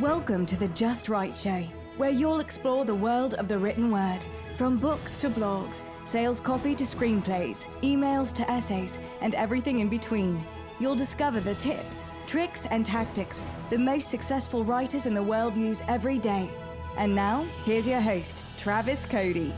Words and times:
Welcome 0.00 0.44
to 0.46 0.56
the 0.56 0.66
Just 0.68 1.08
Right 1.08 1.36
Show, 1.36 1.62
where 1.98 2.10
you'll 2.10 2.40
explore 2.40 2.84
the 2.84 2.92
world 2.92 3.34
of 3.34 3.46
the 3.46 3.56
written 3.56 3.92
word, 3.92 4.26
from 4.56 4.76
books 4.76 5.18
to 5.18 5.30
blogs, 5.30 5.82
sales 6.02 6.40
copy 6.40 6.74
to 6.74 6.82
screenplays, 6.82 7.68
emails 7.80 8.32
to 8.32 8.50
essays, 8.50 8.98
and 9.20 9.36
everything 9.36 9.78
in 9.78 9.88
between. 9.88 10.44
You'll 10.80 10.96
discover 10.96 11.38
the 11.38 11.54
tips, 11.54 12.02
tricks, 12.26 12.66
and 12.66 12.84
tactics 12.84 13.40
the 13.70 13.78
most 13.78 14.10
successful 14.10 14.64
writers 14.64 15.06
in 15.06 15.14
the 15.14 15.22
world 15.22 15.56
use 15.56 15.80
every 15.86 16.18
day. 16.18 16.50
And 16.96 17.14
now, 17.14 17.46
here's 17.62 17.86
your 17.86 18.00
host, 18.00 18.42
Travis 18.56 19.06
Cody. 19.06 19.54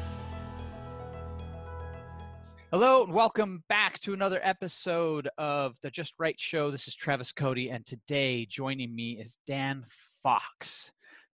Hello, 2.73 3.05
and 3.05 3.15
welcome 3.15 3.65
back 3.71 4.01
to 4.01 4.13
another 4.13 4.41
episode 4.43 5.31
of 5.39 5.81
the 5.81 5.91
Just 5.91 6.13
Right 6.19 6.39
Show. 6.39 6.71
This 6.71 6.89
is 6.89 6.95
Travis 6.95 7.33
Cody, 7.33 7.71
and 7.71 7.87
today 7.87 8.45
joining 8.45 8.95
me 8.95 9.13
is 9.13 9.39
Dan 9.47 9.83
Foxx. 10.27 10.91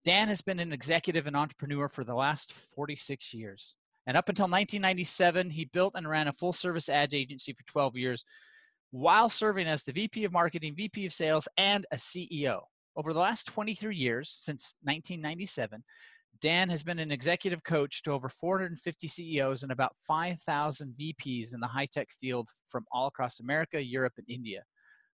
Dan 0.05 0.27
has 0.27 0.41
been 0.41 0.59
an 0.59 0.73
executive 0.73 1.29
and 1.29 1.37
entrepreneur 1.37 1.89
for 1.89 2.03
the 2.03 2.13
last 2.13 2.53
46 2.53 3.33
years. 3.33 3.77
And 4.09 4.17
up 4.17 4.29
until 4.29 4.47
1997, 4.47 5.49
he 5.49 5.67
built 5.67 5.95
and 5.95 6.09
ran 6.09 6.27
a 6.27 6.33
full 6.33 6.53
service 6.53 6.89
ad 6.89 7.15
agency 7.15 7.53
for 7.53 7.63
12 7.67 7.97
years 7.97 8.25
while 8.91 9.29
serving 9.29 9.69
as 9.69 9.85
the 9.85 9.93
VP 9.93 10.25
of 10.25 10.33
Marketing, 10.33 10.75
VP 10.75 11.07
of 11.07 11.13
Sales, 11.13 11.47
and 11.57 11.87
a 11.93 11.97
CEO. 11.97 12.63
Over 12.97 13.13
the 13.13 13.21
last 13.21 13.47
23 13.47 13.95
years, 13.95 14.29
since 14.29 14.75
1997, 14.83 15.85
Dan 16.41 16.69
has 16.69 16.83
been 16.83 16.99
an 16.99 17.13
executive 17.13 17.63
coach 17.63 18.03
to 18.03 18.11
over 18.11 18.29
450 18.29 19.07
CEOs 19.07 19.63
and 19.63 19.71
about 19.71 19.95
5,000 20.09 20.95
VPs 20.99 21.55
in 21.55 21.61
the 21.61 21.69
high 21.69 21.87
tech 21.87 22.11
field 22.11 22.49
from 22.67 22.87
all 22.91 23.07
across 23.07 23.39
America, 23.39 23.81
Europe, 23.81 24.15
and 24.19 24.29
India. 24.29 24.65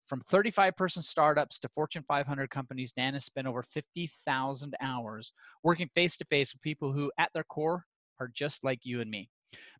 From 0.06 0.20
35 0.20 0.76
person 0.76 1.02
startups 1.02 1.58
to 1.58 1.68
Fortune 1.68 2.04
500 2.06 2.48
companies, 2.48 2.92
Dan 2.92 3.14
has 3.14 3.24
spent 3.24 3.48
over 3.48 3.62
50,000 3.62 4.74
hours 4.80 5.32
working 5.64 5.88
face 5.94 6.16
to 6.18 6.24
face 6.24 6.54
with 6.54 6.62
people 6.62 6.92
who, 6.92 7.10
at 7.18 7.30
their 7.34 7.42
core, 7.42 7.84
are 8.20 8.30
just 8.32 8.62
like 8.62 8.80
you 8.84 9.00
and 9.00 9.10
me. 9.10 9.28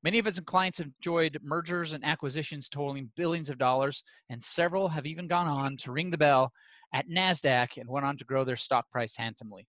Many 0.03 0.19
of 0.19 0.25
his 0.25 0.41
clients 0.41 0.78
have 0.78 0.89
enjoyed 0.89 1.39
mergers 1.42 1.92
and 1.92 2.05
acquisitions 2.05 2.69
totaling 2.69 3.12
billions 3.17 3.51
of 3.51 3.59
dollars, 3.59 4.03
and 4.28 4.42
several 4.42 4.89
have 4.89 5.06
even 5.06 5.28
gone 5.28 5.47
on 5.47 5.77
to 5.78 5.92
ring 5.92 6.11
the 6.11 6.19
bell 6.19 6.53
at 6.92 7.08
NASDAQ 7.08 7.77
and 7.79 7.89
went 7.89 8.06
on 8.06 8.17
to 8.17 8.25
grow 8.25 8.42
their 8.42 8.56
stock 8.56 8.91
price 8.91 9.17
handsomely. 9.17 9.69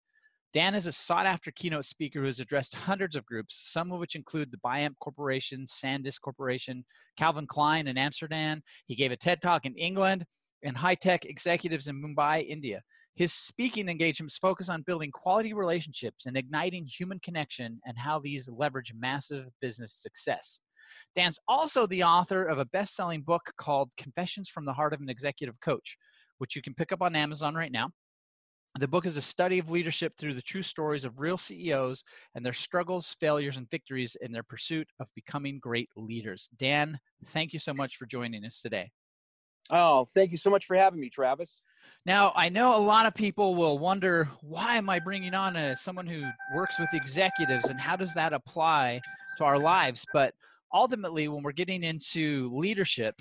Dan 0.54 0.74
is 0.74 0.86
a 0.86 0.92
sought 0.92 1.26
after 1.26 1.50
keynote 1.50 1.84
speaker 1.84 2.20
who 2.20 2.26
has 2.26 2.40
addressed 2.40 2.74
hundreds 2.74 3.14
of 3.14 3.26
groups, 3.26 3.54
some 3.70 3.92
of 3.92 3.98
which 3.98 4.14
include 4.14 4.50
the 4.50 4.60
Biamp 4.64 4.94
Corporation, 5.00 5.64
SanDisk 5.64 6.22
Corporation, 6.22 6.82
Calvin 7.18 7.46
Klein 7.46 7.88
in 7.88 7.98
Amsterdam. 7.98 8.62
He 8.86 8.94
gave 8.94 9.12
a 9.12 9.16
TED 9.16 9.42
Talk 9.42 9.66
in 9.66 9.74
England 9.74 10.24
and 10.62 10.76
high 10.76 10.94
tech 10.94 11.24
executives 11.24 11.88
in 11.88 12.02
Mumbai, 12.02 12.46
India. 12.46 12.82
His 13.14 13.32
speaking 13.32 13.88
engagements 13.88 14.36
focus 14.36 14.68
on 14.68 14.82
building 14.82 15.10
quality 15.10 15.54
relationships 15.54 16.26
and 16.26 16.36
igniting 16.36 16.86
human 16.86 17.18
connection 17.20 17.80
and 17.86 17.96
how 17.96 18.18
these 18.18 18.48
leverage 18.48 18.92
massive 18.94 19.46
business 19.60 19.94
success. 19.94 20.60
Dan's 21.14 21.38
also 21.48 21.86
the 21.86 22.04
author 22.04 22.44
of 22.44 22.58
a 22.58 22.66
best 22.66 22.94
selling 22.94 23.22
book 23.22 23.52
called 23.56 23.90
Confessions 23.96 24.48
from 24.48 24.64
the 24.64 24.72
Heart 24.72 24.92
of 24.92 25.00
an 25.00 25.08
Executive 25.08 25.58
Coach, 25.60 25.96
which 26.38 26.54
you 26.54 26.62
can 26.62 26.74
pick 26.74 26.92
up 26.92 27.00
on 27.00 27.16
Amazon 27.16 27.54
right 27.54 27.72
now. 27.72 27.90
The 28.78 28.88
book 28.88 29.06
is 29.06 29.16
a 29.16 29.22
study 29.22 29.58
of 29.58 29.70
leadership 29.70 30.12
through 30.18 30.34
the 30.34 30.42
true 30.42 30.60
stories 30.60 31.06
of 31.06 31.18
real 31.18 31.38
CEOs 31.38 32.04
and 32.34 32.44
their 32.44 32.52
struggles, 32.52 33.16
failures, 33.18 33.56
and 33.56 33.70
victories 33.70 34.16
in 34.20 34.32
their 34.32 34.42
pursuit 34.42 34.86
of 35.00 35.08
becoming 35.14 35.58
great 35.58 35.88
leaders. 35.96 36.50
Dan, 36.58 36.98
thank 37.28 37.54
you 37.54 37.58
so 37.58 37.72
much 37.72 37.96
for 37.96 38.04
joining 38.04 38.44
us 38.44 38.60
today. 38.60 38.90
Oh, 39.70 40.04
thank 40.04 40.30
you 40.30 40.36
so 40.36 40.50
much 40.50 40.66
for 40.66 40.76
having 40.76 41.00
me, 41.00 41.10
Travis. 41.10 41.60
Now, 42.04 42.32
I 42.36 42.48
know 42.48 42.76
a 42.76 42.78
lot 42.78 43.06
of 43.06 43.14
people 43.14 43.56
will 43.56 43.78
wonder 43.78 44.28
why 44.40 44.76
am 44.76 44.88
I 44.88 45.00
bringing 45.00 45.34
on 45.34 45.56
a, 45.56 45.74
someone 45.74 46.06
who 46.06 46.30
works 46.54 46.78
with 46.78 46.94
executives 46.94 47.68
and 47.68 47.80
how 47.80 47.96
does 47.96 48.14
that 48.14 48.32
apply 48.32 49.00
to 49.36 49.44
our 49.44 49.58
lives? 49.58 50.06
But 50.12 50.34
ultimately, 50.72 51.26
when 51.26 51.42
we're 51.42 51.52
getting 51.52 51.82
into 51.82 52.48
leadership, 52.54 53.20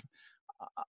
uh, 0.60 0.82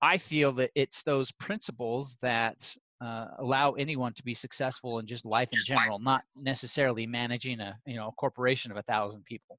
I 0.00 0.16
feel 0.16 0.52
that 0.52 0.70
it's 0.74 1.02
those 1.02 1.32
principles 1.32 2.16
that 2.22 2.76
uh, 3.00 3.26
allow 3.38 3.72
anyone 3.72 4.12
to 4.14 4.22
be 4.22 4.34
successful 4.34 4.98
in 4.98 5.06
just 5.06 5.24
life 5.24 5.50
in 5.52 5.60
general, 5.64 5.98
not 5.98 6.22
necessarily 6.36 7.06
managing 7.06 7.60
a 7.60 7.78
you 7.86 7.96
know 7.96 8.08
a 8.08 8.12
corporation 8.12 8.70
of 8.70 8.76
a 8.76 8.82
thousand 8.82 9.24
people. 9.24 9.58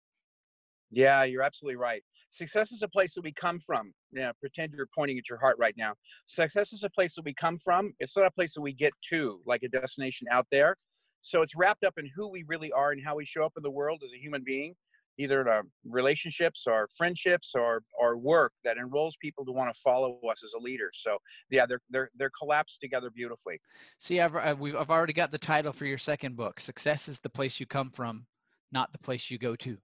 Yeah, 0.91 1.23
you're 1.23 1.41
absolutely 1.41 1.78
right. 1.78 2.03
Success 2.31 2.72
is 2.72 2.81
a 2.81 2.88
place 2.88 3.14
that 3.14 3.24
we 3.24 3.34
come 3.34 3.59
from. 3.59 3.94
Yeah, 4.14 4.31
pretend 4.40 4.72
you're 4.74 4.88
pointing 4.96 5.18
at 5.18 5.30
your 5.30 5.38
heart 5.38 5.58
right 5.59 5.75
now. 5.78 5.94
Success 6.25 6.72
is 6.72 6.84
a 6.84 6.90
place 6.90 7.14
that 7.16 7.25
we 7.25 7.34
come 7.34 7.58
from. 7.58 7.94
It's 8.00 8.16
not 8.16 8.25
a 8.25 8.31
place 8.31 8.53
that 8.53 8.62
we 8.62 8.74
get 8.74 8.94
to, 9.09 9.42
like 9.46 9.64
a 9.64 9.69
destination 9.69 10.28
out 10.31 10.47
there. 10.50 10.75
So 11.19 11.42
it's 11.42 11.56
wrapped 11.56 11.84
up 11.84 11.96
in 11.97 12.09
who 12.16 12.30
we 12.30 12.44
really 12.47 12.72
are 12.72 12.92
and 12.92 13.03
how 13.03 13.16
we 13.16 13.25
show 13.25 13.44
up 13.44 13.53
in 13.58 13.64
the 13.64 13.69
world 13.69 14.02
as 14.03 14.12
a 14.14 14.18
human 14.18 14.44
being, 14.46 14.75
either 15.19 15.42
in 15.42 15.47
our 15.50 15.64
relationships 15.86 16.64
or 16.68 16.88
friendships 16.97 17.52
or 17.53 17.84
or 18.00 18.18
work 18.18 18.53
that 18.63 18.78
enrolls 18.78 19.18
people 19.22 19.46
to 19.46 19.52
want 19.52 19.72
to 19.72 19.80
follow 19.81 20.19
us 20.30 20.42
as 20.44 20.53
a 20.53 20.59
leader. 20.59 20.90
So 20.94 21.18
yeah, 21.50 21.66
they're 21.66 21.81
they're 21.90 22.09
they're 22.16 22.31
collapsed 22.38 22.80
together 22.81 23.12
beautifully. 23.12 23.59
See, 24.00 24.22
I've 24.22 24.36
uh, 24.36 24.40
I've, 24.40 24.63
I've 24.63 24.90
already 24.90 25.13
got 25.13 25.31
the 25.31 25.38
title 25.38 25.74
for 25.74 25.86
your 25.86 25.98
second 25.98 26.38
book. 26.38 26.59
Success 26.62 27.08
is 27.08 27.19
the 27.19 27.30
place 27.30 27.59
you 27.59 27.66
come 27.66 27.92
from, 27.92 28.25
not 28.72 28.92
the 28.94 29.00
place 29.00 29.30
you 29.30 29.38
go 29.38 29.56
to. 29.58 29.78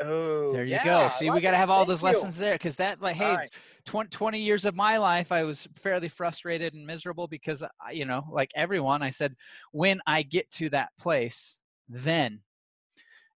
Oh, 0.00 0.52
there 0.52 0.64
you 0.64 0.72
yeah, 0.72 0.84
go. 0.84 1.10
See, 1.10 1.30
we 1.30 1.40
got 1.40 1.52
to 1.52 1.56
have 1.56 1.70
all 1.70 1.78
Thank 1.78 1.88
those 1.88 2.02
you. 2.02 2.08
lessons 2.08 2.38
there 2.38 2.54
because 2.54 2.76
that, 2.76 3.00
like, 3.00 3.16
hey, 3.16 3.34
right. 3.34 3.50
20, 3.86 4.10
20 4.10 4.38
years 4.40 4.64
of 4.64 4.74
my 4.74 4.98
life, 4.98 5.32
I 5.32 5.44
was 5.44 5.66
fairly 5.76 6.08
frustrated 6.08 6.74
and 6.74 6.86
miserable 6.86 7.26
because, 7.28 7.62
I- 7.62 7.92
you 7.92 8.04
know, 8.04 8.24
like 8.30 8.50
everyone, 8.54 9.02
I 9.02 9.10
said, 9.10 9.34
when 9.72 10.00
I 10.06 10.22
get 10.22 10.50
to 10.52 10.68
that 10.70 10.90
place, 10.98 11.60
then. 11.88 12.40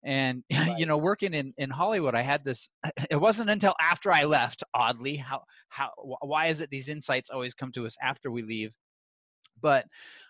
And 0.02 0.44
you 0.78 0.86
know, 0.86 0.98
working 0.98 1.34
in 1.34 1.52
in 1.58 1.70
Hollywood, 1.70 2.14
I 2.14 2.22
had 2.22 2.44
this. 2.44 2.70
It 3.10 3.16
wasn't 3.16 3.50
until 3.50 3.74
after 3.80 4.10
I 4.12 4.24
left. 4.24 4.62
Oddly, 4.74 5.16
how 5.16 5.42
how 5.68 5.90
why 6.22 6.46
is 6.46 6.60
it 6.60 6.70
these 6.70 6.88
insights 6.88 7.30
always 7.30 7.54
come 7.54 7.72
to 7.72 7.86
us 7.86 7.96
after 8.02 8.30
we 8.30 8.42
leave? 8.42 8.74
But 9.60 9.86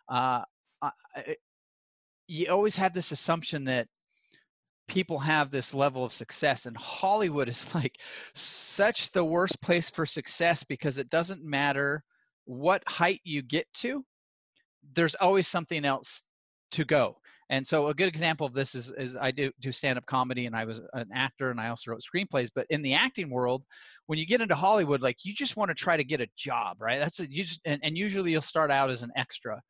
uh, 0.09 0.43
I, 0.83 0.91
you 2.27 2.47
always 2.51 2.77
have 2.77 2.95
this 2.95 3.13
assumption 3.13 3.65
that 3.65 3.89
people 4.91 5.21
have 5.21 5.51
this 5.51 5.73
level 5.73 6.05
of 6.05 6.13
success 6.13 6.67
and 6.67 6.77
hollywood 6.77 7.49
is 7.49 7.73
like 7.75 7.97
such 8.35 9.13
the 9.13 9.25
worst 9.25 9.63
place 9.63 9.89
for 9.89 10.05
success 10.05 10.65
because 10.65 10.99
it 10.99 11.09
doesn't 11.09 11.45
matter 11.45 12.03
what 12.45 12.83
height 12.89 13.21
you 13.23 13.41
get 13.41 13.67
to 13.73 14.05
there's 14.95 15.15
always 15.15 15.47
something 15.47 15.85
else 15.85 16.23
to 16.73 16.85
go. 16.85 17.17
And 17.51 17.67
so 17.67 17.89
a 17.89 17.95
good 17.95 18.09
example 18.09 18.47
of 18.47 18.53
this 18.53 18.77
is, 18.77 18.93
is 18.93 19.17
i 19.17 19.33
do 19.33 19.51
do 19.61 19.73
stand-up 19.73 20.07
comedy 20.07 20.47
and 20.47 20.55
i 20.55 20.65
was 20.65 20.81
an 20.93 21.09
actor 21.13 21.51
and 21.51 21.61
i 21.61 21.69
also 21.69 21.91
wrote 21.91 22.01
screenplays 22.01 22.49
but 22.55 22.65
in 22.71 22.81
the 22.81 22.95
acting 22.95 23.29
world 23.29 23.65
when 24.07 24.21
you 24.21 24.27
get 24.27 24.41
into 24.41 24.55
hollywood 24.55 25.03
like 25.03 25.17
you 25.25 25.35
just 25.35 25.57
want 25.57 25.69
to 25.69 25.75
try 25.75 25.97
to 25.97 26.05
get 26.05 26.21
a 26.21 26.29
job 26.37 26.77
right? 26.81 27.01
That's 27.01 27.19
a, 27.19 27.29
you 27.29 27.43
just 27.43 27.61
and, 27.65 27.81
and 27.83 27.99
usually 27.99 28.31
you'll 28.31 28.41
start 28.41 28.71
out 28.71 28.89
as 28.89 29.03
an 29.03 29.11
extra 29.17 29.61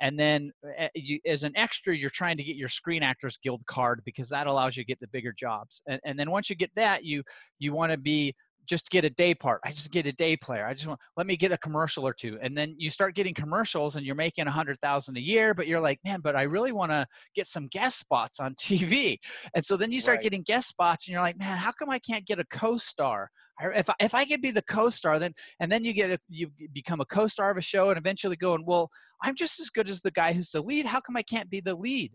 and 0.00 0.18
then 0.18 0.50
uh, 0.78 0.88
you, 0.94 1.20
as 1.26 1.42
an 1.42 1.52
extra 1.56 1.96
you're 1.96 2.10
trying 2.10 2.36
to 2.36 2.42
get 2.42 2.56
your 2.56 2.68
screen 2.68 3.02
actors 3.02 3.38
guild 3.42 3.64
card 3.66 4.02
because 4.04 4.28
that 4.28 4.46
allows 4.46 4.76
you 4.76 4.82
to 4.82 4.86
get 4.86 5.00
the 5.00 5.08
bigger 5.08 5.32
jobs 5.32 5.82
and, 5.86 6.00
and 6.04 6.18
then 6.18 6.30
once 6.30 6.50
you 6.50 6.56
get 6.56 6.70
that 6.74 7.04
you 7.04 7.22
you 7.58 7.72
want 7.72 7.92
to 7.92 7.98
be 7.98 8.34
just 8.66 8.90
get 8.90 9.04
a 9.04 9.10
day 9.10 9.34
part 9.34 9.60
i 9.64 9.70
just 9.70 9.90
get 9.90 10.06
a 10.06 10.12
day 10.12 10.36
player 10.36 10.66
i 10.66 10.74
just 10.74 10.86
want 10.86 10.98
let 11.16 11.26
me 11.26 11.36
get 11.36 11.52
a 11.52 11.58
commercial 11.58 12.06
or 12.06 12.12
two 12.12 12.38
and 12.42 12.56
then 12.56 12.74
you 12.78 12.90
start 12.90 13.14
getting 13.14 13.34
commercials 13.34 13.96
and 13.96 14.04
you're 14.04 14.14
making 14.14 14.46
a 14.46 14.50
hundred 14.50 14.78
thousand 14.80 15.16
a 15.16 15.20
year 15.20 15.54
but 15.54 15.66
you're 15.66 15.80
like 15.80 15.98
man 16.04 16.20
but 16.20 16.36
i 16.36 16.42
really 16.42 16.72
want 16.72 16.90
to 16.90 17.06
get 17.34 17.46
some 17.46 17.66
guest 17.68 17.98
spots 17.98 18.40
on 18.40 18.54
tv 18.60 19.18
and 19.54 19.64
so 19.64 19.76
then 19.76 19.92
you 19.92 20.00
start 20.00 20.20
Right. 20.20 20.22
getting 20.22 20.42
guest 20.42 20.68
spots 20.68 21.06
and 21.06 21.12
you're 21.12 21.22
like 21.22 21.38
man 21.38 21.56
how 21.56 21.72
come 21.72 21.90
i 21.90 21.98
can't 21.98 22.26
get 22.26 22.38
a 22.38 22.44
co-star 22.50 23.28
if 23.76 23.88
I, 23.88 23.94
if 24.00 24.16
I 24.16 24.24
could 24.24 24.40
be 24.42 24.50
the 24.50 24.62
co-star 24.62 25.20
then 25.20 25.32
and 25.60 25.70
then 25.70 25.84
you 25.84 25.92
get 25.92 26.10
a, 26.10 26.18
you 26.28 26.50
become 26.72 27.00
a 27.00 27.04
co-star 27.04 27.52
of 27.52 27.56
a 27.56 27.60
show 27.60 27.90
and 27.90 27.96
eventually 27.96 28.34
going 28.34 28.64
well 28.66 28.90
I'm 29.24 29.34
just 29.34 29.58
as 29.58 29.70
good 29.70 29.88
as 29.88 30.02
the 30.02 30.10
guy 30.10 30.32
who's 30.34 30.50
the 30.50 30.60
lead. 30.60 30.84
How 30.84 31.00
come 31.00 31.16
I 31.16 31.22
can't 31.22 31.48
be 31.48 31.60
the 31.60 31.74
lead? 31.74 32.12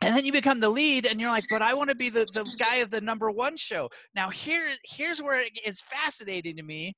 And 0.00 0.14
then 0.14 0.24
you 0.24 0.32
become 0.32 0.60
the 0.60 0.68
lead, 0.68 1.06
and 1.06 1.20
you're 1.20 1.30
like, 1.30 1.46
but 1.50 1.60
I 1.60 1.74
want 1.74 1.90
to 1.90 1.96
be 1.96 2.08
the, 2.08 2.26
the 2.32 2.48
guy 2.56 2.76
of 2.76 2.90
the 2.90 3.00
number 3.00 3.30
one 3.30 3.56
show. 3.56 3.90
Now 4.14 4.30
here 4.30 4.68
here's 4.84 5.20
where 5.20 5.44
it's 5.64 5.80
fascinating 5.80 6.56
to 6.56 6.62
me. 6.62 6.94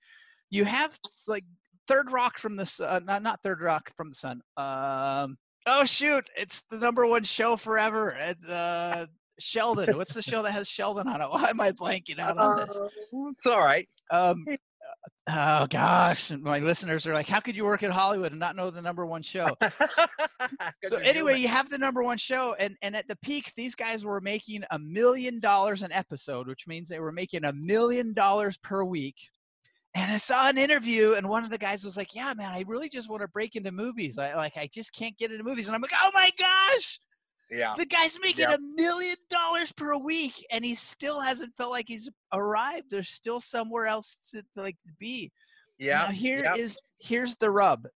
You 0.50 0.64
have 0.66 0.98
like 1.26 1.44
Third 1.88 2.12
Rock 2.12 2.38
from 2.38 2.56
the 2.56 2.66
Sun, 2.66 3.06
not 3.06 3.22
not 3.22 3.40
Third 3.42 3.62
Rock 3.62 3.90
from 3.96 4.10
the 4.10 4.14
Sun. 4.14 4.42
Um, 4.56 5.38
oh 5.66 5.84
shoot, 5.84 6.28
it's 6.36 6.62
the 6.70 6.78
number 6.78 7.06
one 7.06 7.24
show 7.24 7.56
forever. 7.56 8.16
It's, 8.18 8.46
uh, 8.46 9.06
Sheldon. 9.40 9.96
What's 9.96 10.14
the 10.14 10.22
show 10.22 10.42
that 10.42 10.52
has 10.52 10.68
Sheldon 10.68 11.08
on 11.08 11.22
it? 11.22 11.30
Why 11.30 11.48
am 11.48 11.60
I 11.60 11.72
blanking 11.72 12.18
out 12.18 12.38
on 12.38 12.58
this? 12.58 12.78
Uh, 12.78 12.88
it's 13.30 13.46
all 13.46 13.60
right. 13.60 13.88
Um, 14.10 14.44
oh 15.28 15.66
gosh, 15.68 16.30
my 16.30 16.58
listeners 16.58 17.06
are 17.06 17.14
like, 17.14 17.28
how 17.28 17.40
could 17.40 17.56
you 17.56 17.64
work 17.64 17.82
at 17.82 17.90
Hollywood 17.90 18.32
and 18.32 18.40
not 18.40 18.56
know 18.56 18.70
the 18.70 18.82
number 18.82 19.06
one 19.06 19.22
show? 19.22 19.56
so 20.84 20.96
anyway, 20.98 21.38
you 21.38 21.48
have 21.48 21.70
the 21.70 21.78
number 21.78 22.02
one 22.02 22.18
show, 22.18 22.54
and 22.58 22.76
and 22.82 22.96
at 22.96 23.08
the 23.08 23.16
peak, 23.16 23.52
these 23.56 23.74
guys 23.74 24.04
were 24.04 24.20
making 24.20 24.64
a 24.70 24.78
million 24.78 25.40
dollars 25.40 25.82
an 25.82 25.92
episode, 25.92 26.48
which 26.48 26.66
means 26.66 26.88
they 26.88 27.00
were 27.00 27.12
making 27.12 27.44
a 27.44 27.52
million 27.52 28.12
dollars 28.12 28.56
per 28.58 28.84
week. 28.84 29.16
and 29.94 30.12
I 30.12 30.18
saw 30.18 30.48
an 30.48 30.58
interview, 30.58 31.14
and 31.14 31.28
one 31.28 31.44
of 31.44 31.50
the 31.50 31.58
guys 31.58 31.84
was 31.84 31.96
like, 31.96 32.14
"Yeah, 32.14 32.32
man, 32.34 32.52
I 32.52 32.64
really 32.66 32.88
just 32.88 33.08
want 33.10 33.22
to 33.22 33.28
break 33.28 33.56
into 33.56 33.72
movies. 33.72 34.18
I 34.18 34.34
like, 34.34 34.56
I 34.56 34.68
just 34.72 34.92
can't 34.94 35.16
get 35.18 35.32
into 35.32 35.44
movies." 35.44 35.68
And 35.68 35.74
I'm 35.74 35.82
like, 35.82 35.92
"Oh 36.02 36.10
my 36.14 36.30
gosh, 36.38 37.00
Yeah. 37.50 37.74
the 37.76 37.86
guy's 37.86 38.18
making 38.20 38.46
a 38.46 38.58
million 38.76 39.16
dollars 39.28 39.72
per 39.72 39.96
week, 39.96 40.46
and 40.50 40.64
he 40.64 40.74
still 40.74 41.20
hasn't 41.20 41.56
felt 41.56 41.70
like 41.70 41.86
he's 41.88 42.08
arrived. 42.32 42.86
There's 42.90 43.08
still 43.08 43.40
somewhere 43.40 43.86
else 43.86 44.18
to 44.32 44.42
like 44.56 44.76
be." 44.98 45.32
Yeah. 45.78 45.98
Now 45.98 46.06
here 46.08 46.52
is 46.56 46.78
yeah. 47.00 47.08
here's 47.08 47.36
the 47.36 47.50
rub. 47.50 47.88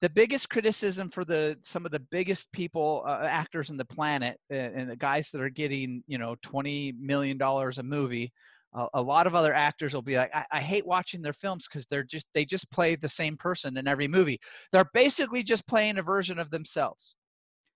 The 0.00 0.10
biggest 0.10 0.48
criticism 0.48 1.08
for 1.08 1.24
the 1.24 1.58
some 1.62 1.84
of 1.84 1.90
the 1.90 2.00
biggest 2.00 2.52
people, 2.52 3.02
uh, 3.04 3.20
actors 3.22 3.70
on 3.70 3.76
the 3.76 3.84
planet, 3.84 4.38
uh, 4.50 4.54
and 4.54 4.88
the 4.88 4.96
guys 4.96 5.30
that 5.32 5.40
are 5.40 5.50
getting 5.50 6.04
you 6.06 6.18
know 6.18 6.36
twenty 6.42 6.92
million 6.92 7.36
dollars 7.36 7.78
a 7.78 7.82
movie, 7.82 8.32
uh, 8.74 8.86
a 8.94 9.02
lot 9.02 9.26
of 9.26 9.34
other 9.34 9.54
actors 9.54 9.94
will 9.94 10.02
be 10.02 10.16
like, 10.16 10.34
I, 10.34 10.44
I 10.52 10.60
hate 10.60 10.86
watching 10.86 11.22
their 11.22 11.32
films 11.32 11.66
because 11.66 11.86
they're 11.86 12.04
just 12.04 12.26
they 12.34 12.44
just 12.44 12.70
play 12.70 12.94
the 12.94 13.08
same 13.08 13.36
person 13.36 13.76
in 13.76 13.88
every 13.88 14.08
movie. 14.08 14.40
They're 14.72 14.90
basically 14.92 15.42
just 15.42 15.66
playing 15.66 15.98
a 15.98 16.02
version 16.02 16.38
of 16.38 16.50
themselves. 16.50 17.16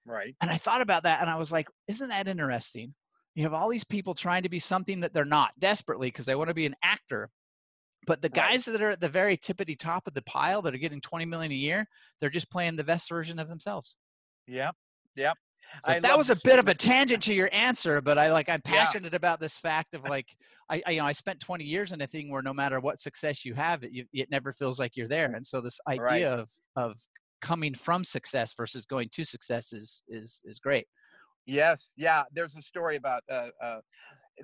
Right. 0.04 0.36
And 0.40 0.50
I 0.50 0.56
thought 0.56 0.80
about 0.80 1.04
that, 1.04 1.20
and 1.20 1.30
I 1.30 1.36
was 1.36 1.52
like, 1.52 1.68
isn't 1.88 2.08
that 2.08 2.26
interesting? 2.28 2.94
You 3.34 3.44
have 3.44 3.54
all 3.54 3.68
these 3.68 3.84
people 3.84 4.14
trying 4.14 4.42
to 4.42 4.48
be 4.48 4.58
something 4.58 5.00
that 5.00 5.14
they're 5.14 5.24
not 5.24 5.52
desperately 5.58 6.08
because 6.08 6.26
they 6.26 6.34
want 6.34 6.48
to 6.48 6.54
be 6.54 6.66
an 6.66 6.74
actor. 6.82 7.30
But 8.06 8.20
the 8.20 8.28
Right. 8.30 8.40
guys 8.40 8.64
that 8.64 8.82
are 8.82 8.90
at 8.90 9.00
the 9.00 9.08
very 9.08 9.36
tippity 9.36 9.78
top 9.78 10.06
of 10.08 10.14
the 10.14 10.22
pile 10.22 10.60
that 10.62 10.74
are 10.74 10.78
getting 10.78 11.00
20 11.00 11.24
million 11.24 11.52
a 11.52 11.54
year, 11.56 11.86
they're 12.20 12.30
just 12.30 12.50
playing 12.50 12.76
the 12.76 12.84
best 12.84 13.08
version 13.08 13.38
of 13.38 13.48
themselves. 13.48 13.96
Yep. 14.46 14.76
Yep. 15.16 15.38
So 15.80 15.94
that 16.00 16.16
was 16.18 16.28
a 16.30 16.36
bit 16.44 16.58
of 16.58 16.68
a 16.68 16.74
tangent 16.74 17.22
to 17.24 17.34
your 17.34 17.48
answer, 17.52 18.00
but 18.00 18.18
I 18.18 18.30
like 18.32 18.48
I'm 18.48 18.60
Yeah. 18.66 18.92
passionate 18.92 19.14
about 19.14 19.40
this 19.40 19.58
fact 19.58 19.94
of 19.94 20.04
like 20.04 20.36
I, 20.68 20.82
I 20.86 20.90
you 20.92 20.98
know 21.00 21.06
I 21.06 21.12
spent 21.12 21.40
20 21.40 21.64
years 21.64 21.92
in 21.92 22.00
a 22.00 22.06
thing 22.06 22.30
where 22.30 22.42
no 22.42 22.52
matter 22.52 22.80
what 22.80 22.98
success 22.98 23.44
you 23.44 23.54
have, 23.54 23.82
it 23.84 23.92
you, 23.92 24.06
it 24.12 24.30
never 24.30 24.52
feels 24.52 24.78
like 24.78 24.96
you're 24.96 25.08
there. 25.08 25.32
And 25.34 25.46
so 25.46 25.60
this 25.60 25.80
idea 25.88 26.30
Right. 26.30 26.32
of 26.34 26.50
of 26.76 26.98
coming 27.42 27.74
from 27.74 28.04
success 28.04 28.54
versus 28.54 28.86
going 28.86 29.08
to 29.12 29.24
success 29.24 29.72
is 29.72 30.02
is 30.08 30.42
is 30.44 30.58
great. 30.58 30.86
Yes, 31.46 31.92
yeah. 31.96 32.22
There's 32.32 32.56
a 32.56 32.62
story 32.62 32.96
about 32.96 33.22
uh, 33.30 33.48
uh, 33.60 33.80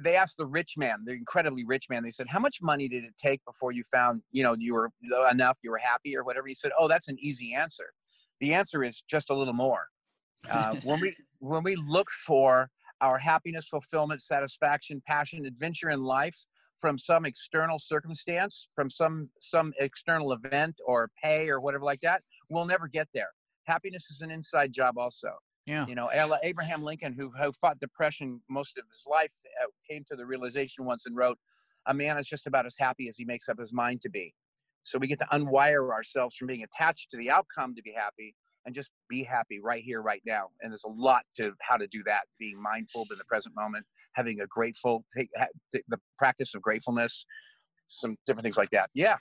they 0.03 0.17
asked 0.17 0.37
the 0.37 0.47
rich 0.47 0.75
man, 0.77 1.05
the 1.05 1.13
incredibly 1.13 1.65
rich 1.65 1.87
man. 1.89 2.03
They 2.03 2.11
said, 2.11 2.27
"How 2.29 2.41
much 2.41 2.59
money 2.61 2.89
did 2.89 3.05
it 3.05 3.15
take 3.17 3.43
before 3.45 3.73
you 3.73 3.85
found, 3.93 4.23
you 4.33 4.43
know, 4.43 4.55
you 4.59 4.75
were 4.75 4.91
enough, 5.31 5.59
you 5.63 5.71
were 5.71 5.79
happy, 5.79 6.17
or 6.17 6.25
whatever?" 6.25 6.47
He 6.47 6.55
said, 6.55 6.73
"Oh, 6.79 6.89
that's 6.89 7.09
an 7.09 7.17
easy 7.21 7.55
answer. 7.55 7.93
The 8.41 8.53
answer 8.55 8.85
is 8.85 9.03
just 9.09 9.31
a 9.31 9.35
little 9.35 9.55
more. 9.55 9.87
Uh, 10.51 10.75
when 10.83 11.01
we 11.01 11.17
when 11.39 11.63
we 11.63 11.77
look 11.77 12.11
for 12.11 12.69
our 13.01 13.19
happiness, 13.19 13.69
fulfillment, 13.69 14.23
satisfaction, 14.23 15.01
passion, 15.07 15.47
adventure 15.47 15.91
in 15.91 16.03
life 16.03 16.37
from 16.77 16.99
some 16.99 17.25
external 17.25 17.79
circumstance, 17.79 18.69
from 18.75 18.91
some 18.91 19.31
some 19.39 19.73
external 19.79 20.33
event 20.33 20.81
or 20.85 21.11
pay 21.23 21.49
or 21.49 21.61
whatever 21.61 21.85
like 21.85 22.01
that, 22.01 22.23
we'll 22.51 22.67
never 22.67 22.89
get 22.89 23.09
there. 23.15 23.31
Happiness 23.65 24.11
is 24.11 24.21
an 24.21 24.31
inside 24.31 24.73
job, 24.73 24.99
also." 24.99 25.31
Yeah. 25.67 25.87
You 25.87 25.95
know, 25.95 26.11
Abraham 26.43 26.83
Lincoln, 26.83 27.13
who, 27.13 27.31
who 27.31 27.53
fought 27.53 27.79
depression 27.79 28.41
most 28.49 28.79
of 28.79 28.85
his 28.91 29.05
life, 29.07 29.35
uh, 29.63 29.67
came 29.89 30.05
to 30.09 30.17
the 30.17 30.25
realization 30.25 30.87
once 30.87 31.05
and 31.05 31.15
wrote, 31.15 31.39
"A 31.87 31.93
man 31.93 32.17
is 32.17 32.27
just 32.27 32.47
about 32.47 32.65
as 32.65 32.75
happy 32.79 33.07
as 33.07 33.17
he 33.17 33.25
makes 33.27 33.49
up 33.49 33.59
his 33.59 33.73
mind 33.73 34.01
to 34.03 34.09
be." 34.09 34.35
So 34.85 34.99
we 34.99 35.07
get 35.07 35.19
to 35.19 35.27
unwire 35.27 35.93
ourselves 35.93 36.37
from 36.37 36.47
being 36.47 36.63
attached 36.63 37.11
to 37.11 37.19
the 37.19 37.31
outcome 37.31 37.75
to 37.75 37.83
be 37.83 37.93
happy, 37.93 38.35
and 38.65 38.75
just 38.75 38.91
be 39.09 39.23
happy 39.23 39.61
right 39.61 39.83
here, 39.83 40.01
right 40.01 40.23
now. 40.25 40.49
And 40.63 40.73
there's 40.73 40.85
a 40.85 40.91
lot 40.91 41.25
to 41.37 41.55
how 41.61 41.77
to 41.77 41.87
do 41.87 42.03
that: 42.05 42.23
being 42.39 42.61
mindful 42.61 43.07
in 43.11 43.19
the 43.19 43.25
present 43.25 43.55
moment, 43.55 43.85
having 44.13 44.41
a 44.41 44.47
grateful, 44.47 45.05
take, 45.15 45.29
ha, 45.37 45.47
the 45.73 45.83
the 45.89 45.99
practice 46.17 46.55
of 46.55 46.63
gratefulness, 46.63 47.27
some 47.89 48.17
different 48.27 48.45
things 48.45 48.57
like 48.57 48.71
that. 48.71 48.89
Yeah, 48.95 49.17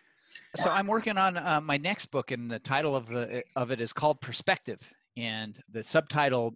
So 0.55 0.69
I'm 0.69 0.87
working 0.87 1.17
on 1.17 1.37
uh, 1.37 1.61
my 1.61 1.77
next 1.77 2.07
book, 2.07 2.31
and 2.31 2.49
the 2.49 2.59
title 2.59 2.95
of 2.95 3.07
the 3.07 3.43
of 3.55 3.71
it 3.71 3.81
is 3.81 3.93
called 3.93 4.21
Perspective, 4.21 4.93
and 5.15 5.59
the 5.71 5.83
subtitle 5.83 6.55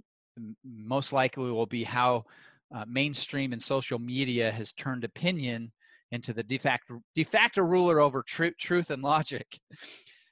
most 0.64 1.14
likely 1.14 1.52
will 1.52 1.66
be 1.66 1.84
how 1.84 2.26
uh, 2.74 2.86
mainstream 2.88 3.54
and 3.54 3.62
social 3.62 4.00
media 4.00 4.52
has 4.52 4.72
turned 4.74 5.04
opinion 5.04 5.72
into 6.12 6.34
the 6.34 6.44
de 6.44 6.58
facto 6.58 7.02
de 7.16 7.24
facto 7.24 7.62
ruler 7.62 8.00
over 8.00 8.24
tru- 8.24 8.54
truth 8.60 8.90
and 8.90 9.02
logic. 9.04 9.60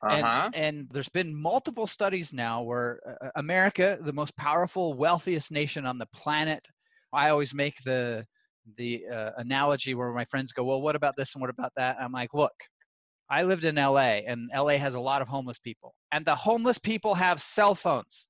And, 0.01 0.23
uh-huh. 0.23 0.49
and 0.53 0.89
there's 0.91 1.09
been 1.09 1.35
multiple 1.35 1.85
studies 1.85 2.33
now 2.33 2.61
where 2.61 3.01
uh, 3.21 3.31
America, 3.35 3.97
the 3.99 4.13
most 4.13 4.35
powerful, 4.37 4.93
wealthiest 4.93 5.51
nation 5.51 5.85
on 5.85 5.97
the 5.97 6.05
planet, 6.13 6.65
I 7.11 7.29
always 7.29 7.53
make 7.53 7.75
the 7.83 8.25
the 8.77 9.03
uh, 9.11 9.31
analogy 9.37 9.95
where 9.95 10.13
my 10.13 10.25
friends 10.25 10.53
go, 10.53 10.63
"Well, 10.63 10.81
what 10.81 10.95
about 10.95 11.15
this 11.17 11.35
and 11.35 11.41
what 11.41 11.49
about 11.49 11.73
that?" 11.75 11.97
I'm 11.99 12.11
like, 12.11 12.33
"Look, 12.33 12.53
I 13.29 13.43
lived 13.43 13.63
in 13.63 13.75
LA, 13.75 14.23
and 14.25 14.49
LA 14.53 14.77
has 14.77 14.95
a 14.95 14.99
lot 14.99 15.21
of 15.21 15.27
homeless 15.27 15.59
people, 15.59 15.95
and 16.11 16.25
the 16.25 16.35
homeless 16.35 16.77
people 16.77 17.13
have 17.15 17.41
cell 17.41 17.75
phones. 17.75 18.27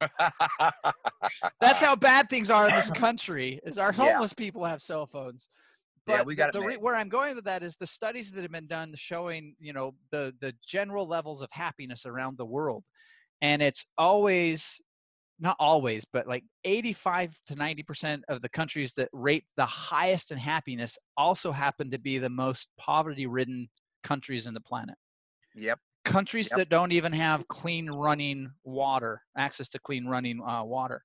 That's 1.60 1.80
how 1.80 1.96
bad 1.96 2.28
things 2.28 2.50
are 2.50 2.68
in 2.68 2.74
this 2.74 2.90
country. 2.94 3.60
Is 3.64 3.78
our 3.78 3.92
Yeah. 3.92 4.12
homeless 4.12 4.32
people 4.32 4.64
have 4.64 4.80
cell 4.80 5.06
phones." 5.06 5.48
Yeah, 6.06 6.18
But 6.18 6.26
we 6.26 6.34
got 6.34 6.54
it 6.54 6.60
the 6.60 6.78
where 6.78 6.96
I'm 6.96 7.08
going 7.08 7.34
with 7.34 7.44
that 7.44 7.62
is 7.62 7.76
the 7.76 7.86
studies 7.86 8.30
that 8.32 8.42
have 8.42 8.52
been 8.52 8.66
done 8.66 8.94
showing, 8.96 9.54
you 9.58 9.72
know, 9.72 9.94
the 10.10 10.34
the 10.40 10.54
general 10.66 11.06
levels 11.06 11.42
of 11.42 11.48
happiness 11.52 12.06
around 12.06 12.38
the 12.38 12.46
world, 12.46 12.84
and 13.42 13.60
it's 13.62 13.86
always 13.98 14.80
not 15.40 15.56
always, 15.58 16.04
but 16.04 16.26
like 16.26 16.44
85 16.64 17.34
to 17.46 17.56
90 17.56 17.82
percent 17.82 18.24
of 18.28 18.42
the 18.42 18.48
countries 18.48 18.94
that 18.94 19.08
rate 19.12 19.44
the 19.56 19.66
highest 19.66 20.30
in 20.30 20.38
happiness 20.38 20.98
also 21.16 21.52
happen 21.52 21.90
to 21.90 21.98
be 21.98 22.18
the 22.18 22.30
most 22.30 22.68
poverty-ridden 22.78 23.68
countries 24.02 24.46
in 24.46 24.54
the 24.54 24.60
planet. 24.60 24.96
yep. 25.54 25.78
Countries 26.04 26.48
Yep. 26.50 26.58
that 26.58 26.68
don't 26.70 26.92
even 26.92 27.12
have 27.12 27.46
clean 27.48 27.90
running 27.90 28.50
water, 28.64 29.22
access 29.36 29.68
to 29.70 29.78
clean 29.78 30.06
running 30.06 30.40
uh, 30.42 30.64
water. 30.64 31.04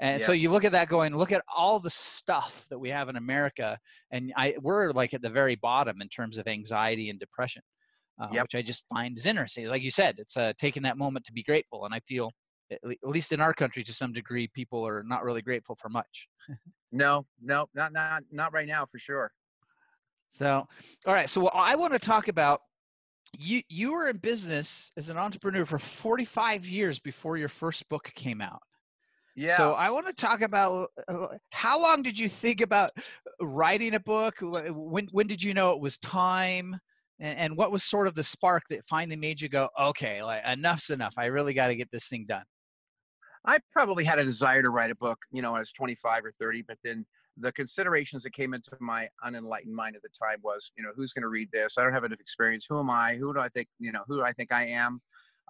And 0.00 0.20
so 0.20 0.32
you 0.32 0.50
look 0.50 0.64
at 0.64 0.72
that 0.72 0.88
going, 0.88 1.14
look 1.14 1.30
at 1.30 1.44
all 1.54 1.78
the 1.78 1.90
stuff 1.90 2.66
that 2.70 2.78
we 2.78 2.88
have 2.88 3.10
in 3.10 3.16
America, 3.16 3.78
and 4.10 4.32
I 4.34 4.54
we're 4.58 4.92
like 4.92 5.12
at 5.12 5.20
the 5.20 5.28
very 5.28 5.56
bottom 5.56 6.00
in 6.00 6.08
terms 6.08 6.38
of 6.38 6.48
anxiety 6.48 7.10
and 7.10 7.20
depression, 7.20 7.62
uh, 8.18 8.28
Yep. 8.32 8.42
which 8.44 8.54
I 8.54 8.62
just 8.62 8.86
find 8.88 9.16
is 9.18 9.26
interesting. 9.26 9.66
Like 9.66 9.82
you 9.82 9.90
said, 9.90 10.14
it's 10.18 10.38
uh, 10.38 10.54
taking 10.58 10.82
that 10.84 10.96
moment 10.96 11.26
to 11.26 11.32
be 11.34 11.42
grateful, 11.42 11.84
and 11.84 11.94
I 11.94 12.00
feel, 12.00 12.32
at 12.70 12.80
least 13.02 13.30
in 13.32 13.42
our 13.42 13.52
country, 13.52 13.84
to 13.84 13.92
some 13.92 14.14
degree, 14.14 14.48
people 14.48 14.86
are 14.86 15.02
not 15.02 15.22
really 15.22 15.42
grateful 15.42 15.76
for 15.76 15.90
much. 15.90 16.28
No, 16.92 17.26
no, 17.40 17.68
not 17.74 17.92
not 17.92 18.24
not 18.30 18.52
right 18.52 18.66
now 18.66 18.84
for 18.84 18.98
sure. 18.98 19.30
So, 20.30 20.66
all 21.06 21.14
right. 21.14 21.28
So 21.28 21.48
I 21.48 21.76
want 21.76 21.92
to 21.92 21.98
talk 21.98 22.28
about 22.28 22.60
you. 23.32 23.62
You 23.68 23.92
were 23.92 24.08
in 24.08 24.18
business 24.18 24.92
as 24.96 25.10
an 25.10 25.16
entrepreneur 25.16 25.66
for 25.66 25.78
45 25.78 26.66
years 26.66 26.98
before 26.98 27.36
your 27.36 27.48
first 27.48 27.88
book 27.88 28.10
came 28.14 28.40
out. 28.40 28.60
Yeah. 29.36 29.56
So 29.56 29.72
I 29.72 29.90
want 29.90 30.06
to 30.06 30.12
talk 30.12 30.42
about 30.42 30.90
uh, 31.08 31.28
how 31.50 31.80
long 31.80 32.02
did 32.02 32.18
you 32.18 32.28
think 32.28 32.60
about 32.60 32.90
writing 33.40 33.94
a 33.94 34.00
book? 34.00 34.34
When 34.40 35.08
when 35.12 35.26
did 35.26 35.42
you 35.42 35.54
know 35.54 35.72
it 35.72 35.80
was 35.80 35.98
time? 35.98 36.78
And, 37.20 37.38
and 37.38 37.56
what 37.56 37.70
was 37.70 37.84
sort 37.84 38.06
of 38.06 38.14
the 38.14 38.24
spark 38.24 38.62
that 38.70 38.88
finally 38.88 39.16
made 39.16 39.40
you 39.40 39.48
go, 39.48 39.68
okay, 39.80 40.22
like 40.22 40.42
enough's 40.44 40.90
enough. 40.90 41.14
I 41.18 41.26
really 41.26 41.54
got 41.54 41.68
to 41.68 41.76
get 41.76 41.90
this 41.90 42.08
thing 42.08 42.24
done. 42.28 42.44
I 43.44 43.58
probably 43.72 44.04
had 44.04 44.18
a 44.18 44.24
desire 44.24 44.62
to 44.62 44.70
write 44.70 44.90
a 44.90 44.94
book, 44.94 45.18
you 45.30 45.42
know, 45.42 45.52
when 45.52 45.58
I 45.58 45.60
was 45.60 45.72
25 45.72 46.24
or 46.24 46.32
30, 46.32 46.62
but 46.62 46.78
then 46.84 47.06
the 47.40 47.52
considerations 47.52 48.22
that 48.22 48.32
came 48.32 48.54
into 48.54 48.70
my 48.80 49.08
unenlightened 49.24 49.74
mind 49.74 49.96
at 49.96 50.02
the 50.02 50.08
time 50.08 50.38
was, 50.42 50.72
you 50.76 50.84
know, 50.84 50.90
who's 50.94 51.12
going 51.12 51.22
to 51.22 51.28
read 51.28 51.48
this? 51.52 51.78
I 51.78 51.82
don't 51.82 51.92
have 51.92 52.04
enough 52.04 52.20
experience. 52.20 52.66
Who 52.68 52.78
am 52.78 52.90
I? 52.90 53.16
Who 53.16 53.32
do 53.34 53.40
I 53.40 53.48
think, 53.48 53.68
you 53.78 53.92
know, 53.92 54.02
who 54.06 54.16
do 54.16 54.24
I 54.24 54.32
think 54.32 54.52
I 54.52 54.66
am? 54.66 55.00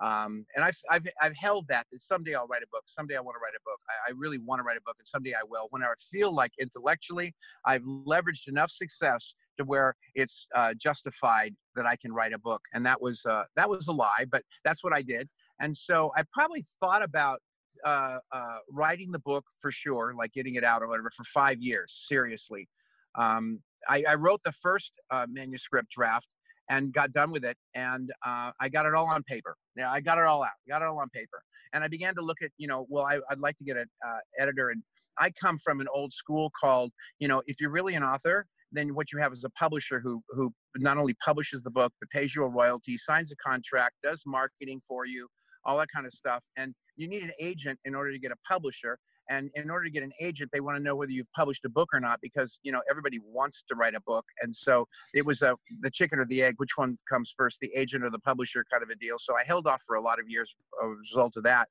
Um, 0.03 0.47
and 0.57 0.65
I've, 0.65 0.77
I've, 0.91 1.07
I've 1.21 1.37
held 1.37 1.69
that, 1.69 1.87
that 1.93 1.99
someday 1.99 2.35
I'll 2.35 2.47
write 2.47 2.63
a 2.63 2.67
book. 2.73 2.85
Someday 2.87 3.17
I 3.17 3.21
want 3.21 3.35
to 3.35 3.41
write 3.41 3.55
a 3.55 3.63
book. 3.65 3.79
I, 3.89 4.11
I 4.11 4.15
really 4.17 4.39
want 4.39 4.61
to 4.61 4.63
write 4.63 4.79
a 4.79 4.83
book 4.87 4.97
and 4.99 5.07
someday 5.07 5.35
I 5.35 5.43
will. 5.47 5.67
When 5.71 5.83
I 5.83 5.89
feel 6.11 6.35
like 6.35 6.53
intellectually 6.59 7.35
I've 7.67 7.83
leveraged 7.83 8.49
enough 8.49 8.71
success 8.71 9.35
to 9.59 9.65
where 9.65 9.95
it's 10.15 10.47
uh, 10.55 10.73
justified 10.79 11.55
that 11.77 11.85
I 11.85 11.97
can 11.97 12.13
write 12.13 12.33
a 12.33 12.39
book. 12.39 12.63
And 12.73 12.87
that 12.87 13.03
was, 13.03 13.27
uh, 13.27 13.45
that 13.57 13.69
was 13.69 13.89
a 13.89 13.93
lie, 13.93 14.25
but 14.31 14.43
that's 14.65 14.83
what 14.83 14.95
I 14.95 15.03
did. 15.03 15.29
And 15.61 15.77
so 15.77 16.13
I 16.17 16.25
probably 16.33 16.65
thought 16.81 17.03
about 17.03 17.41
uh, 17.85 18.19
uh, 18.33 18.59
writing 18.71 19.11
the 19.11 19.19
book 19.19 19.45
for 19.59 19.71
sure, 19.71 20.15
like 20.17 20.33
getting 20.33 20.55
it 20.55 20.65
out 20.65 20.83
or 20.83 20.89
whatever, 20.89 21.11
for 21.17 21.25
five 21.25 21.61
years. 21.61 22.05
Seriously, 22.09 22.69
um, 23.17 23.61
I, 23.89 24.05
I 24.09 24.15
wrote 24.15 24.41
the 24.45 24.53
first 24.53 24.93
uh, 25.11 25.27
manuscript 25.29 25.91
draft 25.91 26.29
and 26.69 26.93
got 26.93 27.13
done 27.13 27.31
with 27.31 27.45
it, 27.45 27.57
and 27.75 28.11
uh, 28.25 28.53
I 28.61 28.69
got 28.69 28.87
it 28.87 28.95
all 28.95 29.09
on 29.09 29.23
paper. 29.25 29.57
Yeah, 29.77 29.91
I 29.91 30.01
got 30.01 30.19
it 30.19 30.25
all 30.25 30.43
out, 30.43 30.51
got 30.69 30.83
it 30.83 30.89
all 30.89 30.99
on 30.99 31.09
paper, 31.11 31.43
and 31.73 31.83
I 31.83 31.89
began 31.89 32.15
to 32.15 32.23
look 32.23 32.43
at, 32.43 32.51
you 32.59 32.69
know, 32.69 32.87
well, 32.89 33.05
I, 33.05 33.19
I'd 33.31 33.41
like 33.41 33.57
to 33.57 33.65
get 33.65 33.77
an 33.77 33.87
uh, 34.07 34.19
editor, 34.39 34.71
and 34.71 34.83
I 35.19 35.31
come 35.31 35.59
from 35.59 35.81
an 35.81 35.89
old 35.93 36.13
school 36.13 36.51
called, 36.61 36.93
you 37.19 37.29
know, 37.29 37.43
if 37.47 37.61
you're 37.61 37.71
really 37.71 37.95
an 37.95 38.05
author, 38.05 38.47
then 38.73 38.95
what 38.95 39.11
you 39.13 39.19
have 39.19 39.33
is 39.33 39.43
a 39.45 39.51
publisher 39.51 40.01
who 40.01 40.23
who 40.31 40.53
not 40.77 40.97
only 40.97 41.15
publishes 41.25 41.61
the 41.63 41.71
book 41.71 41.93
but 42.01 42.09
pays 42.11 42.35
you 42.35 42.45
a 42.45 42.49
royalty, 42.49 42.97
signs 42.97 43.33
a 43.33 43.37
contract, 43.37 43.97
does 44.03 44.23
marketing 44.27 44.81
for 44.87 45.07
you, 45.07 45.27
all 45.65 45.77
that 45.79 45.89
kind 45.95 46.07
of 46.07 46.13
stuff. 46.13 46.45
And 46.57 46.75
you 47.01 47.09
need 47.09 47.23
an 47.23 47.33
agent 47.41 47.79
in 47.85 47.95
order 47.95 48.13
to 48.13 48.19
get 48.19 48.31
a 48.31 48.37
publisher. 48.47 48.99
and 49.31 49.51
in 49.55 49.71
order 49.71 49.85
to 49.85 49.91
get 49.91 50.03
an 50.03 50.13
agent 50.21 50.51
they 50.53 50.61
want 50.61 50.77
to 50.77 50.83
know 50.83 50.97
whether 50.97 51.13
you've 51.13 51.33
published 51.33 51.65
a 51.65 51.69
book 51.69 51.89
or 51.93 52.01
not 52.01 52.19
because 52.21 52.59
you 52.63 52.73
know 52.73 52.83
everybody 52.91 53.19
wants 53.25 53.65
to 53.69 53.75
write 53.75 53.95
a 53.95 54.01
book 54.13 54.25
and 54.43 54.55
so 54.55 54.87
it 55.15 55.25
was 55.25 55.43
a 55.43 55.55
the 55.81 55.91
chicken 55.91 56.19
or 56.19 56.27
the 56.27 56.43
egg 56.43 56.55
which 56.59 56.77
one 56.77 56.99
comes 57.13 57.33
first 57.37 57.59
the 57.61 57.71
agent 57.83 58.05
or 58.05 58.11
the 58.11 58.25
publisher 58.31 58.65
kind 58.73 58.83
of 58.83 58.91
a 58.91 58.97
deal 58.97 59.19
so 59.19 59.37
i 59.37 59.45
held 59.47 59.67
off 59.67 59.83
for 59.87 59.97
a 59.97 60.01
lot 60.09 60.19
of 60.19 60.27
years 60.29 60.55
as 60.83 60.87
a 60.87 60.89
result 60.89 61.37
of 61.37 61.45
that 61.45 61.69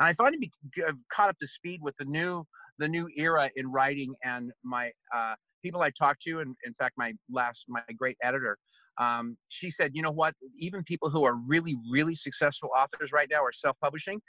and 0.00 0.08
i 0.08 0.12
finally 0.14 0.38
be, 0.38 0.50
caught 1.12 1.28
up 1.28 1.38
to 1.38 1.46
speed 1.46 1.80
with 1.82 1.96
the 1.96 2.04
new 2.04 2.44
the 2.78 2.88
new 2.88 3.08
era 3.16 3.50
in 3.56 3.70
writing 3.70 4.14
and 4.24 4.52
my 4.64 4.90
uh, 5.14 5.34
people 5.62 5.82
i 5.82 5.90
talked 5.90 6.22
to 6.22 6.40
and 6.40 6.56
in 6.64 6.74
fact 6.74 6.94
my 6.96 7.12
last 7.30 7.66
my 7.68 7.82
great 7.96 8.16
editor 8.22 8.58
um, 8.98 9.36
she 9.48 9.70
said, 9.70 9.92
you 9.94 10.02
know 10.02 10.10
what? 10.10 10.34
Even 10.58 10.82
people 10.82 11.10
who 11.10 11.24
are 11.24 11.34
really, 11.34 11.76
really 11.90 12.14
successful 12.14 12.70
authors 12.76 13.12
right 13.12 13.28
now 13.30 13.42
are 13.42 13.52
self 13.52 13.76
publishing. 13.80 14.20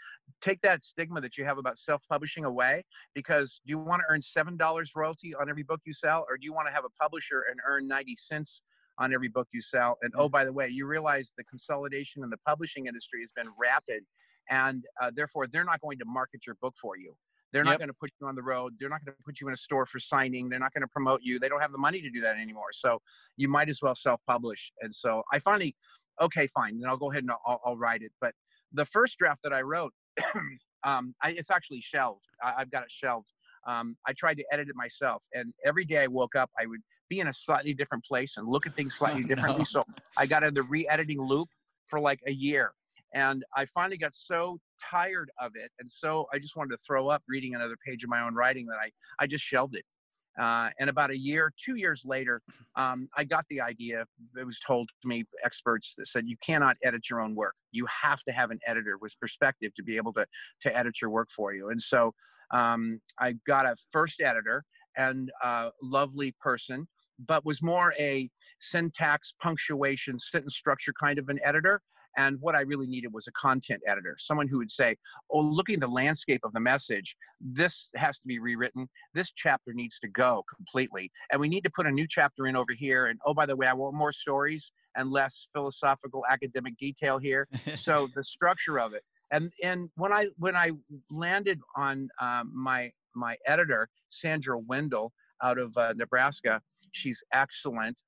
Take 0.42 0.62
that 0.62 0.84
stigma 0.84 1.22
that 1.22 1.38
you 1.38 1.46
have 1.46 1.58
about 1.58 1.78
self 1.78 2.04
publishing 2.10 2.46
away 2.46 2.84
because 3.14 3.62
do 3.66 3.72
you 3.72 3.80
want 3.80 4.02
to 4.02 4.14
earn 4.14 4.22
$7 4.22 4.86
royalty 4.96 5.34
on 5.36 5.50
every 5.50 5.64
book 5.64 5.82
you 5.86 5.94
sell, 5.94 6.26
or 6.30 6.38
do 6.38 6.46
you 6.46 6.54
want 6.54 6.68
to 6.68 6.74
have 6.74 6.86
a 6.86 7.02
publisher 7.02 7.46
and 7.50 7.60
earn 7.68 7.88
90 7.88 8.16
cents? 8.16 8.62
On 9.00 9.14
every 9.14 9.28
book 9.28 9.48
you 9.54 9.62
sell. 9.62 10.00
And 10.02 10.12
oh, 10.18 10.28
by 10.28 10.44
the 10.44 10.52
way, 10.52 10.70
you 10.70 10.88
realize 10.88 11.32
the 11.38 11.44
consolidation 11.44 12.24
in 12.24 12.32
the 12.32 12.38
publishing 12.48 12.88
industry 12.88 13.22
has 13.22 13.30
been 13.36 13.46
rapid, 13.56 14.02
and 14.50 14.84
uh, 15.00 15.12
therefore 15.14 15.46
they're 15.46 15.64
not 15.64 15.82
going 15.82 16.00
to 16.00 16.06
market 16.06 16.48
your 16.48 16.56
book 16.64 16.74
for 16.82 16.98
you. 16.98 17.16
They're 17.54 17.64
not 17.64 17.72
yep. 17.72 17.80
going 17.80 17.90
to 17.90 17.94
put 17.94 18.12
you 18.20 18.28
on 18.28 18.36
the 18.36 18.44
road. 18.44 18.74
They're 18.80 18.90
not 18.90 19.04
going 19.06 19.16
to 19.16 19.24
put 19.24 19.40
you 19.40 19.48
in 19.48 19.54
a 19.54 19.58
store 19.58 19.86
for 19.86 20.00
signing. 20.00 20.50
They're 20.50 20.60
not 20.60 20.74
going 20.74 20.82
to 20.82 20.88
promote 20.88 21.22
you. 21.24 21.40
They 21.40 21.48
don't 21.48 21.62
have 21.62 21.72
the 21.72 21.78
money 21.78 22.02
to 22.02 22.10
do 22.10 22.22
that 22.22 22.38
anymore. 22.38 22.72
So 22.74 23.00
you 23.38 23.48
might 23.48 23.70
as 23.70 23.82
well 23.82 23.96
self-publish. 23.96 24.72
And 24.82 24.94
so 24.94 25.24
I 25.32 25.40
finally, 25.40 25.76
okay, 26.22 26.48
fine, 26.48 26.80
then 26.80 26.90
I'll 26.90 26.98
go 26.98 27.12
ahead 27.12 27.24
and 27.24 27.32
I'll, 27.32 27.62
I'll 27.66 27.78
write 27.78 28.02
it. 28.02 28.12
But 28.20 28.34
the 28.74 28.86
first 28.86 29.18
draft 29.18 29.44
that 29.44 29.54
I 29.54 29.62
wrote, 29.62 29.94
um, 30.84 31.16
I, 31.24 31.32
it's 31.32 31.50
actually 31.50 31.82
shelved. 31.82 32.26
I, 32.44 32.54
have 32.60 32.72
got 32.72 32.84
it 32.84 32.92
shelved. 32.92 33.30
Um, 33.66 33.96
I 34.06 34.14
tried 34.14 34.38
to 34.38 34.46
edit 34.52 34.70
it 34.70 34.76
myself, 34.76 35.24
and 35.34 35.54
every 35.66 35.84
day 35.84 36.04
I 36.04 36.08
woke 36.08 36.36
up, 36.36 36.50
I 36.58 36.66
would 36.66 36.80
be 37.10 37.20
in 37.20 37.28
a 37.28 37.34
slightly 37.34 37.74
different 37.74 38.06
place 38.06 38.38
and 38.38 38.48
look 38.48 38.66
at 38.66 38.76
things 38.76 38.96
slightly 38.98 39.24
oh, 39.26 39.28
differently. 39.28 39.60
No. 39.60 39.64
So 39.66 39.84
I 40.16 40.26
got 40.26 40.44
in 40.44 40.54
the 40.54 40.64
re-editing 40.64 41.22
loop 41.22 41.50
for 41.88 42.00
like 42.00 42.20
a 42.28 42.32
year 42.32 42.72
and 43.14 43.44
I 43.56 43.66
finally 43.66 43.98
got 43.98 44.14
so 44.14 44.60
tired 44.92 45.32
of 45.42 45.52
it. 45.56 45.72
And 45.80 45.90
so 45.90 46.28
I 46.34 46.40
just 46.40 46.56
wanted 46.56 46.72
to 46.72 46.78
throw 46.86 47.08
up 47.08 47.24
reading 47.28 47.56
another 47.56 47.78
page 47.86 48.04
of 48.04 48.10
my 48.10 48.22
own 48.22 48.36
writing 48.36 48.66
that 48.68 48.78
I, 48.78 48.92
I 49.20 49.28
just 49.28 49.44
shelved 49.44 49.76
it. 49.76 49.86
Uh, 50.40 50.70
and 50.80 50.88
about 50.88 51.10
a 51.10 51.18
year, 51.18 51.52
two 51.64 51.76
years 51.76 52.04
later, 52.06 52.44
um, 52.76 53.10
I 53.18 53.24
got 53.24 53.46
the 53.50 53.60
idea. 53.60 54.06
It 54.40 54.46
was 54.46 54.60
told 54.60 54.88
to 55.02 55.08
me, 55.08 55.24
experts 55.44 55.96
that 55.98 56.08
said, 56.08 56.28
you 56.28 56.38
cannot 56.46 56.78
edit 56.84 57.10
your 57.10 57.22
own 57.22 57.34
work. 57.34 57.56
You 57.72 57.88
have 57.88 58.22
to 58.26 58.32
have 58.32 58.52
an 58.52 58.60
editor 58.68 58.98
with 59.02 59.20
perspective 59.20 59.74
to 59.76 59.84
be 59.84 59.98
able 59.98 60.14
to, 60.14 60.28
to 60.62 60.78
edit 60.78 61.02
your 61.02 61.10
work 61.10 61.30
for 61.36 61.56
you. 61.56 61.70
And 61.70 61.82
so 61.82 62.14
um, 62.52 63.02
I 63.20 63.34
got 63.48 63.66
a 63.66 63.76
first 63.92 64.22
editor 64.22 64.64
and 64.96 65.32
a 65.44 65.72
lovely 65.82 66.36
person, 66.40 66.88
but 67.26 67.44
was 67.44 67.64
more 67.64 67.96
a 67.98 68.30
syntax, 68.60 69.34
punctuation, 69.42 70.20
sentence 70.20 70.56
structure 70.56 70.94
kind 71.00 71.18
of 71.18 71.30
an 71.30 71.40
editor. 71.44 71.82
And 72.18 72.38
what 72.42 72.56
I 72.56 72.62
really 72.62 72.88
needed 72.88 73.14
was 73.14 73.28
a 73.28 73.32
content 73.32 73.82
editor, 73.88 74.16
someone 74.18 74.48
who 74.48 74.58
would 74.58 74.72
say, 74.72 74.98
Oh, 75.30 75.40
looking 75.40 75.76
at 75.76 75.82
the 75.82 75.88
landscape 75.88 76.42
of 76.44 76.52
the 76.54 76.60
message, 76.60 77.16
this 77.40 77.90
has 77.96 78.20
to 78.20 78.28
be 78.28 78.40
rewritten. 78.40 78.90
This 79.14 79.32
chapter 79.36 79.72
needs 79.74 80.00
to 80.00 80.08
go 80.08 80.44
completely. 80.54 81.12
And 81.32 81.40
we 81.40 81.48
need 81.48 81.64
to 81.64 81.70
put 81.70 81.86
a 81.86 81.92
new 81.92 82.08
chapter 82.10 82.48
in 82.48 82.56
over 82.56 82.74
here. 82.74 83.06
And 83.06 83.20
oh, 83.26 83.34
by 83.34 83.46
the 83.46 83.56
way, 83.56 83.68
I 83.68 83.74
want 83.74 83.96
more 83.96 84.12
stories 84.12 84.72
and 84.98 85.12
less 85.12 85.48
philosophical 85.54 86.24
academic 86.30 86.76
detail 86.78 87.20
here. 87.20 87.48
so 87.76 88.10
the 88.16 88.24
structure 88.24 88.80
of 88.80 88.94
it. 88.94 89.04
And 89.32 89.52
and 89.64 89.90
when 89.96 90.12
I 90.12 90.28
when 90.38 90.56
I 90.56 90.72
landed 91.12 91.60
on 91.76 92.10
um, 92.22 92.52
my 92.54 92.92
my 93.16 93.38
editor, 93.46 93.90
Sandra 94.10 94.58
Wendel 94.58 95.12
out 95.44 95.58
of 95.58 95.78
uh, 95.78 95.94
Nebraska, 95.96 96.62
she's 96.92 97.22
excellent 97.34 98.02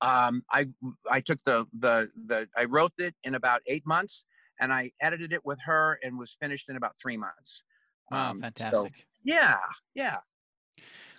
um, 0.00 0.42
I 0.50 0.68
I 1.10 1.20
took 1.20 1.38
the 1.44 1.66
the 1.78 2.10
the 2.26 2.48
I 2.56 2.64
wrote 2.64 2.92
it 2.98 3.14
in 3.24 3.34
about 3.34 3.62
eight 3.66 3.86
months, 3.86 4.24
and 4.60 4.72
I 4.72 4.92
edited 5.00 5.32
it 5.32 5.44
with 5.44 5.58
her 5.64 5.98
and 6.02 6.18
was 6.18 6.36
finished 6.40 6.68
in 6.68 6.76
about 6.76 6.98
three 7.00 7.16
months. 7.16 7.62
Wow, 8.10 8.30
um, 8.30 8.40
fantastic! 8.40 8.96
So, 8.96 9.04
yeah, 9.24 9.58
yeah. 9.94 10.18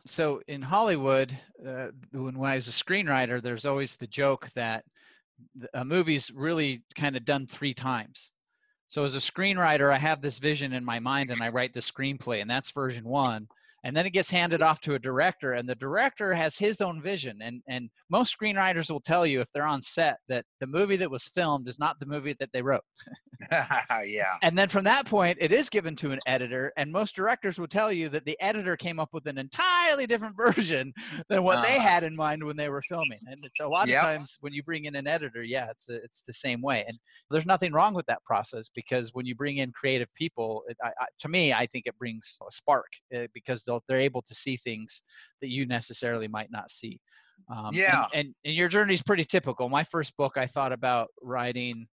So 0.06 0.42
in 0.48 0.64
Hollywood, 0.64 1.38
uh, 1.66 1.90
when, 2.12 2.38
when 2.38 2.52
I 2.52 2.56
was 2.56 2.68
a 2.68 2.72
screenwriter, 2.72 3.42
there's 3.42 3.66
always 3.66 3.98
the 3.98 4.08
joke 4.08 4.50
that 4.56 4.84
a 5.74 5.86
movie's 5.86 6.32
really 6.32 6.84
kind 6.96 7.16
of 7.16 7.24
done 7.24 7.46
three 7.46 7.74
times. 7.74 8.32
So 8.88 9.04
as 9.04 9.16
a 9.16 9.20
screenwriter, 9.20 9.94
I 9.94 9.98
have 9.98 10.22
this 10.22 10.40
vision 10.40 10.74
in 10.74 10.84
my 10.84 11.00
mind 11.00 11.30
and 11.30 11.42
I 11.42 11.50
write 11.50 11.74
the 11.74 11.80
screenplay, 11.80 12.42
and 12.42 12.50
that's 12.50 12.72
version 12.72 13.04
one 13.04 13.48
and 13.84 13.96
then 13.96 14.06
it 14.06 14.12
gets 14.12 14.30
handed 14.30 14.62
off 14.62 14.80
to 14.82 14.94
a 14.94 15.00
director 15.00 15.54
and 15.54 15.68
the 15.68 15.76
director 15.76 16.34
has 16.34 16.58
his 16.58 16.82
own 16.82 17.02
vision 17.02 17.40
and 17.42 17.62
and 17.68 17.90
most 18.10 18.38
screenwriters 18.38 18.90
will 18.92 19.00
tell 19.00 19.26
you 19.26 19.42
if 19.42 19.48
they're 19.54 19.66
on 19.66 19.82
set 19.82 20.18
that 20.28 20.46
the 20.60 20.68
movie 20.68 20.96
that 20.96 21.10
was 21.10 21.32
filmed 21.34 21.68
is 21.68 21.80
not 21.80 22.00
the 22.00 22.06
movie 22.06 22.36
that 22.40 22.50
they 22.54 22.62
wrote 22.62 22.84
yeah 23.52 24.36
and 24.44 24.58
then 24.58 24.70
from 24.70 24.84
that 24.84 25.06
point 25.06 25.38
it 25.42 25.52
is 25.52 25.70
given 25.70 25.96
to 25.96 26.12
an 26.12 26.20
editor 26.28 26.72
and 26.78 26.92
most 26.92 27.16
directors 27.16 27.60
will 27.60 27.68
tell 27.68 27.92
you 27.92 28.08
that 28.10 28.26
the 28.26 28.40
editor 28.40 28.78
came 28.78 29.00
up 29.00 29.10
with 29.14 29.26
an 29.28 29.38
entirely 29.38 30.06
different 30.06 30.36
version 30.56 30.94
than 31.30 31.44
what 31.44 31.60
uh, 31.60 31.62
they 31.62 31.78
uh-huh. 31.78 31.88
had 31.88 32.04
in 32.04 32.16
mind 32.16 32.44
when 32.44 32.56
they 32.56 32.70
were 32.70 32.82
filming 32.82 33.20
and 33.28 33.44
it's 33.44 33.60
a 33.60 33.68
lot 33.68 33.88
yep. 33.88 34.00
of 34.00 34.06
times 34.06 34.38
when 34.42 34.54
you 34.54 34.64
bring 34.64 34.86
in 34.86 34.96
an 34.96 35.08
editor 35.08 35.44
yeah 35.44 35.70
it's 35.70 35.90
a, 35.90 35.96
it's 36.04 36.22
the 36.22 36.34
same 36.34 36.62
way 36.62 36.84
and 36.88 36.98
there's 37.30 37.46
nothing 37.46 37.74
wrong 37.74 37.94
with 37.94 38.06
that 38.06 38.24
process 38.24 38.70
because 38.74 39.14
when 39.14 39.26
you 39.26 39.36
bring 39.36 39.58
in 39.58 39.72
creative 39.72 40.14
people 40.14 40.64
it, 40.68 40.78
I, 40.84 40.90
I, 40.90 41.06
to 41.20 41.30
me 41.30 41.54
i 41.54 41.66
think 41.66 41.88
it 41.88 41.98
brings 41.98 42.38
a 42.48 42.52
spark 42.52 42.88
uh, 43.16 43.28
because 43.34 43.64
they're 43.88 44.00
able 44.00 44.22
to 44.24 44.34
see 44.34 44.58
things 44.58 45.04
that 45.42 45.50
you 45.50 45.66
necessarily 45.66 46.28
might 46.28 46.52
not 46.52 46.70
see. 46.70 47.00
Um, 47.50 47.74
yeah. 47.74 48.06
And, 48.14 48.28
and, 48.28 48.36
and 48.46 48.56
your 48.56 48.68
journey 48.68 48.94
is 48.94 49.02
pretty 49.02 49.26
typical. 49.26 49.70
My 49.70 49.84
first 49.84 50.16
book, 50.18 50.38
I 50.38 50.48
thought 50.48 50.72
about 50.72 51.10
writing. 51.22 51.88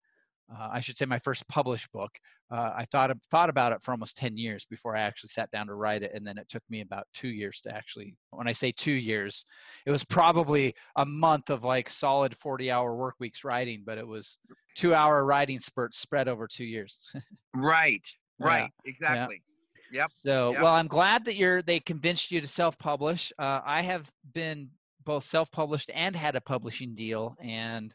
Uh, 0.51 0.69
I 0.73 0.81
should 0.81 0.97
say 0.97 1.05
my 1.05 1.19
first 1.19 1.47
published 1.49 1.93
book. 1.93 2.11
Uh, 2.51 2.73
I 2.75 2.87
thought 2.91 3.15
thought 3.31 3.51
about 3.51 3.73
it 3.73 3.83
for 3.83 3.91
almost 3.91 4.17
ten 4.17 4.39
years 4.39 4.65
before 4.65 4.97
I 4.97 5.01
actually 5.01 5.29
sat 5.29 5.51
down 5.51 5.67
to 5.67 5.75
write 5.75 6.03
it, 6.03 6.13
and 6.15 6.27
then 6.27 6.39
it 6.39 6.49
took 6.49 6.63
me 6.71 6.81
about 6.81 7.07
two 7.13 7.29
years 7.29 7.61
to 7.63 7.75
actually. 7.75 8.17
When 8.31 8.49
I 8.49 8.53
say 8.53 8.73
two 8.73 8.93
years, 8.93 9.45
it 9.85 9.91
was 9.91 10.05
probably 10.05 10.75
a 10.97 11.05
month 11.05 11.51
of 11.51 11.65
like 11.65 11.91
solid 11.91 12.35
forty-hour 12.35 12.97
work 12.97 13.17
weeks 13.21 13.45
writing, 13.45 13.83
but 13.85 13.99
it 13.99 14.07
was 14.07 14.39
two-hour 14.75 15.27
writing 15.27 15.61
spurts 15.61 15.99
spread 15.99 16.29
over 16.29 16.49
two 16.49 16.65
years. 16.65 16.99
right. 17.55 18.07
Right. 18.39 18.71
Yeah. 18.85 18.91
Exactly. 18.91 19.43
Yep. 19.93 20.11
So, 20.11 20.53
yep. 20.53 20.63
well, 20.63 20.75
I'm 20.75 20.87
glad 20.87 21.25
that 21.27 21.37
you're 21.37 21.63
they 21.63 21.81
convinced 21.81 22.31
you 22.31 22.41
to 22.41 22.47
self-publish. 22.47 23.33
Uh, 23.39 23.61
I 23.65 23.83
have 23.83 24.11
been 24.35 24.71
both 25.05 25.25
self-published 25.25 25.91
and 25.95 26.15
had 26.15 26.37
a 26.37 26.41
publishing 26.41 26.95
deal, 26.95 27.37
and 27.41 27.95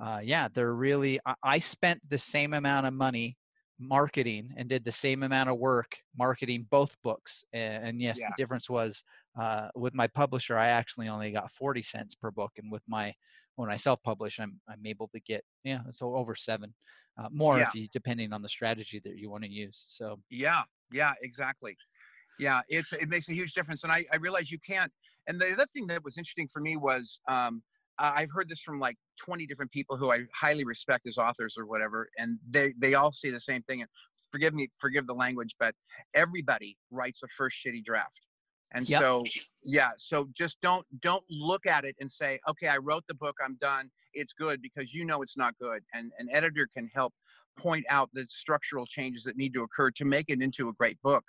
uh, 0.00 0.20
yeah, 0.22 0.48
they're 0.52 0.74
really. 0.74 1.18
I, 1.26 1.34
I 1.42 1.58
spent 1.58 2.00
the 2.08 2.18
same 2.18 2.54
amount 2.54 2.86
of 2.86 2.94
money 2.94 3.36
marketing 3.82 4.52
and 4.56 4.68
did 4.68 4.84
the 4.84 4.92
same 4.92 5.22
amount 5.22 5.48
of 5.48 5.58
work 5.58 5.96
marketing 6.16 6.66
both 6.70 6.96
books. 7.02 7.44
And, 7.52 7.84
and 7.84 8.00
yes, 8.00 8.18
yeah. 8.20 8.28
the 8.28 8.34
difference 8.36 8.70
was 8.70 9.02
uh, 9.38 9.68
with 9.74 9.94
my 9.94 10.06
publisher, 10.06 10.56
I 10.56 10.68
actually 10.68 11.08
only 11.08 11.32
got 11.32 11.50
40 11.50 11.82
cents 11.82 12.14
per 12.14 12.30
book. 12.30 12.52
And 12.58 12.70
with 12.70 12.82
my, 12.86 13.12
when 13.56 13.70
I 13.70 13.76
self-publish, 13.76 14.40
I'm, 14.40 14.60
I'm 14.68 14.84
able 14.86 15.08
to 15.08 15.20
get, 15.20 15.44
yeah, 15.64 15.80
so 15.90 16.14
over 16.14 16.34
seven, 16.34 16.74
uh, 17.18 17.28
more 17.30 17.58
yeah. 17.58 17.64
if 17.64 17.74
you, 17.74 17.88
depending 17.92 18.32
on 18.32 18.42
the 18.42 18.48
strategy 18.48 19.00
that 19.04 19.16
you 19.16 19.30
want 19.30 19.44
to 19.44 19.50
use. 19.50 19.84
So, 19.86 20.18
yeah, 20.30 20.62
yeah, 20.92 21.12
exactly. 21.22 21.76
Yeah, 22.38 22.60
it's 22.68 22.92
it 22.92 23.08
makes 23.08 23.28
a 23.28 23.34
huge 23.34 23.52
difference, 23.54 23.84
and 23.84 23.92
I 23.92 24.04
I 24.12 24.16
realize 24.16 24.50
you 24.50 24.58
can't. 24.58 24.92
And 25.28 25.40
the 25.40 25.52
other 25.52 25.66
thing 25.66 25.86
that 25.88 26.02
was 26.02 26.18
interesting 26.18 26.48
for 26.48 26.60
me 26.60 26.76
was 26.76 27.20
um, 27.28 27.62
I've 27.98 28.30
heard 28.30 28.48
this 28.48 28.60
from 28.60 28.80
like 28.80 28.96
20 29.24 29.46
different 29.46 29.70
people 29.70 29.96
who 29.96 30.10
I 30.10 30.24
highly 30.34 30.64
respect 30.64 31.06
as 31.06 31.18
authors 31.18 31.56
or 31.56 31.66
whatever, 31.66 32.08
and 32.18 32.38
they 32.50 32.74
they 32.78 32.94
all 32.94 33.12
say 33.12 33.30
the 33.30 33.40
same 33.40 33.62
thing. 33.62 33.82
And 33.82 33.90
forgive 34.30 34.54
me, 34.54 34.68
forgive 34.78 35.06
the 35.06 35.14
language, 35.14 35.54
but 35.58 35.74
everybody 36.14 36.76
writes 36.90 37.20
a 37.22 37.28
first 37.28 37.58
shitty 37.64 37.84
draft. 37.84 38.26
And 38.74 38.88
yep. 38.88 39.02
so 39.02 39.22
yeah, 39.64 39.90
so 39.98 40.28
just 40.34 40.56
don't 40.62 40.86
don't 41.00 41.24
look 41.30 41.66
at 41.66 41.84
it 41.84 41.94
and 42.00 42.10
say, 42.10 42.40
okay, 42.48 42.68
I 42.68 42.78
wrote 42.78 43.04
the 43.06 43.14
book, 43.14 43.36
I'm 43.44 43.56
done, 43.60 43.90
it's 44.14 44.32
good 44.32 44.62
because 44.62 44.94
you 44.94 45.04
know 45.04 45.22
it's 45.22 45.36
not 45.36 45.54
good. 45.60 45.82
And 45.94 46.10
an 46.18 46.28
editor 46.32 46.68
can 46.74 46.90
help 46.94 47.12
point 47.58 47.84
out 47.88 48.10
the 48.12 48.26
structural 48.28 48.86
changes 48.86 49.24
that 49.24 49.36
need 49.36 49.54
to 49.54 49.62
occur 49.62 49.90
to 49.92 50.04
make 50.04 50.26
it 50.28 50.42
into 50.42 50.68
a 50.68 50.72
great 50.72 51.00
book. 51.02 51.24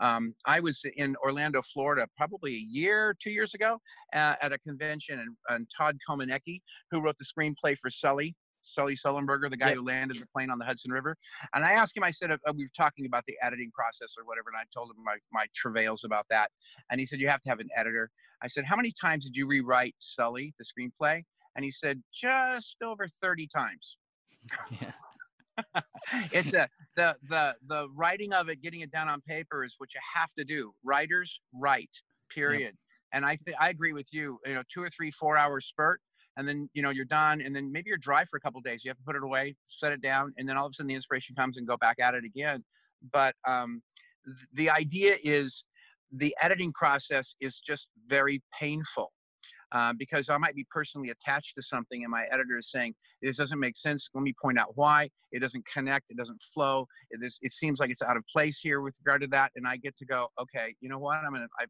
Um, 0.00 0.34
I 0.46 0.58
was 0.60 0.84
in 0.96 1.14
Orlando, 1.24 1.62
Florida, 1.62 2.08
probably 2.16 2.54
a 2.54 2.66
year, 2.68 3.14
two 3.22 3.30
years 3.30 3.54
ago, 3.54 3.78
uh, 4.12 4.34
at 4.42 4.52
a 4.52 4.58
convention, 4.58 5.20
and, 5.20 5.36
and 5.48 5.68
Todd 5.76 5.96
Komarnicki, 6.08 6.60
who 6.90 7.00
wrote 7.00 7.16
the 7.18 7.24
screenplay 7.24 7.78
for 7.78 7.88
Sully, 7.88 8.34
Sully 8.64 8.96
Sullenberger, 8.96 9.50
the 9.50 9.56
guy 9.56 9.68
yep. 9.68 9.76
who 9.76 9.84
landed 9.84 10.18
the 10.18 10.26
plane 10.34 10.50
on 10.50 10.58
the 10.58 10.64
Hudson 10.64 10.90
River. 10.90 11.16
And 11.54 11.64
I 11.64 11.72
asked 11.72 11.96
him, 11.96 12.04
I 12.04 12.10
said, 12.10 12.30
uh, 12.32 12.36
we 12.54 12.64
were 12.64 12.70
talking 12.76 13.06
about 13.06 13.24
the 13.26 13.36
editing 13.42 13.70
process 13.72 14.14
or 14.18 14.24
whatever, 14.24 14.50
and 14.50 14.56
I 14.56 14.64
told 14.74 14.90
him 14.90 15.02
my, 15.04 15.16
my 15.32 15.46
travails 15.54 16.04
about 16.04 16.26
that. 16.30 16.50
And 16.90 17.00
he 17.00 17.06
said, 17.06 17.20
You 17.20 17.28
have 17.28 17.40
to 17.42 17.48
have 17.48 17.60
an 17.60 17.68
editor. 17.76 18.10
I 18.42 18.48
said, 18.48 18.64
How 18.64 18.76
many 18.76 18.92
times 19.00 19.24
did 19.24 19.36
you 19.36 19.46
rewrite 19.46 19.94
Sully, 19.98 20.54
the 20.58 20.64
screenplay? 20.64 21.22
And 21.54 21.64
he 21.64 21.70
said, 21.70 22.02
Just 22.12 22.76
over 22.82 23.06
30 23.06 23.46
times. 23.46 23.98
Yeah. 24.80 24.90
It's 26.32 26.54
a 26.54 26.68
the 26.96 27.16
the 27.28 27.54
the 27.66 27.88
writing 27.94 28.32
of 28.32 28.48
it, 28.48 28.62
getting 28.62 28.80
it 28.80 28.90
down 28.90 29.08
on 29.08 29.20
paper 29.20 29.64
is 29.64 29.74
what 29.78 29.94
you 29.94 30.00
have 30.14 30.32
to 30.34 30.44
do. 30.44 30.72
Writers 30.84 31.40
write, 31.52 31.90
period. 32.30 32.60
Yep. 32.60 32.74
And 33.14 33.26
I 33.26 33.38
th- 33.44 33.56
I 33.60 33.68
agree 33.68 33.92
with 33.92 34.08
you. 34.12 34.38
You 34.46 34.54
know, 34.54 34.62
two 34.72 34.82
or 34.82 34.88
three 34.88 35.10
four 35.10 35.36
hour 35.36 35.60
spurt, 35.60 36.00
and 36.36 36.48
then 36.48 36.68
you 36.72 36.82
know 36.82 36.90
you're 36.90 37.04
done, 37.04 37.40
and 37.40 37.54
then 37.54 37.70
maybe 37.70 37.88
you're 37.88 37.98
dry 37.98 38.24
for 38.24 38.36
a 38.36 38.40
couple 38.40 38.60
days. 38.60 38.84
You 38.84 38.90
have 38.90 38.98
to 38.98 39.04
put 39.04 39.16
it 39.16 39.22
away, 39.22 39.56
set 39.68 39.92
it 39.92 40.00
down, 40.00 40.32
and 40.38 40.48
then 40.48 40.56
all 40.56 40.66
of 40.66 40.70
a 40.70 40.74
sudden 40.74 40.88
the 40.88 40.94
inspiration 40.94 41.34
comes 41.36 41.58
and 41.58 41.66
go 41.66 41.76
back 41.76 41.98
at 42.00 42.14
it 42.14 42.24
again. 42.24 42.64
But 43.12 43.34
um, 43.46 43.82
th- 44.24 44.36
the 44.54 44.70
idea 44.70 45.16
is 45.22 45.64
the 46.10 46.34
editing 46.40 46.72
process 46.72 47.34
is 47.40 47.60
just 47.60 47.88
very 48.06 48.42
painful 48.58 49.12
uh, 49.72 49.92
because 49.98 50.28
I 50.28 50.36
might 50.36 50.54
be 50.54 50.66
personally 50.70 51.10
attached 51.10 51.54
to 51.56 51.62
something, 51.62 52.02
and 52.02 52.10
my 52.10 52.26
editor 52.30 52.58
is 52.58 52.70
saying 52.70 52.94
this 53.22 53.36
doesn't 53.36 53.58
make 53.58 53.76
sense. 53.76 54.10
Let 54.14 54.22
me 54.22 54.34
point 54.40 54.58
out 54.58 54.76
why 54.76 55.08
it 55.32 55.40
doesn't 55.40 55.64
connect, 55.66 56.10
it 56.10 56.16
doesn't 56.16 56.42
flow. 56.42 56.86
It 57.10 57.24
is. 57.24 57.38
It 57.42 57.52
seems 57.52 57.80
like 57.80 57.90
it's 57.90 58.02
out 58.02 58.16
of 58.16 58.24
place 58.26 58.58
here 58.60 58.82
with 58.82 58.94
regard 59.04 59.22
to 59.22 59.28
that, 59.28 59.50
and 59.56 59.66
I 59.66 59.76
get 59.76 59.96
to 59.98 60.04
go. 60.04 60.28
Okay, 60.40 60.74
you 60.80 60.88
know 60.88 60.98
what? 60.98 61.18
I'm 61.18 61.32
gonna. 61.32 61.48
I, 61.58 61.64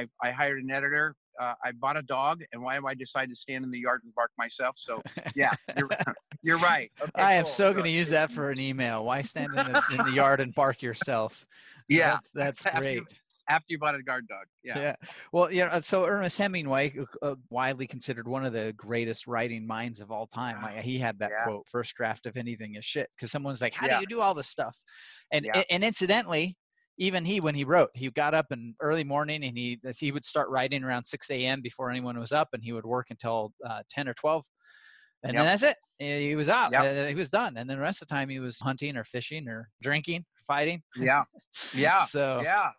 I, 0.00 0.06
I 0.22 0.30
hired 0.30 0.62
an 0.62 0.70
editor. 0.70 1.14
Uh, 1.38 1.54
I 1.64 1.72
bought 1.72 1.96
a 1.96 2.02
dog, 2.02 2.42
and 2.52 2.62
why 2.62 2.74
have 2.74 2.84
I 2.84 2.94
decided 2.94 3.30
to 3.30 3.36
stand 3.36 3.64
in 3.64 3.70
the 3.70 3.80
yard 3.80 4.02
and 4.04 4.14
bark 4.14 4.30
myself? 4.38 4.76
So 4.78 5.02
yeah, 5.34 5.52
you're, 5.76 5.88
you're 6.42 6.58
right. 6.58 6.90
Okay, 7.00 7.10
I 7.16 7.34
am 7.34 7.44
cool. 7.44 7.52
so 7.52 7.72
going 7.72 7.84
to 7.84 7.90
use 7.90 8.08
that 8.10 8.30
for 8.30 8.50
an 8.50 8.60
email. 8.60 9.04
Why 9.04 9.22
stand 9.22 9.54
in 9.56 9.72
the, 9.72 9.82
in 9.98 10.04
the 10.04 10.12
yard 10.14 10.40
and 10.40 10.54
bark 10.54 10.80
yourself? 10.80 11.46
Yeah, 11.88 12.18
that's, 12.34 12.62
that's 12.62 12.78
great 12.78 13.02
after 13.48 13.66
you 13.68 13.78
bought 13.78 13.94
a 13.94 14.02
guard 14.02 14.26
dog. 14.28 14.46
Yeah. 14.62 14.78
Yeah. 14.78 14.96
Well, 15.32 15.52
you 15.52 15.64
know, 15.64 15.80
so 15.80 16.06
Ernest 16.06 16.38
Hemingway, 16.38 16.94
uh, 16.98 17.04
uh, 17.26 17.34
widely 17.50 17.86
considered 17.86 18.26
one 18.26 18.44
of 18.44 18.52
the 18.52 18.72
greatest 18.76 19.26
writing 19.26 19.66
minds 19.66 20.00
of 20.00 20.10
all 20.10 20.26
time. 20.26 20.60
Like, 20.62 20.80
he 20.80 20.98
had 20.98 21.18
that 21.18 21.30
yeah. 21.30 21.44
quote: 21.44 21.66
"First 21.68 21.94
draft 21.94 22.26
of 22.26 22.36
anything 22.36 22.74
is 22.76 22.84
shit." 22.84 23.08
Because 23.16 23.30
someone's 23.30 23.60
like, 23.60 23.74
"How 23.74 23.86
yeah. 23.86 23.96
do 23.96 24.00
you 24.02 24.06
do 24.06 24.20
all 24.20 24.34
this 24.34 24.48
stuff?" 24.48 24.76
And 25.32 25.44
yeah. 25.44 25.62
and 25.70 25.84
incidentally, 25.84 26.56
even 26.98 27.24
he, 27.24 27.40
when 27.40 27.54
he 27.54 27.64
wrote, 27.64 27.90
he 27.94 28.10
got 28.10 28.34
up 28.34 28.46
in 28.50 28.74
early 28.80 29.04
morning 29.04 29.44
and 29.44 29.56
he 29.56 29.80
he 29.98 30.12
would 30.12 30.24
start 30.24 30.48
writing 30.48 30.84
around 30.84 31.04
6 31.04 31.30
a.m. 31.30 31.60
before 31.60 31.90
anyone 31.90 32.18
was 32.18 32.32
up, 32.32 32.48
and 32.52 32.62
he 32.62 32.72
would 32.72 32.86
work 32.86 33.08
until 33.10 33.52
uh, 33.68 33.82
10 33.90 34.08
or 34.08 34.14
12 34.14 34.44
and 35.24 35.32
yep. 35.32 35.40
then 35.40 35.46
that's 35.46 35.62
it. 35.62 35.76
He 35.98 36.34
was 36.34 36.50
out. 36.50 36.70
Yep. 36.72 36.82
Uh, 36.82 37.08
he 37.08 37.14
was 37.14 37.30
done. 37.30 37.56
And 37.56 37.68
then 37.68 37.78
the 37.78 37.82
rest 37.82 38.02
of 38.02 38.08
the 38.08 38.14
time 38.14 38.28
he 38.28 38.40
was 38.40 38.58
hunting 38.58 38.96
or 38.96 39.04
fishing 39.04 39.48
or 39.48 39.70
drinking, 39.80 40.24
fighting. 40.46 40.82
Yeah, 40.96 41.24
yeah. 41.74 42.04
so 42.04 42.42
yeah, 42.44 42.70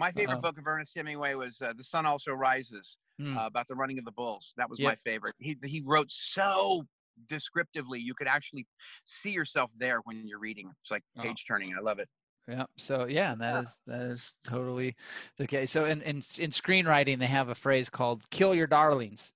my 0.00 0.10
favorite 0.12 0.38
uh 0.38 0.40
book 0.40 0.58
of 0.58 0.66
Ernest 0.66 0.92
Hemingway 0.96 1.34
was 1.34 1.60
uh, 1.60 1.72
"The 1.76 1.84
Sun 1.84 2.06
Also 2.06 2.32
Rises," 2.32 2.96
mm. 3.20 3.36
uh, 3.36 3.46
about 3.46 3.68
the 3.68 3.74
running 3.74 3.98
of 3.98 4.04
the 4.04 4.12
bulls. 4.12 4.54
That 4.56 4.68
was 4.68 4.80
yep. 4.80 4.88
my 4.92 4.96
favorite. 4.96 5.34
He 5.38 5.56
he 5.64 5.82
wrote 5.84 6.10
so 6.10 6.82
descriptively, 7.28 8.00
you 8.00 8.14
could 8.14 8.26
actually 8.26 8.66
see 9.04 9.30
yourself 9.30 9.70
there 9.76 10.00
when 10.04 10.26
you're 10.26 10.38
reading. 10.38 10.70
It's 10.82 10.90
like 10.90 11.02
oh. 11.18 11.22
page 11.22 11.44
turning. 11.46 11.74
I 11.76 11.80
love 11.80 11.98
it. 11.98 12.08
Yeah. 12.48 12.64
So 12.78 13.04
yeah, 13.04 13.32
and 13.32 13.40
that 13.42 13.54
yeah. 13.54 13.60
is 13.60 13.78
that 13.86 14.02
is 14.02 14.34
totally 14.46 14.96
the 15.38 15.46
case. 15.46 15.70
So 15.70 15.84
in, 15.84 16.02
in 16.02 16.16
in 16.16 16.50
screenwriting, 16.50 17.18
they 17.18 17.26
have 17.26 17.50
a 17.50 17.54
phrase 17.54 17.90
called 17.90 18.28
"kill 18.30 18.54
your 18.54 18.66
darlings." 18.66 19.34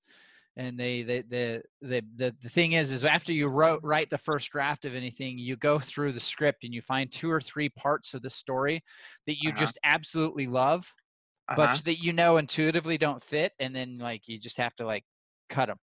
And 0.57 0.79
they, 0.79 1.03
they 1.03 1.23
the, 1.23 1.63
the 1.83 2.03
the 2.17 2.35
the 2.43 2.49
thing 2.49 2.73
is 2.73 2.93
is 2.93 3.05
after 3.05 3.33
you 3.33 3.49
wrote 3.49 3.81
write 3.83 4.11
the 4.11 4.19
first 4.19 4.51
draft 4.51 4.85
of 4.85 4.95
anything 4.95 5.39
you 5.39 5.57
go 5.57 5.79
through 5.79 6.13
the 6.13 6.21
script 6.21 6.65
and 6.65 6.73
you 6.73 6.81
find 6.81 7.11
two 7.11 7.31
or 7.31 7.41
three 7.41 7.69
parts 7.71 8.15
of 8.15 8.23
the 8.23 8.31
story 8.31 8.83
that 9.27 9.37
you 9.43 9.51
uh-huh. 9.51 9.59
just 9.59 9.79
absolutely 9.85 10.47
love 10.47 10.91
uh-huh. 11.49 11.57
but 11.57 11.85
that 11.85 11.99
you 11.99 12.13
know 12.13 12.37
intuitively 12.37 12.97
don't 12.97 13.23
fit 13.23 13.53
and 13.59 13.75
then 13.75 13.99
like 13.99 14.23
you 14.27 14.39
just 14.39 14.59
have 14.59 14.75
to 14.77 14.87
like 14.87 15.05
cut 15.49 15.67
them 15.67 15.79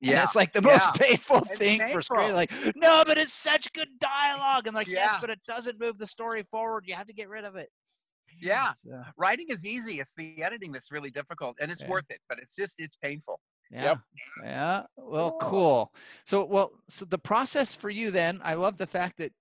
yeah 0.00 0.12
and 0.12 0.22
it's 0.22 0.36
like 0.36 0.52
the 0.52 0.62
most 0.62 0.88
yeah. 1.00 1.06
painful 1.08 1.38
it's 1.38 1.58
thing 1.58 1.78
painful. 1.78 1.94
for 1.96 2.02
screen 2.02 2.32
like 2.32 2.52
no 2.74 3.02
but 3.06 3.18
it's 3.18 3.34
such 3.34 3.70
good 3.72 3.88
dialogue 4.00 4.66
and 4.66 4.74
like 4.74 4.88
yeah. 4.88 5.04
yes 5.04 5.14
but 5.20 5.30
it 5.30 5.40
doesn't 5.46 5.78
move 5.78 5.98
the 5.98 6.06
story 6.06 6.44
forward 6.50 6.84
you 6.86 6.94
have 6.94 7.06
to 7.06 7.14
get 7.14 7.28
rid 7.28 7.44
of 7.44 7.56
it 7.56 7.68
yeah 8.40 8.72
so. 8.72 9.02
writing 9.16 9.46
is 9.48 9.64
easy 9.64 10.00
it's 10.00 10.12
the 10.16 10.42
editing 10.42 10.72
that's 10.72 10.90
really 10.90 11.10
difficult 11.10 11.56
and 11.60 11.70
it's 11.70 11.82
yeah. 11.82 11.88
worth 11.88 12.04
it 12.10 12.18
but 12.28 12.38
it's 12.38 12.54
just 12.54 12.74
it's 12.78 12.96
painful 12.96 13.40
yeah. 13.70 13.84
Yep. 13.84 13.98
Yeah. 14.44 14.82
Well, 14.96 15.36
cool. 15.40 15.92
So, 16.24 16.44
well, 16.44 16.72
so 16.88 17.04
the 17.04 17.18
process 17.18 17.74
for 17.74 17.90
you 17.90 18.10
then, 18.10 18.40
I 18.44 18.54
love 18.54 18.76
the 18.76 18.86
fact 18.86 19.18
that 19.18 19.32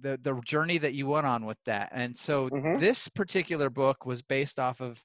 the 0.00 0.18
the 0.22 0.40
journey 0.44 0.78
that 0.78 0.94
you 0.94 1.06
went 1.06 1.26
on 1.26 1.46
with 1.46 1.58
that. 1.66 1.90
And 1.92 2.16
so 2.16 2.48
mm-hmm. 2.48 2.78
this 2.78 3.08
particular 3.08 3.70
book 3.70 4.04
was 4.04 4.22
based 4.22 4.58
off 4.58 4.80
of 4.80 5.02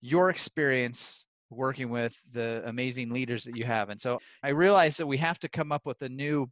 your 0.00 0.30
experience 0.30 1.26
working 1.50 1.90
with 1.90 2.16
the 2.32 2.62
amazing 2.66 3.10
leaders 3.10 3.44
that 3.44 3.56
you 3.56 3.64
have. 3.64 3.90
And 3.90 4.00
so 4.00 4.18
I 4.42 4.48
realized 4.48 4.98
that 4.98 5.06
we 5.06 5.18
have 5.18 5.38
to 5.40 5.48
come 5.48 5.72
up 5.72 5.82
with 5.84 6.00
a 6.02 6.08
new 6.08 6.50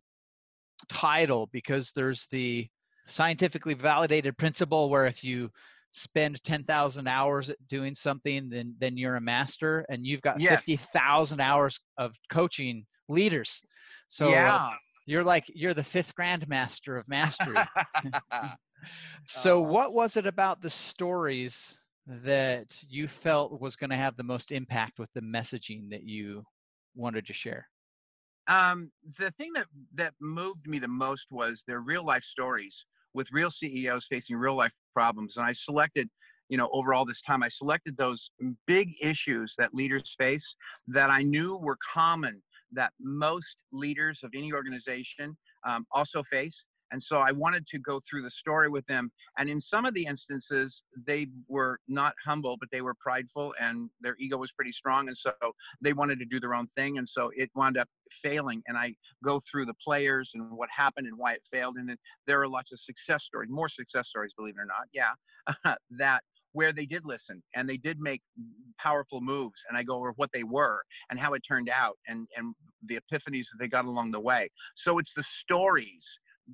title 0.88 1.48
because 1.52 1.92
there's 1.92 2.26
the 2.28 2.68
scientifically 3.06 3.74
validated 3.74 4.38
principle 4.38 4.90
where 4.90 5.06
if 5.06 5.24
you 5.24 5.50
spend 5.92 6.42
10,000 6.42 7.06
hours 7.06 7.50
at 7.50 7.68
doing 7.68 7.94
something, 7.94 8.48
then 8.48 8.74
then 8.78 8.96
you're 8.96 9.16
a 9.16 9.20
master 9.20 9.86
and 9.88 10.06
you've 10.06 10.22
got 10.22 10.40
yes. 10.40 10.64
50,000 10.64 11.40
hours 11.40 11.78
of 11.98 12.16
coaching 12.30 12.86
leaders. 13.08 13.62
So 14.08 14.30
yeah. 14.30 14.70
you're 15.06 15.22
like 15.22 15.44
you're 15.54 15.74
the 15.74 15.84
fifth 15.84 16.14
grandmaster 16.16 16.98
of 16.98 17.06
mastery. 17.08 17.58
so 19.24 19.58
uh, 19.58 19.68
what 19.68 19.92
was 19.92 20.16
it 20.16 20.26
about 20.26 20.62
the 20.62 20.70
stories 20.70 21.78
that 22.06 22.74
you 22.88 23.06
felt 23.06 23.60
was 23.60 23.76
going 23.76 23.90
to 23.90 23.96
have 23.96 24.16
the 24.16 24.24
most 24.24 24.50
impact 24.50 24.98
with 24.98 25.12
the 25.14 25.20
messaging 25.20 25.90
that 25.90 26.02
you 26.02 26.42
wanted 26.96 27.26
to 27.26 27.32
share? 27.32 27.68
Um, 28.48 28.90
the 29.18 29.30
thing 29.30 29.52
that 29.54 29.66
that 29.94 30.14
moved 30.20 30.66
me 30.66 30.78
the 30.78 30.88
most 30.88 31.28
was 31.30 31.62
their 31.66 31.80
real 31.80 32.04
life 32.04 32.24
stories 32.24 32.86
with 33.14 33.28
real 33.32 33.50
CEOs 33.50 34.06
facing 34.06 34.36
real 34.36 34.54
life 34.54 34.72
problems. 34.94 35.36
And 35.36 35.46
I 35.46 35.52
selected, 35.52 36.08
you 36.48 36.56
know, 36.56 36.68
over 36.72 36.94
all 36.94 37.04
this 37.04 37.22
time, 37.22 37.42
I 37.42 37.48
selected 37.48 37.96
those 37.96 38.30
big 38.66 38.92
issues 39.00 39.54
that 39.58 39.74
leaders 39.74 40.14
face 40.18 40.56
that 40.88 41.10
I 41.10 41.22
knew 41.22 41.56
were 41.56 41.78
common 41.92 42.42
that 42.72 42.92
most 43.00 43.56
leaders 43.72 44.22
of 44.22 44.30
any 44.34 44.52
organization 44.52 45.36
um, 45.64 45.86
also 45.92 46.22
face 46.22 46.64
and 46.92 47.02
so 47.02 47.18
I 47.18 47.32
wanted 47.32 47.66
to 47.68 47.78
go 47.78 48.00
through 48.08 48.22
the 48.22 48.30
story 48.30 48.68
with 48.68 48.86
them. 48.86 49.10
And 49.38 49.48
in 49.48 49.60
some 49.60 49.86
of 49.86 49.94
the 49.94 50.04
instances, 50.04 50.84
they 51.06 51.26
were 51.48 51.78
not 51.88 52.14
humble, 52.24 52.56
but 52.58 52.68
they 52.70 52.82
were 52.82 52.94
prideful 52.94 53.54
and 53.58 53.90
their 54.00 54.14
ego 54.20 54.36
was 54.36 54.52
pretty 54.52 54.72
strong. 54.72 55.08
And 55.08 55.16
so 55.16 55.32
they 55.80 55.94
wanted 55.94 56.18
to 56.20 56.26
do 56.26 56.38
their 56.38 56.54
own 56.54 56.66
thing. 56.66 56.98
And 56.98 57.08
so 57.08 57.30
it 57.34 57.50
wound 57.54 57.78
up 57.78 57.88
failing. 58.10 58.62
And 58.68 58.76
I 58.76 58.94
go 59.24 59.40
through 59.50 59.64
the 59.64 59.74
players 59.82 60.32
and 60.34 60.52
what 60.52 60.68
happened 60.70 61.06
and 61.06 61.18
why 61.18 61.32
it 61.32 61.42
failed. 61.50 61.76
And 61.76 61.88
then 61.88 61.96
there 62.26 62.40
are 62.40 62.48
lots 62.48 62.72
of 62.72 62.78
success 62.78 63.24
stories, 63.24 63.48
more 63.50 63.70
success 63.70 64.08
stories, 64.08 64.34
believe 64.36 64.54
it 64.58 64.60
or 64.60 64.66
not. 64.66 64.86
Yeah. 64.92 65.74
that 65.98 66.22
where 66.52 66.72
they 66.72 66.84
did 66.84 67.06
listen 67.06 67.42
and 67.54 67.66
they 67.66 67.78
did 67.78 67.98
make 67.98 68.20
powerful 68.78 69.22
moves 69.22 69.60
and 69.68 69.78
i 69.78 69.82
go 69.82 69.96
over 69.96 70.12
what 70.16 70.30
they 70.34 70.42
were 70.42 70.82
and 71.08 71.18
how 71.18 71.32
it 71.32 71.40
turned 71.40 71.70
out 71.70 71.96
and 72.08 72.28
and 72.36 72.54
the 72.86 72.98
epiphanies 72.98 73.46
that 73.50 73.56
they 73.58 73.68
got 73.68 73.86
along 73.86 74.10
the 74.10 74.20
way 74.20 74.50
so 74.74 74.98
it's 74.98 75.14
the 75.14 75.22
stories 75.22 76.06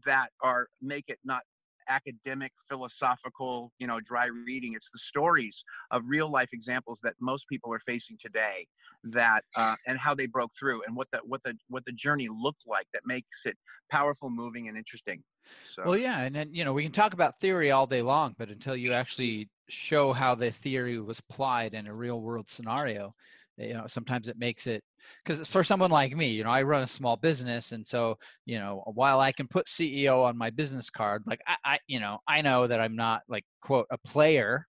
that 0.04 0.30
are 0.42 0.68
make 0.80 1.04
it 1.08 1.18
not 1.24 1.42
academic 1.88 2.52
philosophical 2.68 3.72
you 3.78 3.86
know 3.86 3.98
dry 4.00 4.26
reading 4.26 4.74
it's 4.74 4.90
the 4.90 4.98
stories 4.98 5.64
of 5.90 6.02
real 6.06 6.30
life 6.30 6.50
examples 6.52 7.00
that 7.02 7.14
most 7.20 7.48
people 7.48 7.72
are 7.72 7.80
facing 7.80 8.16
today 8.20 8.66
that 9.02 9.42
uh, 9.56 9.74
and 9.86 9.98
how 9.98 10.14
they 10.14 10.26
broke 10.26 10.50
through 10.58 10.82
and 10.86 10.94
what 10.94 11.08
the 11.12 11.20
what 11.24 11.42
the 11.44 11.56
what 11.68 11.84
the 11.86 11.92
journey 11.92 12.28
looked 12.28 12.62
like 12.66 12.86
that 12.92 13.02
makes 13.06 13.46
it 13.46 13.56
powerful 13.90 14.28
moving 14.28 14.68
and 14.68 14.76
interesting. 14.76 15.22
So 15.62 15.82
well 15.84 15.96
yeah 15.96 16.20
and 16.20 16.34
then 16.34 16.52
you 16.52 16.64
know 16.64 16.72
we 16.72 16.82
can 16.82 16.92
talk 16.92 17.14
about 17.14 17.40
theory 17.40 17.70
all 17.70 17.86
day 17.86 18.02
long 18.02 18.34
but 18.38 18.50
until 18.50 18.76
you 18.76 18.92
actually 18.92 19.48
show 19.68 20.12
how 20.12 20.34
the 20.34 20.50
theory 20.50 21.00
was 21.00 21.20
applied 21.20 21.74
in 21.74 21.86
a 21.86 21.94
real 21.94 22.20
world 22.20 22.48
scenario 22.48 23.14
you 23.58 23.74
know 23.74 23.84
sometimes 23.86 24.28
it 24.28 24.38
makes 24.38 24.66
it 24.66 24.82
because 25.24 25.46
for 25.46 25.64
someone 25.64 25.90
like 25.90 26.16
me 26.16 26.28
you 26.28 26.44
know 26.44 26.50
i 26.50 26.62
run 26.62 26.82
a 26.82 26.86
small 26.86 27.16
business 27.16 27.72
and 27.72 27.86
so 27.86 28.16
you 28.46 28.58
know 28.58 28.82
while 28.94 29.20
i 29.20 29.32
can 29.32 29.46
put 29.46 29.66
ceo 29.66 30.24
on 30.24 30.36
my 30.36 30.50
business 30.50 30.90
card 30.90 31.22
like 31.26 31.40
i, 31.46 31.56
I 31.64 31.78
you 31.86 32.00
know 32.00 32.18
i 32.28 32.40
know 32.40 32.66
that 32.66 32.80
i'm 32.80 32.96
not 32.96 33.22
like 33.28 33.44
quote 33.62 33.86
a 33.90 33.98
player 33.98 34.66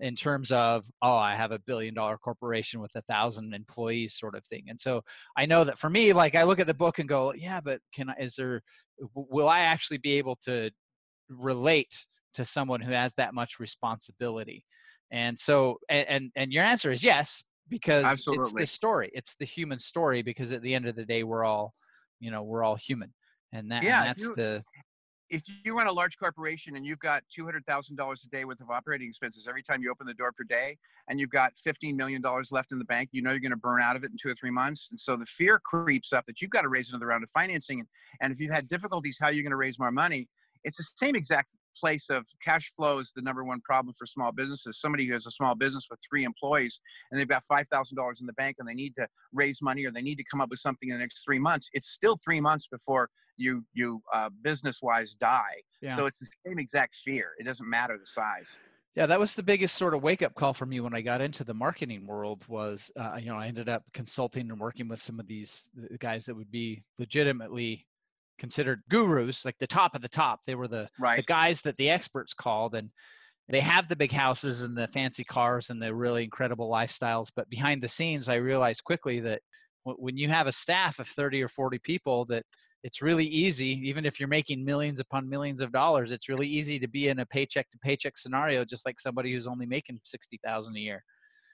in 0.00 0.16
terms 0.16 0.50
of 0.50 0.84
oh 1.02 1.16
i 1.16 1.34
have 1.34 1.52
a 1.52 1.58
billion 1.60 1.94
dollar 1.94 2.18
corporation 2.18 2.80
with 2.80 2.92
a 2.96 3.02
thousand 3.02 3.54
employees 3.54 4.18
sort 4.18 4.34
of 4.34 4.44
thing 4.46 4.64
and 4.68 4.78
so 4.78 5.02
i 5.36 5.46
know 5.46 5.64
that 5.64 5.78
for 5.78 5.90
me 5.90 6.12
like 6.12 6.34
i 6.34 6.42
look 6.42 6.60
at 6.60 6.66
the 6.66 6.74
book 6.74 6.98
and 6.98 7.08
go 7.08 7.32
yeah 7.34 7.60
but 7.60 7.80
can 7.94 8.10
i 8.10 8.14
is 8.18 8.34
there 8.34 8.62
will 9.14 9.48
i 9.48 9.60
actually 9.60 9.98
be 9.98 10.12
able 10.12 10.36
to 10.36 10.70
relate 11.28 12.06
to 12.34 12.44
someone 12.44 12.80
who 12.80 12.92
has 12.92 13.14
that 13.14 13.34
much 13.34 13.58
responsibility? 13.60 14.64
And 15.10 15.38
so 15.38 15.78
and 15.88 16.08
and, 16.08 16.32
and 16.36 16.52
your 16.52 16.64
answer 16.64 16.90
is 16.90 17.04
yes 17.04 17.44
because 17.72 18.04
Absolutely. 18.04 18.42
it's 18.42 18.52
the 18.52 18.66
story 18.66 19.10
it's 19.14 19.34
the 19.36 19.46
human 19.46 19.78
story 19.78 20.22
because 20.22 20.52
at 20.52 20.60
the 20.60 20.74
end 20.74 20.86
of 20.86 20.94
the 20.94 21.06
day 21.06 21.24
we're 21.24 21.42
all 21.42 21.72
you 22.20 22.30
know 22.30 22.42
we're 22.42 22.62
all 22.62 22.76
human 22.76 23.12
and 23.52 23.70
that 23.70 23.82
yeah, 23.82 24.00
and 24.00 24.08
that's 24.10 24.20
you, 24.20 24.34
the 24.34 24.62
if 25.30 25.40
you 25.64 25.74
run 25.74 25.86
a 25.86 25.92
large 25.92 26.18
corporation 26.18 26.76
and 26.76 26.84
you've 26.84 26.98
got 26.98 27.22
$200,000 27.36 27.96
a 27.96 28.28
day 28.28 28.44
worth 28.44 28.60
of 28.60 28.68
operating 28.68 29.08
expenses 29.08 29.48
every 29.48 29.62
time 29.62 29.80
you 29.82 29.90
open 29.90 30.06
the 30.06 30.12
door 30.12 30.30
per 30.30 30.44
day 30.44 30.76
and 31.08 31.18
you've 31.18 31.30
got 31.30 31.54
$15 31.66 31.96
million 31.96 32.22
left 32.50 32.70
in 32.70 32.78
the 32.78 32.84
bank, 32.84 33.08
you 33.12 33.22
know 33.22 33.30
you're 33.30 33.40
going 33.40 33.50
to 33.50 33.56
burn 33.56 33.80
out 33.80 33.96
of 33.96 34.04
it 34.04 34.10
in 34.10 34.18
two 34.22 34.28
or 34.28 34.34
three 34.34 34.50
months. 34.50 34.88
And 34.90 35.00
so 35.00 35.16
the 35.16 35.24
fear 35.24 35.58
creeps 35.58 36.12
up 36.12 36.26
that 36.26 36.42
you've 36.42 36.50
got 36.50 36.62
to 36.62 36.68
raise 36.68 36.90
another 36.90 37.06
round 37.06 37.24
of 37.24 37.30
financing. 37.30 37.82
And 38.20 38.30
if 38.30 38.40
you've 38.40 38.52
had 38.52 38.68
difficulties, 38.68 39.16
how 39.18 39.28
are 39.28 39.32
you 39.32 39.42
going 39.42 39.52
to 39.52 39.56
raise 39.56 39.78
more 39.78 39.90
money? 39.90 40.28
It's 40.64 40.76
the 40.76 40.84
same 40.96 41.16
exact 41.16 41.48
place 41.78 42.08
of 42.10 42.26
cash 42.42 42.72
flow 42.76 42.98
is 42.98 43.12
the 43.14 43.22
number 43.22 43.44
one 43.44 43.60
problem 43.60 43.94
for 43.98 44.06
small 44.06 44.32
businesses. 44.32 44.80
Somebody 44.80 45.06
who 45.06 45.12
has 45.12 45.26
a 45.26 45.30
small 45.30 45.54
business 45.54 45.86
with 45.90 46.00
three 46.08 46.24
employees 46.24 46.80
and 47.10 47.20
they've 47.20 47.28
got 47.28 47.42
$5,000 47.50 48.20
in 48.20 48.26
the 48.26 48.32
bank 48.34 48.56
and 48.58 48.68
they 48.68 48.74
need 48.74 48.94
to 48.96 49.06
raise 49.32 49.60
money 49.62 49.84
or 49.84 49.90
they 49.90 50.02
need 50.02 50.16
to 50.16 50.24
come 50.30 50.40
up 50.40 50.50
with 50.50 50.60
something 50.60 50.88
in 50.88 50.94
the 50.94 51.00
next 51.00 51.24
three 51.24 51.38
months, 51.38 51.68
it's 51.72 51.88
still 51.88 52.18
three 52.24 52.40
months 52.40 52.66
before 52.66 53.08
you, 53.36 53.64
you 53.72 54.02
uh, 54.12 54.30
business 54.42 54.80
wise 54.82 55.14
die. 55.14 55.62
Yeah. 55.80 55.96
So 55.96 56.06
it's 56.06 56.18
the 56.18 56.28
same 56.46 56.58
exact 56.58 56.96
fear. 56.96 57.30
It 57.38 57.44
doesn't 57.44 57.68
matter 57.68 57.96
the 57.98 58.06
size. 58.06 58.56
Yeah, 58.94 59.06
that 59.06 59.18
was 59.18 59.34
the 59.34 59.42
biggest 59.42 59.76
sort 59.76 59.94
of 59.94 60.02
wake 60.02 60.20
up 60.20 60.34
call 60.34 60.52
for 60.52 60.66
me 60.66 60.80
when 60.80 60.94
I 60.94 61.00
got 61.00 61.22
into 61.22 61.44
the 61.44 61.54
marketing 61.54 62.06
world. 62.06 62.44
Was 62.46 62.90
uh, 62.94 63.16
you 63.18 63.30
know 63.30 63.36
I 63.36 63.46
ended 63.46 63.70
up 63.70 63.84
consulting 63.94 64.50
and 64.50 64.60
working 64.60 64.86
with 64.86 65.00
some 65.00 65.18
of 65.18 65.26
these 65.26 65.70
guys 65.98 66.26
that 66.26 66.34
would 66.34 66.50
be 66.50 66.84
legitimately 66.98 67.86
considered 68.42 68.82
gurus, 68.90 69.44
like 69.44 69.56
the 69.60 69.68
top 69.68 69.94
of 69.94 70.02
the 70.02 70.08
top. 70.08 70.40
They 70.48 70.56
were 70.56 70.66
the 70.66 70.88
right. 70.98 71.16
the 71.16 71.22
guys 71.22 71.62
that 71.62 71.76
the 71.76 71.88
experts 71.88 72.34
called, 72.34 72.74
and 72.74 72.90
they 73.48 73.60
have 73.60 73.86
the 73.86 73.94
big 73.94 74.10
houses 74.10 74.62
and 74.62 74.76
the 74.76 74.88
fancy 74.88 75.22
cars 75.22 75.70
and 75.70 75.80
the 75.80 75.94
really 75.94 76.24
incredible 76.24 76.68
lifestyles. 76.68 77.30
But 77.34 77.48
behind 77.48 77.80
the 77.80 77.88
scenes, 77.88 78.28
I 78.28 78.34
realized 78.34 78.82
quickly 78.82 79.20
that 79.20 79.42
when 79.84 80.16
you 80.16 80.28
have 80.28 80.48
a 80.48 80.52
staff 80.52 80.98
of 80.98 81.06
30 81.06 81.40
or 81.40 81.48
40 81.48 81.78
people, 81.78 82.24
that 82.26 82.42
it's 82.82 83.00
really 83.00 83.26
easy, 83.26 83.80
even 83.88 84.04
if 84.04 84.18
you're 84.18 84.28
making 84.28 84.64
millions 84.64 84.98
upon 84.98 85.28
millions 85.28 85.60
of 85.60 85.70
dollars, 85.70 86.10
it's 86.10 86.28
really 86.28 86.48
easy 86.48 86.80
to 86.80 86.88
be 86.88 87.10
in 87.10 87.20
a 87.20 87.26
paycheck 87.26 87.70
to 87.70 87.78
paycheck 87.78 88.18
scenario, 88.18 88.64
just 88.64 88.84
like 88.84 88.98
somebody 88.98 89.32
who's 89.32 89.46
only 89.46 89.66
making 89.66 90.00
60,000 90.02 90.76
a 90.76 90.80
year. 90.80 91.04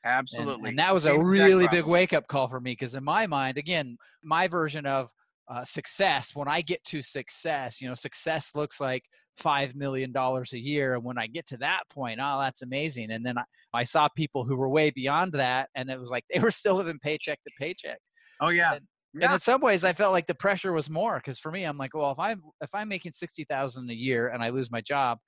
Absolutely. 0.07 0.55
And, 0.55 0.67
and 0.69 0.79
that 0.79 0.95
was 0.95 1.03
Same 1.03 1.21
a 1.21 1.23
really 1.25 1.69
big 1.69 1.85
wake 1.85 2.15
up 2.15 2.29
call 2.29 2.49
for 2.49 2.61
me 2.61 2.73
because 2.73 2.95
in 2.95 3.05
my 3.05 3.27
mind, 3.27 3.59
again, 3.59 3.99
my 4.23 4.49
version 4.49 4.87
of 4.87 5.11
uh, 5.51 5.65
success 5.65 6.35
when 6.35 6.49
i 6.49 6.61
get 6.61 6.83
to 6.85 7.01
success 7.03 7.81
you 7.81 7.89
know 7.89 7.95
success 7.95 8.53
looks 8.55 8.81
like 8.81 9.05
five 9.37 9.75
million 9.75 10.13
dollars 10.13 10.53
a 10.53 10.59
year 10.59 10.95
and 10.95 11.05
when 11.05 11.17
i 11.17 11.27
get 11.27 11.47
to 11.47 11.57
that 11.57 11.83
point 11.91 12.19
oh 12.21 12.39
that's 12.41 12.63
amazing 12.63 13.11
and 13.11 13.25
then 13.25 13.39
I, 13.39 13.45
I 13.73 13.85
saw 13.85 14.09
people 14.09 14.45
who 14.45 14.57
were 14.57 14.69
way 14.69 14.91
beyond 14.91 15.33
that 15.33 15.69
and 15.75 15.91
it 15.91 15.99
was 15.99 16.11
like 16.11 16.25
they 16.33 16.41
were 16.41 16.51
still 16.51 16.75
living 16.75 16.99
paycheck 16.99 17.39
to 17.45 17.51
paycheck. 17.59 17.99
Oh 18.41 18.49
yeah. 18.49 18.75
And, 18.75 18.85
yeah. 19.15 19.27
and 19.27 19.35
in 19.35 19.41
some 19.41 19.61
ways 19.61 19.85
i 19.85 19.93
felt 19.93 20.13
like 20.13 20.27
the 20.27 20.35
pressure 20.35 20.73
was 20.73 20.91
more 20.91 21.17
because 21.17 21.39
for 21.39 21.51
me 21.51 21.65
i'm 21.65 21.79
like 21.79 21.95
well 21.95 22.11
if 22.11 22.19
i'm 22.19 22.43
if 22.61 22.69
i'm 22.75 22.89
making 22.89 23.13
60000 23.13 23.91
a 23.91 23.95
year 23.95 24.29
and 24.29 24.43
i 24.43 24.51
lose 24.51 24.71
my 24.71 24.83
job 24.83 25.19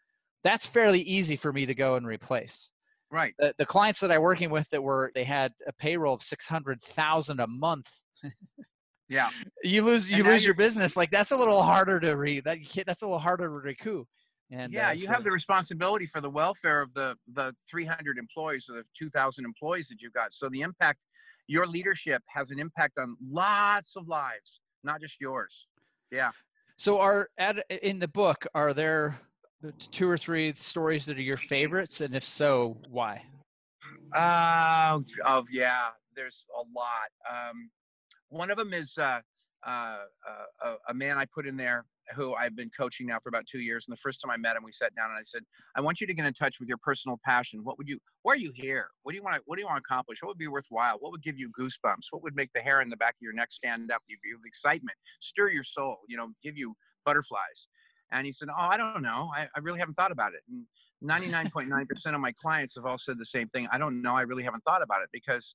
that's 0.42 0.66
fairly 0.66 1.00
easy 1.00 1.36
for 1.36 1.52
me 1.52 1.66
to 1.66 1.74
go 1.74 1.96
and 1.96 2.06
replace. 2.06 2.70
Right. 3.10 3.34
The, 3.38 3.54
the 3.58 3.66
clients 3.66 4.00
that 4.00 4.12
i'm 4.12 4.22
working 4.22 4.50
with 4.50 4.68
that 4.70 4.82
were 4.82 5.10
they 5.14 5.24
had 5.24 5.52
a 5.66 5.72
payroll 5.72 6.14
of 6.14 6.22
600000 6.22 7.40
a 7.40 7.46
month 7.46 7.88
Yeah. 9.10 9.28
You 9.64 9.82
lose 9.82 10.08
you 10.08 10.22
lose 10.22 10.44
your 10.44 10.54
business. 10.54 10.96
Like 10.96 11.10
that's 11.10 11.32
a 11.32 11.36
little 11.36 11.62
harder 11.62 11.98
to 12.00 12.12
read. 12.12 12.44
That 12.44 12.58
that's 12.86 13.02
a 13.02 13.06
little 13.06 13.18
harder 13.18 13.44
to 13.44 13.50
recoup. 13.50 14.06
And 14.52 14.72
yeah, 14.72 14.88
uh, 14.88 14.92
you 14.92 15.06
so, 15.06 15.12
have 15.12 15.24
the 15.24 15.30
responsibility 15.30 16.06
for 16.06 16.20
the 16.20 16.30
welfare 16.30 16.80
of 16.80 16.94
the 16.94 17.16
the 17.32 17.54
300 17.68 18.18
employees 18.18 18.66
or 18.70 18.76
the 18.76 18.84
2,000 18.96 19.44
employees 19.44 19.88
that 19.88 20.00
you've 20.00 20.12
got. 20.12 20.32
So 20.32 20.48
the 20.48 20.60
impact, 20.60 21.00
your 21.48 21.66
leadership 21.66 22.22
has 22.28 22.52
an 22.52 22.60
impact 22.60 22.98
on 22.98 23.16
lots 23.28 23.96
of 23.96 24.08
lives, 24.08 24.60
not 24.84 25.00
just 25.00 25.20
yours. 25.20 25.66
Yeah. 26.12 26.30
So 26.78 27.00
are 27.00 27.28
at 27.36 27.58
in 27.82 27.98
the 27.98 28.08
book 28.08 28.46
are 28.54 28.72
there 28.72 29.18
two 29.90 30.08
or 30.08 30.16
three 30.16 30.52
stories 30.54 31.04
that 31.06 31.18
are 31.18 31.22
your 31.22 31.36
favorites, 31.36 32.00
and 32.00 32.14
if 32.14 32.24
so, 32.24 32.74
why? 32.88 33.24
Uh, 34.14 35.00
of 35.24 35.48
yeah, 35.50 35.88
there's 36.14 36.46
a 36.56 36.62
lot. 36.74 37.10
Um, 37.28 37.70
one 38.30 38.50
of 38.50 38.56
them 38.56 38.72
is 38.72 38.96
uh, 38.96 39.20
uh, 39.66 39.96
uh, 40.64 40.74
a 40.88 40.94
man 40.94 41.18
I 41.18 41.26
put 41.26 41.46
in 41.46 41.56
there 41.56 41.84
who 42.14 42.34
I've 42.34 42.56
been 42.56 42.70
coaching 42.76 43.06
now 43.06 43.18
for 43.22 43.28
about 43.28 43.46
two 43.46 43.60
years. 43.60 43.86
And 43.86 43.96
the 43.96 44.00
first 44.00 44.20
time 44.20 44.30
I 44.30 44.36
met 44.36 44.56
him, 44.56 44.64
we 44.64 44.72
sat 44.72 44.94
down 44.96 45.10
and 45.10 45.18
I 45.18 45.22
said, 45.22 45.42
"I 45.76 45.80
want 45.80 46.00
you 46.00 46.06
to 46.06 46.14
get 46.14 46.24
in 46.24 46.32
touch 46.32 46.58
with 46.58 46.68
your 46.68 46.78
personal 46.78 47.20
passion. 47.24 47.62
What 47.62 47.78
would 47.78 47.88
you? 47.88 47.98
Why 48.22 48.32
are 48.32 48.36
you 48.36 48.52
here? 48.54 48.88
What 49.02 49.12
do 49.12 49.16
you 49.16 49.22
want? 49.22 49.36
To, 49.36 49.42
what 49.44 49.56
do 49.56 49.62
you 49.62 49.66
want 49.66 49.76
to 49.76 49.84
accomplish? 49.86 50.18
What 50.22 50.28
would 50.28 50.38
be 50.38 50.48
worthwhile? 50.48 50.96
What 50.98 51.12
would 51.12 51.22
give 51.22 51.38
you 51.38 51.50
goosebumps? 51.58 52.06
What 52.10 52.22
would 52.22 52.34
make 52.34 52.50
the 52.54 52.60
hair 52.60 52.80
in 52.80 52.88
the 52.88 52.96
back 52.96 53.14
of 53.14 53.22
your 53.22 53.32
neck 53.32 53.52
stand 53.52 53.92
up? 53.92 54.02
Give 54.08 54.18
you 54.24 54.38
excitement, 54.44 54.96
stir 55.20 55.50
your 55.50 55.64
soul. 55.64 55.98
You 56.08 56.16
know, 56.16 56.28
give 56.42 56.56
you 56.56 56.74
butterflies." 57.04 57.68
And 58.12 58.26
he 58.26 58.32
said, 58.32 58.48
"Oh, 58.48 58.54
I 58.56 58.76
don't 58.76 59.02
know. 59.02 59.30
I, 59.34 59.48
I 59.54 59.60
really 59.60 59.78
haven't 59.78 59.94
thought 59.94 60.12
about 60.12 60.32
it." 60.32 60.40
And 60.48 60.64
99.9% 61.02 62.14
of 62.14 62.20
my 62.20 62.32
clients 62.32 62.74
have 62.74 62.84
all 62.84 62.98
said 62.98 63.18
the 63.18 63.24
same 63.24 63.48
thing. 63.48 63.68
I 63.72 63.78
don't 63.78 64.02
know. 64.02 64.14
I 64.14 64.22
really 64.22 64.42
haven't 64.42 64.64
thought 64.64 64.82
about 64.82 65.02
it 65.02 65.08
because 65.12 65.54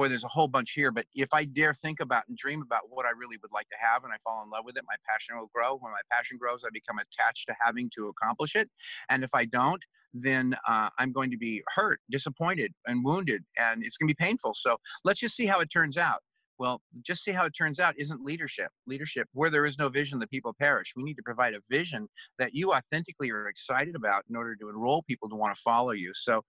boy, 0.00 0.08
there's 0.08 0.24
a 0.24 0.28
whole 0.28 0.48
bunch 0.48 0.72
here. 0.72 0.90
But 0.90 1.04
if 1.14 1.28
I 1.34 1.44
dare 1.44 1.74
think 1.74 2.00
about 2.00 2.24
and 2.26 2.36
dream 2.38 2.62
about 2.62 2.82
what 2.88 3.04
I 3.04 3.10
really 3.10 3.36
would 3.42 3.52
like 3.52 3.68
to 3.68 3.76
have 3.78 4.02
and 4.02 4.12
I 4.12 4.16
fall 4.24 4.42
in 4.42 4.48
love 4.48 4.64
with 4.64 4.78
it, 4.78 4.84
my 4.88 4.94
passion 5.06 5.36
will 5.38 5.50
grow. 5.54 5.76
When 5.76 5.92
my 5.92 6.00
passion 6.10 6.38
grows, 6.38 6.64
I 6.64 6.68
become 6.72 6.98
attached 6.98 7.46
to 7.48 7.54
having 7.60 7.90
to 7.96 8.08
accomplish 8.08 8.56
it. 8.56 8.70
And 9.10 9.22
if 9.22 9.30
I 9.34 9.44
don't, 9.44 9.82
then 10.14 10.56
uh, 10.66 10.88
I'm 10.98 11.12
going 11.12 11.30
to 11.32 11.36
be 11.36 11.62
hurt, 11.74 12.00
disappointed, 12.10 12.72
and 12.86 13.04
wounded, 13.04 13.44
and 13.58 13.84
it's 13.84 13.98
going 13.98 14.08
to 14.08 14.14
be 14.14 14.24
painful. 14.24 14.54
So 14.54 14.78
let's 15.04 15.20
just 15.20 15.36
see 15.36 15.46
how 15.46 15.60
it 15.60 15.70
turns 15.70 15.98
out. 15.98 16.20
Well, 16.60 16.82
just 17.00 17.24
see 17.24 17.32
how 17.32 17.46
it 17.46 17.52
turns 17.56 17.80
out 17.80 17.94
isn't 17.96 18.20
leadership. 18.20 18.70
Leadership, 18.86 19.26
where 19.32 19.48
there 19.48 19.64
is 19.64 19.78
no 19.78 19.88
vision, 19.88 20.18
the 20.18 20.26
people 20.26 20.52
perish. 20.52 20.92
We 20.94 21.02
need 21.02 21.14
to 21.14 21.22
provide 21.22 21.54
a 21.54 21.60
vision 21.70 22.06
that 22.38 22.54
you 22.54 22.74
authentically 22.74 23.30
are 23.30 23.48
excited 23.48 23.96
about 23.96 24.24
in 24.28 24.36
order 24.36 24.54
to 24.56 24.68
enroll 24.68 25.02
people 25.02 25.30
to 25.30 25.36
want 25.36 25.54
to 25.54 25.60
follow 25.62 25.92
you. 25.92 26.12
So 26.14 26.44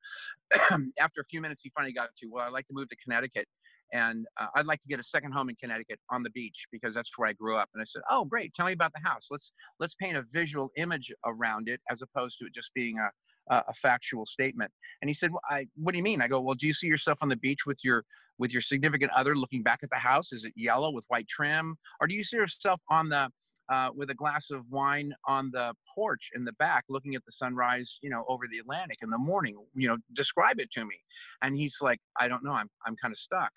after 1.00 1.22
a 1.22 1.24
few 1.24 1.40
minutes, 1.40 1.62
he 1.64 1.72
finally 1.74 1.94
got 1.94 2.10
to, 2.18 2.28
well, 2.28 2.44
I'd 2.44 2.52
like 2.52 2.68
to 2.68 2.74
move 2.74 2.90
to 2.90 2.96
Connecticut 3.02 3.48
and 3.94 4.26
uh, 4.38 4.48
I'd 4.56 4.66
like 4.66 4.82
to 4.82 4.90
get 4.90 5.00
a 5.00 5.04
second 5.04 5.32
home 5.32 5.48
in 5.48 5.56
Connecticut 5.56 6.00
on 6.10 6.24
the 6.24 6.30
beach 6.32 6.66
because 6.74 6.94
that's 6.94 7.18
where 7.18 7.30
I 7.30 7.34
grew 7.34 7.56
up. 7.56 7.70
And 7.74 7.82
I 7.82 7.86
said, 7.86 8.02
"Oh, 8.10 8.26
great! 8.26 8.54
Tell 8.54 8.66
me 8.66 8.74
about 8.74 8.92
the 8.94 9.02
house. 9.08 9.28
Let's 9.32 9.54
let's 9.80 9.96
paint 9.96 10.18
a 10.18 10.24
visual 10.32 10.72
image 10.78 11.12
around 11.26 11.70
it 11.70 11.82
as 11.90 12.02
opposed 12.02 12.38
to 12.40 12.46
it 12.46 12.54
just 12.54 12.74
being 12.74 13.00
a 13.00 13.10
uh, 13.52 13.62
a 13.68 13.74
factual 13.74 14.26
statement. 14.26 14.72
And 15.02 15.10
he 15.10 15.14
said, 15.14 15.32
well, 15.32 15.42
I, 15.50 15.68
what 15.76 15.92
do 15.92 15.98
you 15.98 16.04
mean? 16.04 16.22
I 16.22 16.28
go, 16.28 16.40
well, 16.40 16.56
do 16.56 16.66
you 16.66 16.74
see 16.74 16.88
yourself 16.88 17.20
on 17.22 17.30
the 17.30 17.36
beach 17.36 17.66
with 17.68 17.80
your, 17.84 18.04
with 18.40 18.52
your 18.52 18.62
significant 18.62 19.12
other 19.12 19.36
looking 19.36 19.62
back 19.62 19.80
at 19.84 19.90
the 19.90 19.98
house? 19.98 20.32
Is 20.32 20.46
it 20.46 20.54
yellow 20.56 20.92
with 20.92 21.06
white 21.10 21.28
trim? 21.28 21.76
Or 22.00 22.08
do 22.08 22.16
you 22.16 22.24
see 22.24 22.38
yourself 22.38 22.82
on 22.90 23.10
the, 23.10 23.30
uh, 23.70 23.90
with 23.96 24.10
a 24.10 24.16
glass 24.16 24.52
of 24.52 24.64
wine 24.70 25.14
on 25.28 25.52
the 25.52 25.74
porch 25.94 26.30
in 26.34 26.44
the 26.46 26.54
back, 26.54 26.86
looking 26.90 27.16
at 27.16 27.24
the 27.26 27.32
sunrise, 27.32 28.00
you 28.02 28.10
know, 28.10 28.24
over 28.28 28.46
the 28.50 28.60
Atlantic 28.60 28.98
in 29.02 29.10
the 29.10 29.18
morning, 29.18 29.56
you 29.76 29.88
know, 29.88 29.98
describe 30.14 30.60
it 30.60 30.72
to 30.72 30.86
me. 30.86 30.96
And 31.42 31.56
he's 31.56 31.78
like, 31.82 32.00
I 32.20 32.28
don't 32.28 32.44
know. 32.44 32.54
I'm, 32.54 32.70
I'm 32.86 32.96
kind 33.02 33.12
of 33.12 33.18
stuck. 33.18 33.52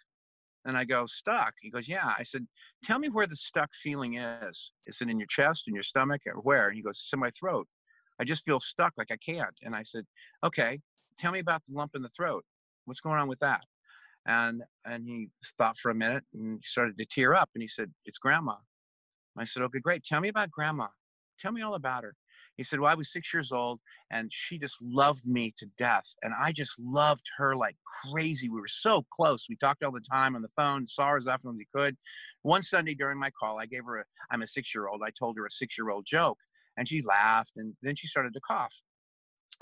And 0.66 0.76
I 0.76 0.84
go, 0.84 1.04
stuck? 1.06 1.52
He 1.60 1.70
goes, 1.70 1.88
yeah. 1.88 2.14
I 2.18 2.22
said, 2.22 2.46
tell 2.82 2.98
me 2.98 3.08
where 3.08 3.26
the 3.26 3.36
stuck 3.36 3.70
feeling 3.74 4.14
is. 4.16 4.72
Is 4.86 5.00
it 5.00 5.10
in 5.10 5.18
your 5.18 5.26
chest, 5.28 5.64
in 5.68 5.74
your 5.74 5.82
stomach, 5.82 6.22
or 6.26 6.40
where? 6.40 6.68
And 6.68 6.76
he 6.76 6.82
goes, 6.82 7.02
it's 7.04 7.12
in 7.12 7.20
my 7.20 7.30
throat. 7.30 7.66
I 8.20 8.24
just 8.24 8.44
feel 8.44 8.60
stuck, 8.60 8.92
like 8.96 9.10
I 9.10 9.16
can't. 9.16 9.54
And 9.62 9.74
I 9.74 9.82
said, 9.82 10.04
okay, 10.44 10.80
tell 11.18 11.32
me 11.32 11.38
about 11.38 11.62
the 11.66 11.74
lump 11.74 11.92
in 11.94 12.02
the 12.02 12.08
throat. 12.08 12.44
What's 12.84 13.00
going 13.00 13.18
on 13.18 13.28
with 13.28 13.40
that? 13.40 13.62
And 14.26 14.62
and 14.84 15.06
he 15.06 15.28
thought 15.58 15.78
for 15.78 15.90
a 15.90 15.94
minute 15.94 16.24
and 16.32 16.62
started 16.64 16.96
to 16.98 17.04
tear 17.04 17.34
up 17.34 17.50
and 17.54 17.62
he 17.62 17.68
said, 17.68 17.92
it's 18.04 18.18
grandma. 18.18 18.56
I 19.36 19.44
said, 19.44 19.62
okay, 19.64 19.80
great. 19.80 20.04
Tell 20.04 20.20
me 20.20 20.28
about 20.28 20.50
grandma. 20.50 20.86
Tell 21.40 21.52
me 21.52 21.62
all 21.62 21.74
about 21.74 22.04
her. 22.04 22.14
He 22.56 22.62
said, 22.62 22.78
well, 22.78 22.90
I 22.90 22.94
was 22.94 23.12
six 23.12 23.34
years 23.34 23.50
old 23.50 23.80
and 24.12 24.30
she 24.32 24.58
just 24.58 24.76
loved 24.80 25.26
me 25.26 25.52
to 25.58 25.66
death. 25.76 26.06
And 26.22 26.32
I 26.40 26.52
just 26.52 26.78
loved 26.78 27.24
her 27.36 27.56
like 27.56 27.76
crazy. 27.84 28.48
We 28.48 28.60
were 28.60 28.68
so 28.68 29.04
close. 29.10 29.46
We 29.48 29.56
talked 29.56 29.82
all 29.82 29.90
the 29.90 30.00
time 30.00 30.36
on 30.36 30.42
the 30.42 30.48
phone, 30.56 30.86
saw 30.86 31.08
her 31.08 31.16
as 31.16 31.26
often 31.26 31.50
as 31.50 31.56
we 31.56 31.66
could. 31.74 31.96
One 32.42 32.62
Sunday 32.62 32.94
during 32.94 33.18
my 33.18 33.30
call, 33.30 33.58
I 33.58 33.66
gave 33.66 33.84
her 33.84 33.98
a, 33.98 34.04
I'm 34.30 34.42
a 34.42 34.46
six 34.46 34.72
year 34.72 34.86
old. 34.86 35.02
I 35.04 35.10
told 35.10 35.36
her 35.36 35.46
a 35.46 35.50
six 35.50 35.76
year 35.76 35.90
old 35.90 36.06
joke 36.06 36.38
and 36.76 36.88
she 36.88 37.02
laughed 37.02 37.52
and 37.56 37.74
then 37.82 37.94
she 37.94 38.06
started 38.06 38.32
to 38.34 38.40
cough. 38.40 38.74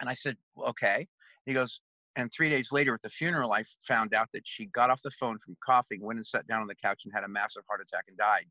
And 0.00 0.08
I 0.08 0.14
said, 0.14 0.36
okay. 0.66 1.06
He 1.46 1.52
goes, 1.52 1.80
and 2.16 2.30
three 2.30 2.50
days 2.50 2.72
later 2.72 2.94
at 2.94 3.02
the 3.02 3.08
funeral, 3.08 3.52
I 3.52 3.64
found 3.86 4.14
out 4.14 4.28
that 4.32 4.42
she 4.44 4.66
got 4.66 4.90
off 4.90 5.00
the 5.02 5.10
phone 5.10 5.38
from 5.38 5.56
coughing, 5.64 6.00
went 6.02 6.18
and 6.18 6.26
sat 6.26 6.46
down 6.46 6.60
on 6.60 6.66
the 6.66 6.74
couch 6.74 7.02
and 7.04 7.12
had 7.14 7.24
a 7.24 7.28
massive 7.28 7.62
heart 7.68 7.80
attack 7.80 8.04
and 8.08 8.16
died. 8.18 8.46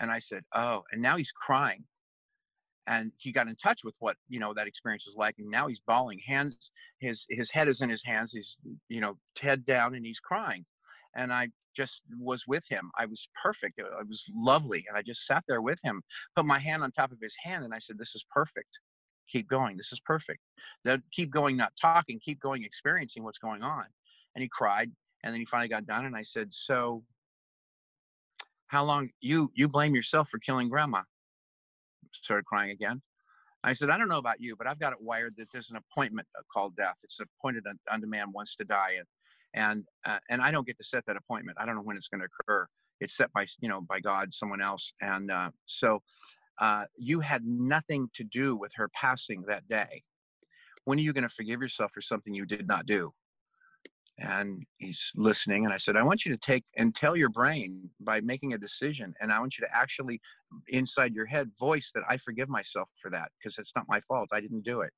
And 0.00 0.10
I 0.10 0.20
said, 0.20 0.42
oh, 0.54 0.84
and 0.92 1.02
now 1.02 1.16
he's 1.16 1.32
crying. 1.32 1.84
And 2.86 3.12
he 3.18 3.32
got 3.32 3.48
in 3.48 3.56
touch 3.56 3.80
with 3.84 3.94
what, 3.98 4.16
you 4.28 4.38
know, 4.38 4.54
that 4.54 4.66
experience 4.66 5.04
was 5.06 5.16
like. 5.16 5.34
And 5.38 5.50
now 5.50 5.66
he's 5.66 5.80
bawling 5.80 6.20
hands, 6.26 6.70
his, 7.00 7.26
his 7.28 7.50
head 7.50 7.68
is 7.68 7.82
in 7.82 7.90
his 7.90 8.02
hands. 8.04 8.32
He's, 8.32 8.56
you 8.88 9.00
know, 9.00 9.18
head 9.38 9.64
down 9.64 9.94
and 9.94 10.06
he's 10.06 10.20
crying. 10.20 10.64
And 11.18 11.32
I 11.32 11.48
just 11.76 12.02
was 12.18 12.44
with 12.46 12.64
him. 12.70 12.90
I 12.96 13.06
was 13.06 13.28
perfect. 13.42 13.78
It 13.78 13.86
was 14.08 14.24
lovely. 14.34 14.84
And 14.88 14.96
I 14.96 15.02
just 15.02 15.26
sat 15.26 15.44
there 15.48 15.60
with 15.60 15.80
him, 15.82 16.00
put 16.36 16.46
my 16.46 16.58
hand 16.58 16.82
on 16.82 16.92
top 16.92 17.12
of 17.12 17.18
his 17.20 17.34
hand, 17.42 17.64
and 17.64 17.74
I 17.74 17.80
said, 17.80 17.98
This 17.98 18.14
is 18.14 18.24
perfect. 18.32 18.80
Keep 19.28 19.48
going. 19.48 19.76
This 19.76 19.92
is 19.92 20.00
perfect. 20.00 20.40
Then 20.84 21.02
keep 21.12 21.30
going, 21.30 21.56
not 21.56 21.72
talking, 21.78 22.18
keep 22.24 22.40
going, 22.40 22.64
experiencing 22.64 23.24
what's 23.24 23.38
going 23.38 23.62
on. 23.62 23.84
And 24.34 24.42
he 24.42 24.48
cried. 24.48 24.90
And 25.24 25.32
then 25.34 25.40
he 25.40 25.44
finally 25.44 25.68
got 25.68 25.86
done. 25.86 26.06
And 26.06 26.16
I 26.16 26.22
said, 26.22 26.52
So 26.52 27.02
how 28.68 28.84
long 28.84 29.10
you 29.20 29.50
you 29.54 29.68
blame 29.68 29.94
yourself 29.94 30.28
for 30.28 30.38
killing 30.38 30.68
grandma? 30.68 31.02
Started 32.12 32.46
crying 32.46 32.70
again. 32.70 33.02
I 33.64 33.72
said, 33.72 33.90
I 33.90 33.98
don't 33.98 34.08
know 34.08 34.18
about 34.18 34.40
you, 34.40 34.54
but 34.56 34.68
I've 34.68 34.78
got 34.78 34.92
it 34.92 35.00
wired 35.00 35.34
that 35.36 35.48
there's 35.52 35.70
an 35.70 35.76
appointment 35.76 36.28
uh, 36.38 36.42
called 36.52 36.76
death. 36.76 36.98
It's 37.02 37.18
appointed 37.18 37.64
unto 37.90 38.06
man 38.06 38.30
wants 38.32 38.54
to 38.56 38.64
die, 38.64 38.94
and 38.98 39.06
and 39.54 39.84
uh, 40.04 40.18
and 40.28 40.42
I 40.42 40.50
don't 40.50 40.66
get 40.66 40.78
to 40.78 40.84
set 40.84 41.04
that 41.06 41.16
appointment. 41.16 41.58
I 41.60 41.66
don't 41.66 41.74
know 41.74 41.82
when 41.82 41.96
it's 41.96 42.08
going 42.08 42.20
to 42.20 42.26
occur. 42.26 42.66
It's 43.00 43.16
set 43.16 43.32
by 43.32 43.46
you 43.60 43.68
know 43.68 43.80
by 43.80 44.00
God, 44.00 44.32
someone 44.32 44.60
else, 44.60 44.92
and 45.00 45.30
uh, 45.30 45.50
so 45.66 46.02
uh, 46.60 46.84
you 46.96 47.20
had 47.20 47.44
nothing 47.46 48.10
to 48.14 48.24
do 48.24 48.56
with 48.56 48.72
her 48.74 48.88
passing 48.94 49.44
that 49.48 49.68
day. 49.68 50.02
When 50.84 50.98
are 50.98 51.02
you 51.02 51.12
going 51.12 51.22
to 51.22 51.28
forgive 51.28 51.60
yourself 51.60 51.92
for 51.92 52.00
something 52.00 52.34
you 52.34 52.46
did 52.46 52.66
not 52.66 52.86
do? 52.86 53.12
and 54.18 54.64
he's 54.78 55.12
listening 55.14 55.64
and 55.64 55.72
i 55.72 55.76
said 55.76 55.96
i 55.96 56.02
want 56.02 56.24
you 56.24 56.32
to 56.32 56.38
take 56.38 56.64
and 56.76 56.94
tell 56.94 57.16
your 57.16 57.28
brain 57.28 57.88
by 58.00 58.20
making 58.20 58.52
a 58.52 58.58
decision 58.58 59.14
and 59.20 59.32
i 59.32 59.38
want 59.38 59.56
you 59.56 59.64
to 59.64 59.76
actually 59.76 60.20
inside 60.68 61.14
your 61.14 61.26
head 61.26 61.50
voice 61.58 61.90
that 61.94 62.02
i 62.08 62.16
forgive 62.16 62.48
myself 62.48 62.88
for 63.00 63.10
that 63.10 63.30
because 63.38 63.58
it's 63.58 63.72
not 63.76 63.84
my 63.88 64.00
fault 64.00 64.28
i 64.32 64.40
didn't 64.40 64.64
do 64.64 64.80
it 64.80 64.92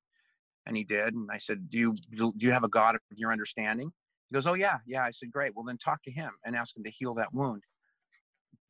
and 0.65 0.75
he 0.75 0.83
did 0.83 1.13
and 1.13 1.29
i 1.31 1.37
said 1.37 1.69
do 1.69 1.77
you 1.77 1.95
do 2.15 2.33
you 2.37 2.51
have 2.51 2.63
a 2.63 2.69
god 2.69 2.95
of 2.95 3.01
your 3.15 3.31
understanding 3.31 3.91
he 4.31 4.35
goes 4.35 4.47
oh 4.47 4.53
yeah 4.53 4.77
yeah 4.87 5.03
i 5.03 5.11
said 5.11 5.31
great 5.31 5.51
well 5.55 5.65
then 5.65 5.77
talk 5.77 6.01
to 6.01 6.11
him 6.11 6.31
and 6.45 6.55
ask 6.55 6.75
him 6.75 6.83
to 6.83 6.89
heal 6.89 7.13
that 7.13 7.33
wound 7.33 7.63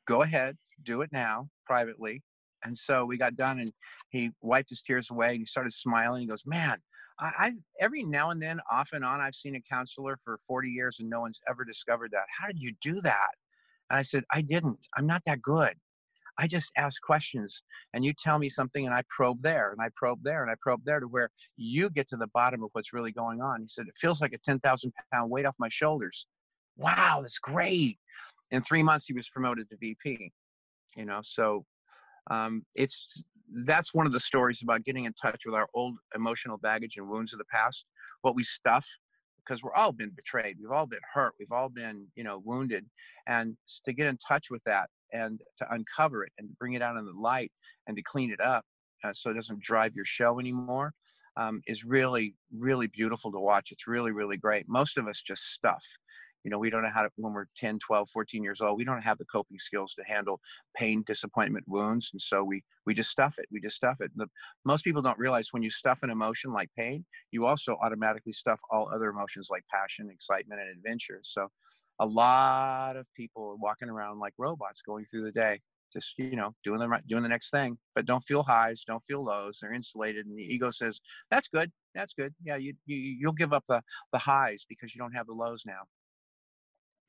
go 0.08 0.24
ahead 0.24 0.58
do 0.84 1.02
it 1.02 1.12
now 1.12 1.48
privately 1.66 2.22
and 2.64 2.78
so 2.78 3.06
we 3.06 3.18
got 3.18 3.36
done 3.36 3.60
and 3.60 3.72
he 4.10 4.32
wiped 4.42 4.70
his 4.70 4.82
tears 4.82 5.10
away 5.10 5.30
and 5.30 5.40
he 5.40 5.46
started 5.46 5.72
smiling 5.72 6.22
he 6.22 6.28
goes 6.28 6.44
man 6.46 6.78
I, 7.22 7.32
I 7.38 7.52
every 7.80 8.04
now 8.04 8.32
and 8.32 8.42
then, 8.42 8.60
off 8.70 8.90
and 8.94 9.06
on, 9.06 9.22
I've 9.22 9.36
seen 9.36 9.56
a 9.56 9.62
counselor 9.62 10.18
for 10.24 10.40
40 10.46 10.70
years 10.70 10.98
and 11.00 11.10
no 11.10 11.22
one's 11.22 11.40
ever 11.48 11.64
discovered 11.64 12.12
that. 12.12 12.26
How 12.36 12.48
did 12.48 12.62
you 12.62 12.74
do 12.82 13.00
that? 13.02 13.30
And 13.90 13.98
I 14.00 14.02
said, 14.02 14.24
I 14.32 14.42
didn't. 14.42 14.88
I'm 14.98 15.06
not 15.06 15.22
that 15.26 15.42
good. 15.42 15.76
I 16.42 16.48
just 16.48 16.72
ask 16.76 17.00
questions 17.04 17.62
and 17.94 18.04
you 18.04 18.14
tell 18.18 18.40
me 18.40 18.50
something 18.50 18.88
and 18.88 18.96
I 18.96 19.04
probe 19.16 19.44
there 19.44 19.72
and 19.72 19.80
I 19.80 19.90
probe 19.96 20.24
there 20.24 20.42
and 20.42 20.52
I 20.52 20.56
probe 20.60 20.82
there 20.84 21.00
to 21.00 21.08
where 21.08 21.30
you 21.56 21.88
get 21.92 22.08
to 22.10 22.18
the 22.18 22.30
bottom 22.34 22.64
of 22.64 22.70
what's 22.74 22.94
really 22.94 23.12
going 23.12 23.42
on. 23.42 23.62
He 23.62 23.68
said, 23.68 23.86
It 23.88 23.94
feels 23.96 24.22
like 24.22 24.34
a 24.34 24.40
10,000 24.40 24.92
pound 25.14 25.30
weight 25.30 25.46
off 25.46 25.56
my 25.60 25.70
shoulders. 25.70 26.26
Wow, 26.78 27.20
that's 27.22 27.38
great. 27.38 28.00
In 28.50 28.64
three 28.64 28.82
months, 28.82 29.06
he 29.06 29.14
was 29.14 29.30
promoted 29.30 29.70
to 29.70 29.78
VP. 29.78 30.32
You 30.98 31.06
know, 31.06 31.20
so 31.22 31.64
um, 32.32 32.66
it's 32.74 33.06
that's 33.66 33.94
one 33.94 34.08
of 34.08 34.12
the 34.12 34.20
stories 34.20 34.62
about 34.64 34.84
getting 34.84 35.06
in 35.06 35.14
touch 35.14 35.44
with 35.46 35.54
our 35.54 35.68
old 35.76 35.96
emotional 36.16 36.58
baggage 36.58 36.98
and 36.98 37.08
wounds 37.08 37.34
of 37.34 37.40
the 37.40 37.46
past, 37.52 37.86
what 38.24 38.36
we 38.36 38.44
stuff, 38.44 38.88
because 39.46 39.62
we're 39.62 39.76
all 39.76 39.92
been 39.92 40.12
betrayed. 40.16 40.58
We've 40.60 40.72
all 40.72 40.88
been 40.88 41.00
hurt. 41.14 41.34
We've 41.40 41.52
all 41.52 41.70
been, 41.70 42.08
you 42.16 42.24
know, 42.24 42.42
wounded. 42.44 42.86
And 43.28 43.58
to 43.86 43.94
get 43.94 44.08
in 44.08 44.18
touch 44.18 44.48
with 44.50 44.64
that 44.66 44.90
and 45.14 45.42
to 45.58 45.74
uncover 45.74 46.24
it 46.24 46.32
and 46.38 46.58
bring 46.58 46.74
it 46.74 46.82
out 46.82 46.98
in 46.98 47.06
the 47.06 47.12
light 47.12 47.52
and 47.88 47.96
to 47.98 48.04
clean 48.04 48.32
it 48.32 48.42
up 48.42 48.66
uh, 49.04 49.14
so 49.14 49.32
it 49.32 49.34
doesn't 49.34 49.62
drive 49.62 49.96
your 49.96 50.06
show 50.06 50.40
anymore 50.40 50.94
um, 51.38 51.62
is 51.68 51.84
really, 51.84 52.36
really 52.56 52.88
beautiful 52.88 53.32
to 53.32 53.40
watch. 53.40 53.72
It's 53.72 53.88
really, 53.88 54.12
really 54.12 54.38
great. 54.38 54.68
Most 54.68 54.98
of 54.98 55.08
us 55.08 55.22
just 55.22 55.54
stuff 55.54 55.86
you 56.44 56.52
know 56.52 56.58
we 56.58 56.70
don't 56.70 56.84
know 56.84 56.90
how 56.94 57.02
to 57.02 57.10
when 57.16 57.34
we're 57.34 57.46
10 57.58 57.80
12 57.80 58.10
14 58.10 58.44
years 58.44 58.62
old 58.62 58.78
we 58.78 58.84
don't 58.84 59.02
have 59.02 59.18
the 59.18 59.26
coping 59.26 59.60
skills 59.60 59.94
to 59.94 60.04
handle 60.06 60.40
pain 60.76 61.04
disappointment 61.06 61.66
wounds 61.68 62.10
and 62.14 62.22
so 62.22 62.44
we 62.44 62.64
we 62.86 62.94
just 62.94 63.10
stuff 63.10 63.36
it 63.38 63.46
we 63.52 63.60
just 63.60 63.76
stuff 63.76 63.98
it. 64.00 64.12
The, 64.16 64.28
most 64.66 64.84
people 64.84 65.02
don't 65.02 65.20
realize 65.20 65.50
when 65.52 65.64
you 65.64 65.70
stuff 65.70 66.04
an 66.04 66.10
emotion 66.10 66.52
like 66.52 66.70
pain 66.78 67.06
you 67.32 67.46
also 67.46 67.78
automatically 67.82 68.34
stuff 68.34 68.60
all 68.70 68.90
other 68.94 69.10
emotions 69.10 69.50
like 69.50 69.64
passion 69.72 70.10
excitement 70.12 70.62
and 70.62 70.70
adventure. 70.70 71.20
So 71.24 71.48
a 72.00 72.06
lot 72.06 72.96
of 72.96 73.06
people 73.16 73.44
are 73.50 73.56
walking 73.56 73.90
around 73.90 74.20
like 74.20 74.34
robots 74.38 74.82
going 74.82 75.06
through 75.06 75.24
the 75.24 75.32
day 75.32 75.60
just 75.92 76.14
you 76.18 76.36
know 76.36 76.56
doing 76.64 76.80
the 76.80 76.88
right 76.88 77.06
doing 77.06 77.22
the 77.22 77.30
next 77.30 77.52
thing 77.52 77.78
but 77.96 78.06
don't 78.06 78.24
feel 78.24 78.44
highs 78.44 78.84
don't 78.88 79.04
feel 79.04 79.24
lows 79.24 79.60
they're 79.62 79.74
insulated 79.74 80.26
and 80.26 80.38
the 80.38 80.44
ego 80.44 80.72
says 80.72 81.02
that's 81.30 81.50
good 81.50 81.72
that's 81.94 82.14
good. 82.14 82.34
Yeah 82.44 82.56
you, 82.56 82.74
you 82.86 82.96
you'll 82.96 83.34
give 83.34 83.54
up 83.54 83.66
the 83.68 83.82
the 84.12 84.18
highs 84.18 84.66
because 84.68 84.96
you 84.96 85.00
don't 85.00 85.14
have 85.14 85.28
the 85.28 85.34
lows 85.34 85.64
now 85.66 85.82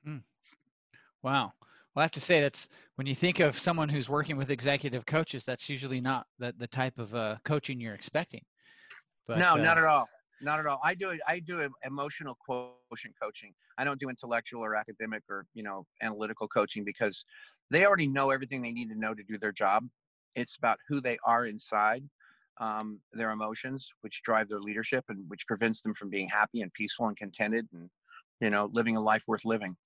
Mm. 0.06 0.22
Wow. 1.22 1.52
Well, 1.94 2.00
I 2.00 2.02
have 2.02 2.12
to 2.12 2.20
say 2.20 2.40
that's 2.40 2.68
when 2.96 3.06
you 3.06 3.14
think 3.14 3.40
of 3.40 3.58
someone 3.58 3.88
who's 3.88 4.08
working 4.08 4.36
with 4.36 4.50
executive 4.50 5.04
coaches, 5.04 5.44
that's 5.44 5.68
usually 5.68 6.00
not 6.00 6.26
the, 6.38 6.54
the 6.56 6.66
type 6.66 6.98
of 6.98 7.14
uh, 7.14 7.36
coaching 7.44 7.80
you're 7.80 7.94
expecting. 7.94 8.42
But, 9.26 9.38
no, 9.38 9.52
uh, 9.52 9.56
not 9.56 9.78
at 9.78 9.84
all. 9.84 10.08
Not 10.40 10.58
at 10.58 10.66
all. 10.66 10.80
I 10.82 10.94
do 10.94 11.16
I 11.28 11.38
do 11.38 11.70
emotional 11.84 12.36
quotient 12.44 13.14
coaching. 13.20 13.54
I 13.78 13.84
don't 13.84 14.00
do 14.00 14.08
intellectual 14.08 14.64
or 14.64 14.74
academic 14.74 15.22
or 15.30 15.46
you 15.54 15.62
know 15.62 15.86
analytical 16.00 16.48
coaching 16.48 16.82
because 16.82 17.24
they 17.70 17.86
already 17.86 18.08
know 18.08 18.30
everything 18.30 18.60
they 18.60 18.72
need 18.72 18.88
to 18.88 18.98
know 18.98 19.14
to 19.14 19.22
do 19.22 19.38
their 19.38 19.52
job. 19.52 19.86
It's 20.34 20.56
about 20.56 20.78
who 20.88 21.00
they 21.00 21.18
are 21.24 21.46
inside, 21.46 22.02
um, 22.58 23.00
their 23.12 23.30
emotions, 23.30 23.88
which 24.00 24.22
drive 24.24 24.48
their 24.48 24.60
leadership 24.60 25.04
and 25.08 25.24
which 25.28 25.46
prevents 25.46 25.80
them 25.80 25.94
from 25.94 26.10
being 26.10 26.28
happy 26.28 26.62
and 26.62 26.72
peaceful 26.72 27.06
and 27.06 27.16
contented 27.16 27.68
and 27.72 27.88
you 28.40 28.50
know 28.50 28.68
living 28.72 28.96
a 28.96 29.00
life 29.00 29.24
worth 29.28 29.44
living. 29.44 29.76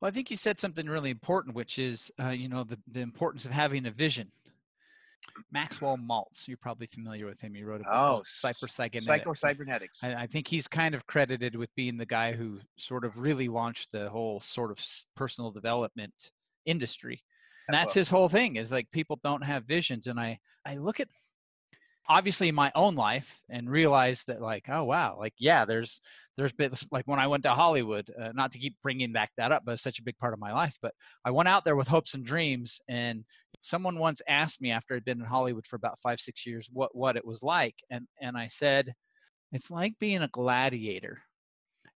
Well, 0.00 0.08
I 0.08 0.12
think 0.12 0.30
you 0.30 0.36
said 0.36 0.60
something 0.60 0.86
really 0.86 1.10
important, 1.10 1.54
which 1.54 1.78
is, 1.78 2.12
uh, 2.22 2.28
you 2.30 2.48
know, 2.48 2.64
the, 2.64 2.78
the 2.92 3.00
importance 3.00 3.44
of 3.44 3.52
having 3.52 3.86
a 3.86 3.90
vision. 3.90 4.30
Maxwell 5.50 5.96
Maltz, 5.96 6.46
you're 6.46 6.58
probably 6.58 6.86
familiar 6.86 7.26
with 7.26 7.40
him. 7.40 7.54
He 7.54 7.64
wrote 7.64 7.80
a 7.80 7.84
book 7.84 7.92
oh, 7.92 8.22
Psycho-Cybernetics. 8.24 9.06
Psycho-Cybernetics. 9.06 10.04
I, 10.04 10.14
I, 10.14 10.26
think 10.26 10.46
he's 10.46 10.68
kind 10.68 10.94
of 10.94 11.06
credited 11.06 11.56
with 11.56 11.74
being 11.74 11.96
the 11.96 12.06
guy 12.06 12.32
who 12.32 12.60
sort 12.76 13.04
of 13.04 13.18
really 13.18 13.48
launched 13.48 13.92
the 13.92 14.10
whole 14.10 14.38
sort 14.40 14.70
of 14.70 14.84
personal 15.16 15.50
development 15.50 16.12
industry. 16.66 17.22
And 17.68 17.74
that's 17.74 17.94
his 17.94 18.08
whole 18.08 18.28
thing 18.28 18.56
is 18.56 18.70
like 18.70 18.90
people 18.90 19.18
don't 19.24 19.42
have 19.42 19.64
visions. 19.64 20.06
And 20.06 20.20
I, 20.20 20.38
I 20.66 20.76
look 20.76 21.00
at 21.00 21.08
obviously 22.08 22.52
my 22.52 22.70
own 22.74 22.94
life 22.94 23.40
and 23.48 23.70
realized 23.70 24.26
that 24.26 24.42
like, 24.42 24.64
oh, 24.68 24.84
wow, 24.84 25.16
like, 25.18 25.34
yeah, 25.38 25.64
there's, 25.64 26.00
there's 26.36 26.52
been 26.52 26.72
like 26.90 27.06
when 27.06 27.20
I 27.20 27.26
went 27.26 27.44
to 27.44 27.50
Hollywood, 27.50 28.10
uh, 28.18 28.32
not 28.34 28.52
to 28.52 28.58
keep 28.58 28.76
bringing 28.82 29.12
back 29.12 29.30
that 29.36 29.52
up, 29.52 29.62
but 29.64 29.72
it's 29.72 29.82
such 29.82 29.98
a 29.98 30.04
big 30.04 30.18
part 30.18 30.32
of 30.32 30.40
my 30.40 30.52
life. 30.52 30.76
But 30.82 30.94
I 31.24 31.30
went 31.30 31.48
out 31.48 31.64
there 31.64 31.76
with 31.76 31.88
hopes 31.88 32.14
and 32.14 32.24
dreams, 32.24 32.80
and 32.88 33.24
someone 33.60 33.98
once 33.98 34.20
asked 34.26 34.60
me 34.60 34.70
after 34.70 34.94
I'd 34.94 35.04
been 35.04 35.20
in 35.20 35.26
Hollywood 35.26 35.66
for 35.66 35.76
about 35.76 36.00
five, 36.02 36.20
six 36.20 36.44
years, 36.46 36.68
what 36.72 36.94
what 36.94 37.16
it 37.16 37.24
was 37.24 37.42
like, 37.42 37.76
and 37.90 38.06
and 38.20 38.36
I 38.36 38.48
said, 38.48 38.94
it's 39.52 39.70
like 39.70 39.94
being 40.00 40.22
a 40.22 40.28
gladiator. 40.28 41.22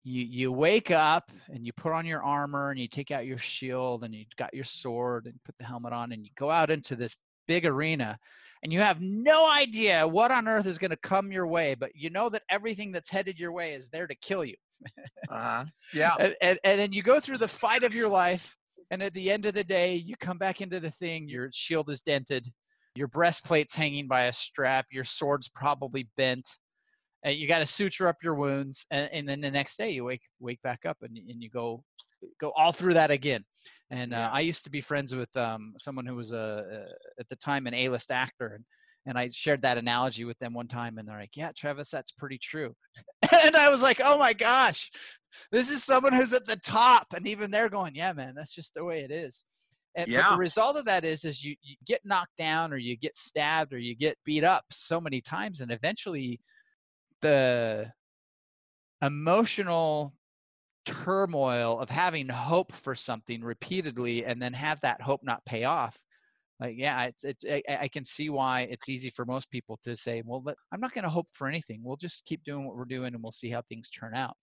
You 0.04 0.24
you 0.24 0.52
wake 0.52 0.91
up 0.91 1.32
and 1.48 1.65
you 1.65 1.74
put 1.74 1.94
on 1.94 2.06
your 2.06 2.24
armor 2.24 2.72
and 2.72 2.80
you 2.80 2.88
take 2.88 3.12
out 3.12 3.26
your 3.26 3.38
shield 3.38 4.04
and 4.04 4.13
you 4.13 4.26
got 4.38 4.54
your 4.54 4.65
sword 4.65 5.26
and 5.26 5.39
put 5.46 5.56
the 5.58 5.65
helmet 5.65 5.94
on 5.94 6.12
and 6.12 6.24
you 6.24 6.32
go 6.38 6.52
out 6.52 6.70
into 6.70 6.96
this 6.96 7.15
big 7.48 7.65
arena 7.65 8.20
and 8.65 8.73
you 8.73 8.80
have 8.80 8.99
no 8.99 9.47
idea 9.47 10.08
what 10.08 10.32
on 10.32 10.47
earth 10.47 10.65
is 10.65 10.80
going 10.80 10.89
to 10.89 10.97
come 10.97 11.32
your 11.32 11.45
way, 11.45 11.75
but 11.75 11.91
you 11.93 12.10
know 12.10 12.30
that 12.30 12.41
everything 12.49 12.91
that's 12.91 13.12
headed 13.12 13.39
your 13.39 13.51
way 13.51 13.73
is 13.73 13.89
there 13.89 14.08
to 14.08 14.15
kill 14.15 14.43
you. 14.43 14.56
uh-huh. 15.30 15.65
Yeah. 15.93 16.15
And, 16.19 16.36
and, 16.41 16.60
and 16.63 16.80
then 16.80 16.91
you 16.91 17.04
go 17.04 17.19
through 17.19 17.38
the 17.38 17.47
fight 17.47 17.84
of 17.84 17.93
your 17.93 18.10
life, 18.10 18.58
and 18.89 19.04
at 19.04 19.13
the 19.13 19.30
end 19.30 19.45
of 19.45 19.54
the 19.54 19.63
day, 19.63 19.93
you 19.93 20.15
come 20.19 20.39
back 20.39 20.62
into 20.62 20.80
the 20.80 20.89
thing, 20.89 21.30
your 21.30 21.51
shield 21.54 21.91
is 21.91 22.01
dented, 22.01 22.47
your 22.95 23.08
breastplate's 23.08 23.75
hanging 23.75 24.08
by 24.08 24.23
a 24.23 24.34
strap, 24.34 24.88
your 24.91 25.04
sword's 25.04 25.47
probably 25.47 26.10
bent, 26.17 26.49
and 27.23 27.36
you 27.36 27.47
got 27.47 27.60
to 27.60 27.67
suture 27.67 28.08
up 28.08 28.17
your 28.23 28.34
wounds, 28.34 28.88
and, 28.89 29.08
and, 29.13 29.30
then 29.30 29.41
the 29.41 29.51
next 29.51 29.78
day 29.78 29.91
you 29.91 30.06
wake 30.06 30.23
wake 30.39 30.62
back 30.63 30.88
up 30.88 30.97
and, 31.04 31.15
and 31.15 31.43
you 31.43 31.51
go 31.51 31.84
go 32.41 32.51
all 32.56 32.71
through 32.71 32.95
that 32.95 33.12
again. 33.12 33.43
And 33.91 34.13
uh, 34.13 34.30
I 34.34 34.39
used 34.39 34.63
to 34.63 34.71
be 34.71 34.82
friends 34.82 35.13
with 35.13 35.36
um, 35.38 35.74
someone 35.78 36.06
who 36.06 36.15
was 36.15 36.32
a, 36.32 36.65
a, 36.71 37.19
at 37.19 37.30
the 37.30 37.36
time 37.36 37.67
an 37.67 37.74
A-list 37.74 38.12
actor, 38.12 38.54
and 38.56 38.65
and 39.08 39.17
I 39.17 39.30
shared 39.32 39.62
that 39.62 39.78
analogy 39.78 40.26
with 40.26 40.38
them 40.39 40.54
one 40.54 40.67
time, 40.67 40.98
and 40.98 41.08
they're 41.08 41.19
like, 41.19 41.38
"Yeah, 41.38 41.52
Travis, 41.56 41.91
that's 41.91 42.12
pretty 42.12 42.39
true." 42.39 42.76
and 43.45 43.56
I 43.56 43.69
was 43.69 43.82
like, 43.82 44.02
"Oh 44.04 44.17
my 44.17 44.34
gosh, 44.34 44.89
this 45.52 45.69
is 45.69 45.84
someone 45.84 46.13
who's 46.13 46.34
at 46.34 46.45
the 46.48 46.58
top," 46.58 47.08
and 47.15 47.28
even 47.28 47.52
they're 47.52 47.69
going, 47.69 47.95
"Yeah, 47.95 48.13
man, 48.13 48.34
that's 48.36 48.54
just 48.54 48.74
the 48.74 48.84
way 48.84 49.02
it 49.02 49.12
is." 49.12 49.43
And, 49.95 50.10
yeah. 50.10 50.24
But 50.24 50.32
the 50.32 50.39
result 50.39 50.76
of 50.76 50.86
that 50.86 51.06
is, 51.06 51.24
is 51.24 51.43
you, 51.43 51.56
you 51.62 51.76
get 51.86 52.02
knocked 52.04 52.36
down, 52.36 52.74
or 52.74 52.78
you 52.78 52.98
get 52.98 53.15
stabbed, 53.15 53.74
or 53.74 53.78
you 53.78 53.95
get 53.95 54.17
beat 54.26 54.43
up 54.43 54.65
so 54.71 55.00
many 55.00 55.21
times, 55.21 55.62
and 55.62 55.71
eventually, 55.71 56.39
the 57.21 57.91
emotional 59.02 60.13
turmoil 60.86 61.80
of 61.80 61.89
having 61.89 62.30
hope 62.30 62.71
for 62.71 62.95
something 62.95 63.43
repeatedly 63.43 64.26
and 64.26 64.41
then 64.41 64.54
have 64.54 64.80
that 64.82 65.02
hope 65.02 65.21
not 65.24 65.45
pay 65.45 65.63
off 65.63 66.00
like 66.60 66.76
yeah 66.78 67.04
it's 67.06 67.24
it's 67.24 67.45
i, 67.50 67.62
I 67.67 67.88
can 67.88 68.06
see 68.06 68.30
why 68.30 68.62
it's 68.62 68.88
easy 68.88 69.10
for 69.10 69.26
most 69.26 69.50
people 69.52 69.80
to 69.84 69.95
say 69.95 70.21
well 70.26 70.39
but 70.39 70.56
i'm 70.71 70.80
not 70.80 70.93
going 70.93 71.04
to 71.04 71.10
hope 71.10 71.28
for 71.34 71.48
anything. 71.48 71.82
We'll 71.84 71.95
just 71.98 72.26
keep 72.26 72.43
doing 72.43 72.65
what 72.65 72.76
we're 72.76 72.86
doing 72.86 73.13
and 73.13 73.24
we'll 73.24 73.32
see 73.32 73.50
how 73.50 73.62
things 73.62 73.89
turn 73.89 74.15
out. 74.15 74.38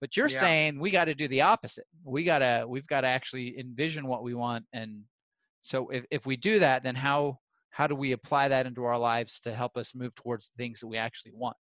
But 0.00 0.16
you're 0.16 0.28
yeah. 0.28 0.38
saying 0.38 0.80
we 0.80 0.90
got 0.90 1.06
to 1.06 1.14
do 1.14 1.26
the 1.28 1.42
opposite. 1.42 1.86
We 2.04 2.24
got 2.24 2.38
to 2.38 2.64
we've 2.68 2.86
got 2.86 3.02
to 3.02 3.08
actually 3.08 3.58
envision 3.58 4.06
what 4.06 4.22
we 4.22 4.34
want 4.34 4.64
and 4.72 5.02
so 5.60 5.88
if, 5.88 6.04
if 6.10 6.26
we 6.26 6.36
do 6.36 6.60
that 6.60 6.82
then 6.82 6.94
how 6.94 7.38
how 7.70 7.86
do 7.86 7.94
we 7.94 8.12
apply 8.12 8.48
that 8.48 8.66
into 8.66 8.84
our 8.84 8.98
lives 8.98 9.40
to 9.40 9.52
help 9.52 9.76
us 9.76 9.94
move 9.94 10.14
towards 10.14 10.48
the 10.48 10.62
things 10.62 10.80
that 10.80 10.86
we 10.86 10.96
actually 10.96 11.32
want 11.34 11.56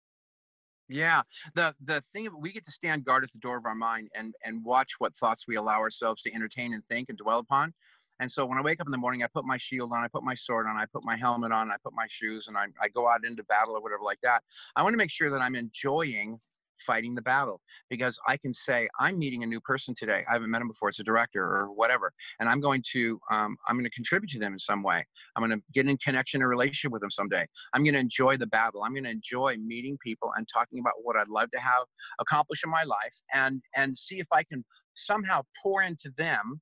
Yeah, 0.88 1.23
the 1.55 1.75
the 1.83 2.03
thing 2.12 2.29
we 2.38 2.53
get 2.53 2.64
to 2.66 2.73
stand 2.73 3.05
guard 3.05 3.25
at 3.25 3.33
the 3.33 3.38
door 3.38 3.57
of 3.57 3.64
our 3.64 3.75
mind 3.75 4.09
and 4.14 4.35
and 4.45 4.64
watch 4.64 4.95
what 4.99 5.16
thoughts 5.16 5.47
we 5.47 5.57
allow 5.57 5.79
ourselves 5.79 6.23
to 6.23 6.35
entertain 6.35 6.75
and 6.75 6.85
think 6.87 7.09
and 7.09 7.16
dwell 7.16 7.38
upon. 7.38 7.73
And 8.21 8.31
so 8.31 8.45
when 8.45 8.59
I 8.59 8.62
wake 8.62 8.81
up 8.81 8.87
in 8.87 8.92
the 8.92 8.99
morning, 8.99 9.23
I 9.23 9.27
put 9.27 9.45
my 9.45 9.57
shield 9.57 9.90
on, 9.92 10.05
I 10.05 10.09
put 10.09 10.23
my 10.23 10.35
sword 10.35 10.66
on, 10.66 10.77
I 10.77 10.87
put 10.87 11.05
my 11.05 11.16
helmet 11.16 11.51
on, 11.51 11.71
I 11.71 11.77
put 11.83 11.95
my 11.95 12.07
shoes, 12.09 12.47
and 12.47 12.57
I, 12.57 12.66
I 12.81 12.88
go 12.88 13.09
out 13.09 13.25
into 13.25 13.42
battle 13.45 13.75
or 13.75 13.81
whatever 13.81 14.03
like 14.05 14.21
that. 14.23 14.42
I 14.77 14.83
want 14.83 14.92
to 14.92 14.97
make 14.99 15.11
sure 15.11 15.31
that 15.31 15.40
I'm 15.40 15.57
enjoying 15.57 16.38
fighting 16.87 17.14
the 17.14 17.23
battle 17.23 17.61
because 17.88 18.18
I 18.27 18.37
can 18.37 18.53
say 18.53 18.88
I'm 18.99 19.18
meeting 19.18 19.42
a 19.42 19.47
new 19.47 19.61
person 19.61 19.95
today. 19.95 20.25
I 20.29 20.33
haven't 20.33 20.51
met 20.51 20.62
him 20.62 20.68
before. 20.68 20.88
It's 20.88 21.01
a 21.01 21.05
director 21.05 21.42
or 21.42 21.73
whatever, 21.73 22.12
and 22.40 22.49
I'm 22.49 22.61
going 22.61 22.83
to 22.92 23.21
um, 23.31 23.57
I'm 23.68 23.77
going 23.77 23.85
to 23.85 23.90
contribute 23.90 24.31
to 24.31 24.38
them 24.38 24.53
in 24.53 24.59
some 24.59 24.83
way. 24.83 25.05
I'm 25.37 25.47
going 25.47 25.59
to 25.59 25.64
get 25.73 25.88
in 25.88 25.97
connection 25.99 26.42
or 26.42 26.49
relationship 26.49 26.92
with 26.92 27.03
them 27.03 27.11
someday. 27.11 27.47
I'm 27.73 27.85
going 27.85 27.95
to 27.95 28.01
enjoy 28.01 28.37
the 28.37 28.47
battle. 28.47 28.83
I'm 28.83 28.92
going 28.92 29.05
to 29.05 29.11
enjoy 29.11 29.57
meeting 29.57 29.99
people 30.05 30.33
and 30.37 30.47
talking 30.53 30.79
about 30.79 30.95
what 31.03 31.16
I'd 31.16 31.29
love 31.29 31.51
to 31.53 31.61
have 31.61 31.85
accomplished 32.21 32.64
in 32.64 32.71
my 32.71 32.85
life, 32.85 33.21
and 33.33 33.62
and 33.75 33.97
see 33.97 34.18
if 34.18 34.27
I 34.33 34.42
can 34.42 34.64
somehow 34.95 35.42
pour 35.62 35.83
into 35.83 36.11
them 36.16 36.61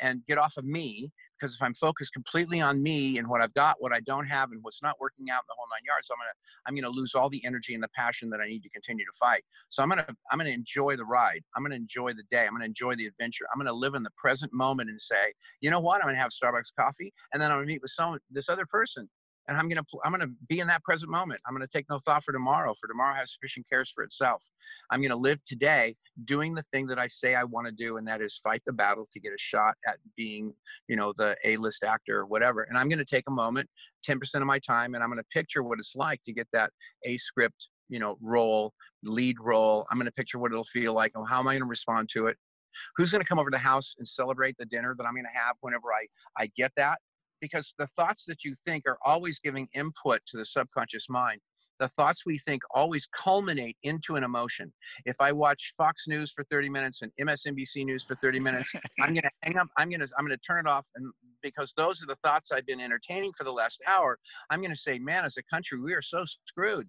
and 0.00 0.20
get 0.26 0.38
off 0.38 0.56
of 0.56 0.64
me 0.64 1.10
because 1.42 1.56
if 1.56 1.62
I'm 1.62 1.74
focused 1.74 2.12
completely 2.12 2.60
on 2.60 2.80
me 2.80 3.18
and 3.18 3.26
what 3.26 3.40
I've 3.40 3.52
got, 3.54 3.76
what 3.80 3.92
I 3.92 3.98
don't 3.98 4.26
have, 4.26 4.52
and 4.52 4.60
what's 4.62 4.80
not 4.80 5.00
working 5.00 5.28
out 5.28 5.42
in 5.42 5.48
the 5.48 5.54
whole 5.56 5.66
nine 5.72 5.84
yards, 5.84 6.08
I'm 6.08 6.18
gonna 6.18 6.30
I'm 6.66 6.74
gonna 6.76 6.94
lose 6.94 7.16
all 7.16 7.28
the 7.28 7.44
energy 7.44 7.74
and 7.74 7.82
the 7.82 7.88
passion 7.88 8.30
that 8.30 8.40
I 8.40 8.46
need 8.46 8.62
to 8.62 8.68
continue 8.68 9.04
to 9.04 9.16
fight. 9.18 9.42
So 9.68 9.82
I'm 9.82 9.88
gonna 9.88 10.06
I'm 10.30 10.38
gonna 10.38 10.50
enjoy 10.50 10.94
the 10.96 11.04
ride. 11.04 11.42
I'm 11.56 11.64
gonna 11.64 11.74
enjoy 11.74 12.12
the 12.12 12.22
day. 12.30 12.46
I'm 12.46 12.52
gonna 12.52 12.64
enjoy 12.64 12.94
the 12.94 13.06
adventure. 13.06 13.44
I'm 13.52 13.58
gonna 13.58 13.72
live 13.72 13.94
in 13.94 14.04
the 14.04 14.12
present 14.16 14.52
moment 14.52 14.88
and 14.90 15.00
say, 15.00 15.34
you 15.60 15.70
know 15.70 15.80
what? 15.80 16.00
I'm 16.00 16.06
gonna 16.06 16.18
have 16.18 16.30
Starbucks 16.30 16.74
coffee, 16.78 17.12
and 17.32 17.42
then 17.42 17.50
I'm 17.50 17.56
gonna 17.56 17.66
meet 17.66 17.82
with 17.82 17.90
someone, 17.90 18.20
this 18.30 18.48
other 18.48 18.66
person, 18.66 19.08
and 19.48 19.56
I'm 19.56 19.68
gonna 19.68 19.84
I'm 20.04 20.12
gonna 20.12 20.30
be 20.48 20.60
in 20.60 20.68
that 20.68 20.82
present 20.84 21.10
moment. 21.10 21.40
I'm 21.46 21.54
gonna 21.54 21.66
take 21.66 21.86
no 21.90 21.98
thought 21.98 22.24
for 22.24 22.32
tomorrow. 22.32 22.74
For 22.74 22.86
tomorrow 22.86 23.14
has 23.14 23.32
sufficient 23.32 23.66
cares 23.68 23.90
for 23.90 24.04
itself. 24.04 24.44
I'm 24.90 25.02
gonna 25.02 25.16
live 25.16 25.42
today 25.44 25.96
doing 26.24 26.54
the 26.54 26.64
thing 26.72 26.86
that 26.88 26.98
I 26.98 27.06
say 27.08 27.34
I 27.34 27.44
want 27.44 27.66
to 27.66 27.72
do, 27.72 27.96
and 27.96 28.06
that 28.06 28.20
is 28.20 28.40
fight 28.42 28.62
the 28.66 28.72
battle 28.72 29.06
to 29.12 29.20
get 29.20 29.32
a 29.32 29.38
shot 29.38 29.74
at 29.86 29.98
being, 30.16 30.54
you 30.88 30.96
know, 30.96 31.12
the 31.16 31.36
A-list 31.44 31.82
actor 31.82 32.20
or 32.20 32.26
whatever. 32.26 32.62
And 32.62 32.78
I'm 32.78 32.88
gonna 32.88 33.04
take 33.04 33.24
a 33.28 33.32
moment, 33.32 33.68
10% 34.06 34.18
of 34.36 34.46
my 34.46 34.58
time, 34.58 34.94
and 34.94 35.02
I'm 35.02 35.10
gonna 35.10 35.22
picture 35.32 35.62
what 35.62 35.78
it's 35.78 35.96
like 35.96 36.22
to 36.24 36.32
get 36.32 36.48
that 36.52 36.70
A 37.04 37.16
script, 37.16 37.68
you 37.88 37.98
know, 37.98 38.16
role, 38.20 38.72
lead 39.02 39.36
role. 39.40 39.86
I'm 39.90 39.98
gonna 39.98 40.12
picture 40.12 40.38
what 40.38 40.52
it'll 40.52 40.64
feel 40.64 40.92
like, 40.94 41.12
and 41.14 41.28
how 41.28 41.40
am 41.40 41.48
I 41.48 41.54
gonna 41.54 41.66
respond 41.66 42.08
to 42.10 42.26
it. 42.26 42.36
Who's 42.96 43.10
to 43.10 43.24
come 43.24 43.38
over 43.38 43.50
to 43.50 43.54
the 43.54 43.58
house 43.58 43.94
and 43.98 44.08
celebrate 44.08 44.56
the 44.58 44.64
dinner 44.64 44.94
that 44.96 45.04
I'm 45.04 45.14
to 45.14 45.20
have 45.34 45.56
whenever 45.60 45.92
I, 45.92 46.06
I 46.42 46.48
get 46.56 46.72
that? 46.76 46.98
Because 47.42 47.74
the 47.78 47.88
thoughts 47.88 48.24
that 48.26 48.44
you 48.44 48.54
think 48.64 48.84
are 48.86 48.96
always 49.04 49.38
giving 49.38 49.68
input 49.74 50.20
to 50.28 50.38
the 50.38 50.46
subconscious 50.46 51.10
mind 51.10 51.40
the 51.82 51.88
thoughts 51.88 52.24
we 52.24 52.38
think 52.38 52.62
always 52.72 53.08
culminate 53.08 53.76
into 53.82 54.14
an 54.14 54.22
emotion. 54.22 54.72
If 55.04 55.16
I 55.20 55.32
watch 55.32 55.74
Fox 55.76 56.04
News 56.06 56.30
for 56.30 56.44
30 56.44 56.68
minutes 56.68 57.02
and 57.02 57.10
MSNBC 57.20 57.84
News 57.84 58.04
for 58.04 58.14
30 58.22 58.38
minutes, 58.38 58.72
I'm 59.00 59.14
going 59.14 59.22
to 59.22 59.30
hang 59.42 59.56
up. 59.58 59.66
I'm 59.76 59.90
going 59.90 60.00
to 60.00 60.08
I'm 60.16 60.24
going 60.24 60.38
to 60.38 60.46
turn 60.46 60.60
it 60.60 60.70
off, 60.70 60.86
and 60.94 61.12
because 61.42 61.72
those 61.76 62.00
are 62.00 62.06
the 62.06 62.16
thoughts 62.24 62.52
I've 62.52 62.66
been 62.66 62.80
entertaining 62.80 63.32
for 63.36 63.42
the 63.42 63.50
last 63.50 63.80
hour, 63.86 64.18
I'm 64.48 64.60
going 64.60 64.70
to 64.70 64.76
say, 64.76 65.00
man, 65.00 65.24
as 65.24 65.36
a 65.36 65.42
country, 65.52 65.80
we 65.80 65.92
are 65.92 66.02
so 66.02 66.24
screwed. 66.46 66.86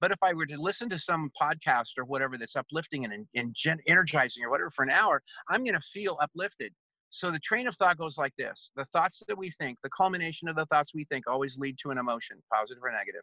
But 0.00 0.10
if 0.10 0.18
I 0.24 0.32
were 0.32 0.46
to 0.46 0.60
listen 0.60 0.88
to 0.88 0.98
some 0.98 1.30
podcast 1.40 1.90
or 1.96 2.04
whatever 2.04 2.36
that's 2.36 2.56
uplifting 2.56 3.04
and, 3.04 3.24
and 3.36 3.56
energizing 3.86 4.42
or 4.42 4.50
whatever 4.50 4.70
for 4.70 4.82
an 4.82 4.90
hour, 4.90 5.22
I'm 5.48 5.62
going 5.62 5.74
to 5.74 5.80
feel 5.80 6.18
uplifted. 6.20 6.72
So 7.12 7.30
the 7.30 7.38
train 7.38 7.68
of 7.68 7.76
thought 7.76 7.98
goes 7.98 8.16
like 8.16 8.34
this 8.36 8.70
the 8.74 8.86
thoughts 8.86 9.22
that 9.28 9.36
we 9.36 9.50
think, 9.50 9.78
the 9.82 9.90
culmination 9.90 10.48
of 10.48 10.56
the 10.56 10.66
thoughts 10.66 10.94
we 10.94 11.04
think 11.04 11.26
always 11.28 11.58
lead 11.58 11.78
to 11.82 11.90
an 11.90 11.98
emotion, 11.98 12.42
positive 12.52 12.82
or 12.82 12.90
negative. 12.90 13.20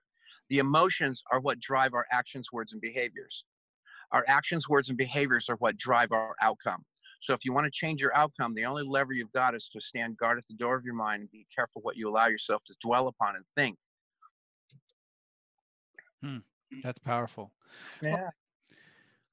The 0.49 0.59
emotions 0.59 1.23
are 1.31 1.39
what 1.39 1.59
drive 1.59 1.93
our 1.95 2.05
actions, 2.11 2.51
words, 2.51 2.71
and 2.71 2.79
behaviors. 2.79 3.43
Our 4.11 4.23
actions, 4.27 4.69
words, 4.69 4.89
and 4.89 4.97
behaviors 4.97 5.49
are 5.49 5.55
what 5.55 5.75
drive 5.75 6.11
our 6.11 6.35
outcome. 6.41 6.85
So 7.21 7.33
if 7.33 7.43
you 7.43 7.51
want 7.51 7.65
to 7.65 7.71
change 7.71 7.99
your 7.99 8.15
outcome, 8.15 8.53
the 8.53 8.65
only 8.65 8.83
lever 8.83 9.11
you've 9.11 9.31
got 9.31 9.55
is 9.55 9.67
to 9.69 9.81
stand 9.81 10.17
guard 10.17 10.37
at 10.37 10.47
the 10.47 10.53
door 10.53 10.75
of 10.77 10.85
your 10.85 10.93
mind 10.93 11.21
and 11.21 11.31
be 11.31 11.47
careful 11.53 11.81
what 11.81 11.97
you 11.97 12.09
allow 12.09 12.27
yourself 12.27 12.63
to 12.67 12.75
dwell 12.81 13.07
upon 13.07 13.35
and 13.35 13.45
think. 13.57 13.77
Hmm. 16.23 16.37
That's 16.83 16.99
powerful. 16.99 17.51
Yeah. 18.01 18.13
Well, 18.13 18.33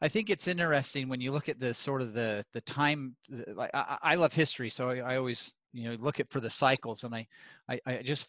I 0.00 0.09
think 0.09 0.28
it's 0.28 0.46
interesting 0.46 1.09
when 1.09 1.20
you 1.20 1.32
look 1.32 1.48
at 1.48 1.59
the 1.59 1.72
sort 1.72 2.02
of 2.02 2.12
the 2.12 2.44
the 2.52 2.61
time. 2.62 3.16
Like 3.54 3.70
I, 3.72 3.98
I 4.02 4.14
love 4.16 4.35
history, 4.35 4.68
so 4.68 4.90
I, 4.90 4.98
I, 4.98 5.16
always 5.16 5.54
you 5.72 5.88
know 5.88 5.96
look 5.98 6.20
at 6.20 6.28
for 6.30 6.40
the 6.40 6.50
cycles, 6.50 7.04
and 7.04 7.14
I, 7.14 7.26
I, 7.68 7.80
I 7.87 8.02
just 8.02 8.28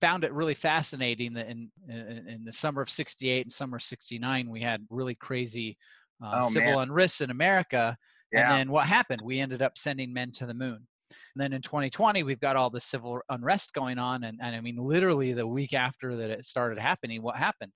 found 0.00 0.24
it 0.24 0.32
really 0.32 0.54
fascinating 0.54 1.34
that 1.34 1.48
in, 1.48 1.70
in, 1.88 2.28
in 2.28 2.44
the 2.44 2.52
summer 2.52 2.80
of 2.80 2.88
'68 2.88 3.42
and 3.42 3.52
summer 3.52 3.76
of 3.76 3.82
'69 3.82 4.48
we 4.48 4.60
had 4.60 4.84
really 4.88 5.14
crazy 5.14 5.76
uh, 6.22 6.40
oh, 6.42 6.48
civil 6.48 6.76
man. 6.76 6.88
unrest 6.88 7.20
in 7.20 7.30
America, 7.30 7.96
yeah. 8.32 8.50
and 8.50 8.58
then 8.58 8.70
what 8.70 8.86
happened? 8.86 9.20
We 9.22 9.40
ended 9.40 9.60
up 9.60 9.76
sending 9.76 10.12
men 10.12 10.32
to 10.32 10.46
the 10.46 10.54
moon. 10.54 10.86
And 11.10 11.42
then 11.42 11.52
in 11.52 11.62
2020, 11.62 12.22
we've 12.22 12.40
got 12.40 12.56
all 12.56 12.70
the 12.70 12.80
civil 12.80 13.20
unrest 13.28 13.74
going 13.74 13.98
on, 13.98 14.24
and, 14.24 14.38
and 14.40 14.56
I 14.56 14.60
mean, 14.60 14.76
literally 14.78 15.34
the 15.34 15.46
week 15.46 15.74
after 15.74 16.16
that 16.16 16.30
it 16.30 16.44
started 16.46 16.78
happening, 16.78 17.22
what 17.22 17.36
happened? 17.36 17.72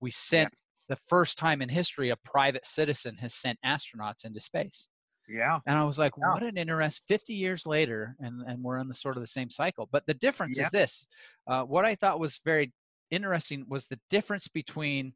We 0.00 0.12
sent 0.12 0.52
the 0.90 0.96
first 0.96 1.38
time 1.38 1.62
in 1.62 1.68
history 1.68 2.10
a 2.10 2.16
private 2.16 2.66
citizen 2.66 3.16
has 3.18 3.32
sent 3.32 3.58
astronauts 3.64 4.24
into 4.24 4.40
space. 4.40 4.90
Yeah. 5.28 5.60
And 5.64 5.78
I 5.78 5.84
was 5.84 6.00
like, 6.00 6.12
yeah. 6.18 6.32
what 6.32 6.42
an 6.42 6.58
interest 6.58 7.04
50 7.06 7.32
years 7.32 7.64
later, 7.64 8.16
and, 8.18 8.42
and 8.44 8.60
we're 8.60 8.78
in 8.78 8.88
the 8.88 8.94
sort 8.94 9.16
of 9.16 9.22
the 9.22 9.28
same 9.28 9.48
cycle. 9.48 9.88
But 9.92 10.04
the 10.06 10.14
difference 10.14 10.58
yeah. 10.58 10.64
is 10.64 10.70
this 10.70 11.06
uh, 11.46 11.62
what 11.62 11.84
I 11.84 11.94
thought 11.94 12.18
was 12.18 12.40
very 12.44 12.72
interesting 13.12 13.64
was 13.68 13.86
the 13.86 14.00
difference 14.10 14.48
between 14.48 15.14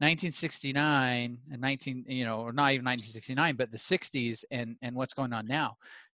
1969 0.00 1.38
and 1.52 1.60
19, 1.60 2.04
you 2.08 2.24
know, 2.24 2.40
or 2.40 2.52
not 2.52 2.72
even 2.72 2.84
1969, 2.84 3.54
but 3.54 3.70
the 3.70 3.78
60s 3.78 4.44
and, 4.50 4.74
and 4.82 4.96
what's 4.96 5.14
going 5.14 5.32
on 5.32 5.46
now. 5.46 5.76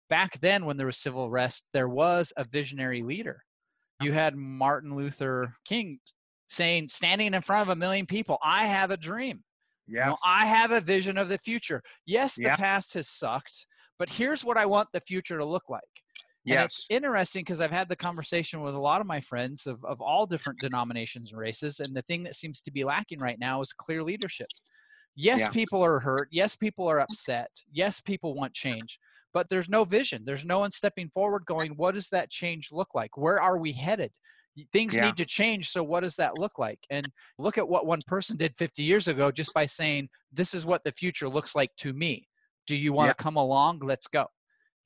Back 0.09 0.39
then, 0.39 0.65
when 0.65 0.77
there 0.77 0.87
was 0.87 0.97
civil 0.97 1.25
unrest, 1.25 1.65
there 1.71 1.87
was 1.87 2.33
a 2.35 2.43
visionary 2.43 3.03
leader. 3.03 3.43
You 4.01 4.13
had 4.13 4.35
Martin 4.35 4.95
Luther 4.95 5.53
King 5.63 5.99
saying, 6.51 6.89
standing 6.89 7.33
in 7.33 7.41
front 7.41 7.63
of 7.63 7.69
a 7.69 7.79
million 7.79 8.05
people, 8.05 8.37
I 8.43 8.65
have 8.65 8.91
a 8.91 8.97
dream. 8.97 9.43
Yeah. 9.87 10.05
You 10.05 10.09
know, 10.11 10.17
I 10.25 10.45
have 10.45 10.71
a 10.71 10.81
vision 10.81 11.17
of 11.17 11.29
the 11.29 11.37
future. 11.37 11.81
Yes, 12.05 12.35
the 12.35 12.53
past 12.57 12.93
has 12.93 13.09
sucked, 13.09 13.65
but 13.97 14.09
here's 14.09 14.43
what 14.43 14.57
I 14.57 14.65
want 14.65 14.89
the 14.93 15.01
future 15.01 15.37
to 15.37 15.45
look 15.45 15.69
like. 15.69 15.81
Yes. 16.43 16.55
And 16.55 16.65
it's 16.65 16.85
interesting 16.89 17.41
because 17.41 17.61
I've 17.61 17.71
had 17.71 17.87
the 17.87 17.95
conversation 17.95 18.61
with 18.61 18.73
a 18.73 18.79
lot 18.79 18.99
of 18.99 19.07
my 19.07 19.21
friends 19.21 19.67
of, 19.67 19.83
of 19.85 20.01
all 20.01 20.25
different 20.25 20.59
denominations 20.59 21.31
and 21.31 21.39
races. 21.39 21.79
And 21.79 21.95
the 21.95 22.01
thing 22.03 22.23
that 22.23 22.35
seems 22.35 22.61
to 22.61 22.71
be 22.71 22.83
lacking 22.83 23.19
right 23.19 23.37
now 23.39 23.61
is 23.61 23.73
clear 23.73 24.03
leadership. 24.03 24.47
Yes, 25.15 25.41
yeah. 25.41 25.49
people 25.49 25.83
are 25.83 25.99
hurt. 25.99 26.29
Yes, 26.31 26.55
people 26.55 26.87
are 26.87 26.99
upset. 26.99 27.51
Yes, 27.71 28.01
people 28.01 28.33
want 28.33 28.53
change, 28.53 28.97
but 29.33 29.49
there's 29.49 29.69
no 29.69 29.83
vision. 29.83 30.23
There's 30.25 30.45
no 30.45 30.59
one 30.59 30.71
stepping 30.71 31.09
forward 31.13 31.45
going, 31.45 31.71
what 31.71 31.95
does 31.95 32.09
that 32.09 32.31
change 32.31 32.69
look 32.71 32.95
like? 32.95 33.17
Where 33.17 33.41
are 33.41 33.57
we 33.57 33.73
headed? 33.73 34.11
Things 34.73 34.95
yeah. 34.95 35.05
need 35.05 35.17
to 35.17 35.25
change 35.25 35.69
so 35.69 35.83
what 35.83 36.01
does 36.01 36.15
that 36.17 36.37
look 36.37 36.59
like? 36.59 36.79
And 36.89 37.07
look 37.37 37.57
at 37.57 37.67
what 37.67 37.85
one 37.85 38.01
person 38.07 38.37
did 38.37 38.57
50 38.57 38.83
years 38.83 39.07
ago 39.07 39.31
just 39.31 39.53
by 39.53 39.65
saying 39.65 40.09
this 40.31 40.53
is 40.53 40.65
what 40.65 40.83
the 40.83 40.91
future 40.91 41.29
looks 41.29 41.55
like 41.55 41.71
to 41.77 41.93
me. 41.93 42.27
Do 42.67 42.75
you 42.75 42.93
want 42.93 43.09
to 43.15 43.23
come 43.23 43.37
along? 43.37 43.79
Let's 43.79 44.07
go. 44.07 44.27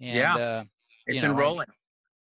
And, 0.01 0.15
yeah. 0.15 0.35
uh, 0.35 0.63
it's 1.07 1.21
know, 1.21 1.31
enrolling. 1.31 1.67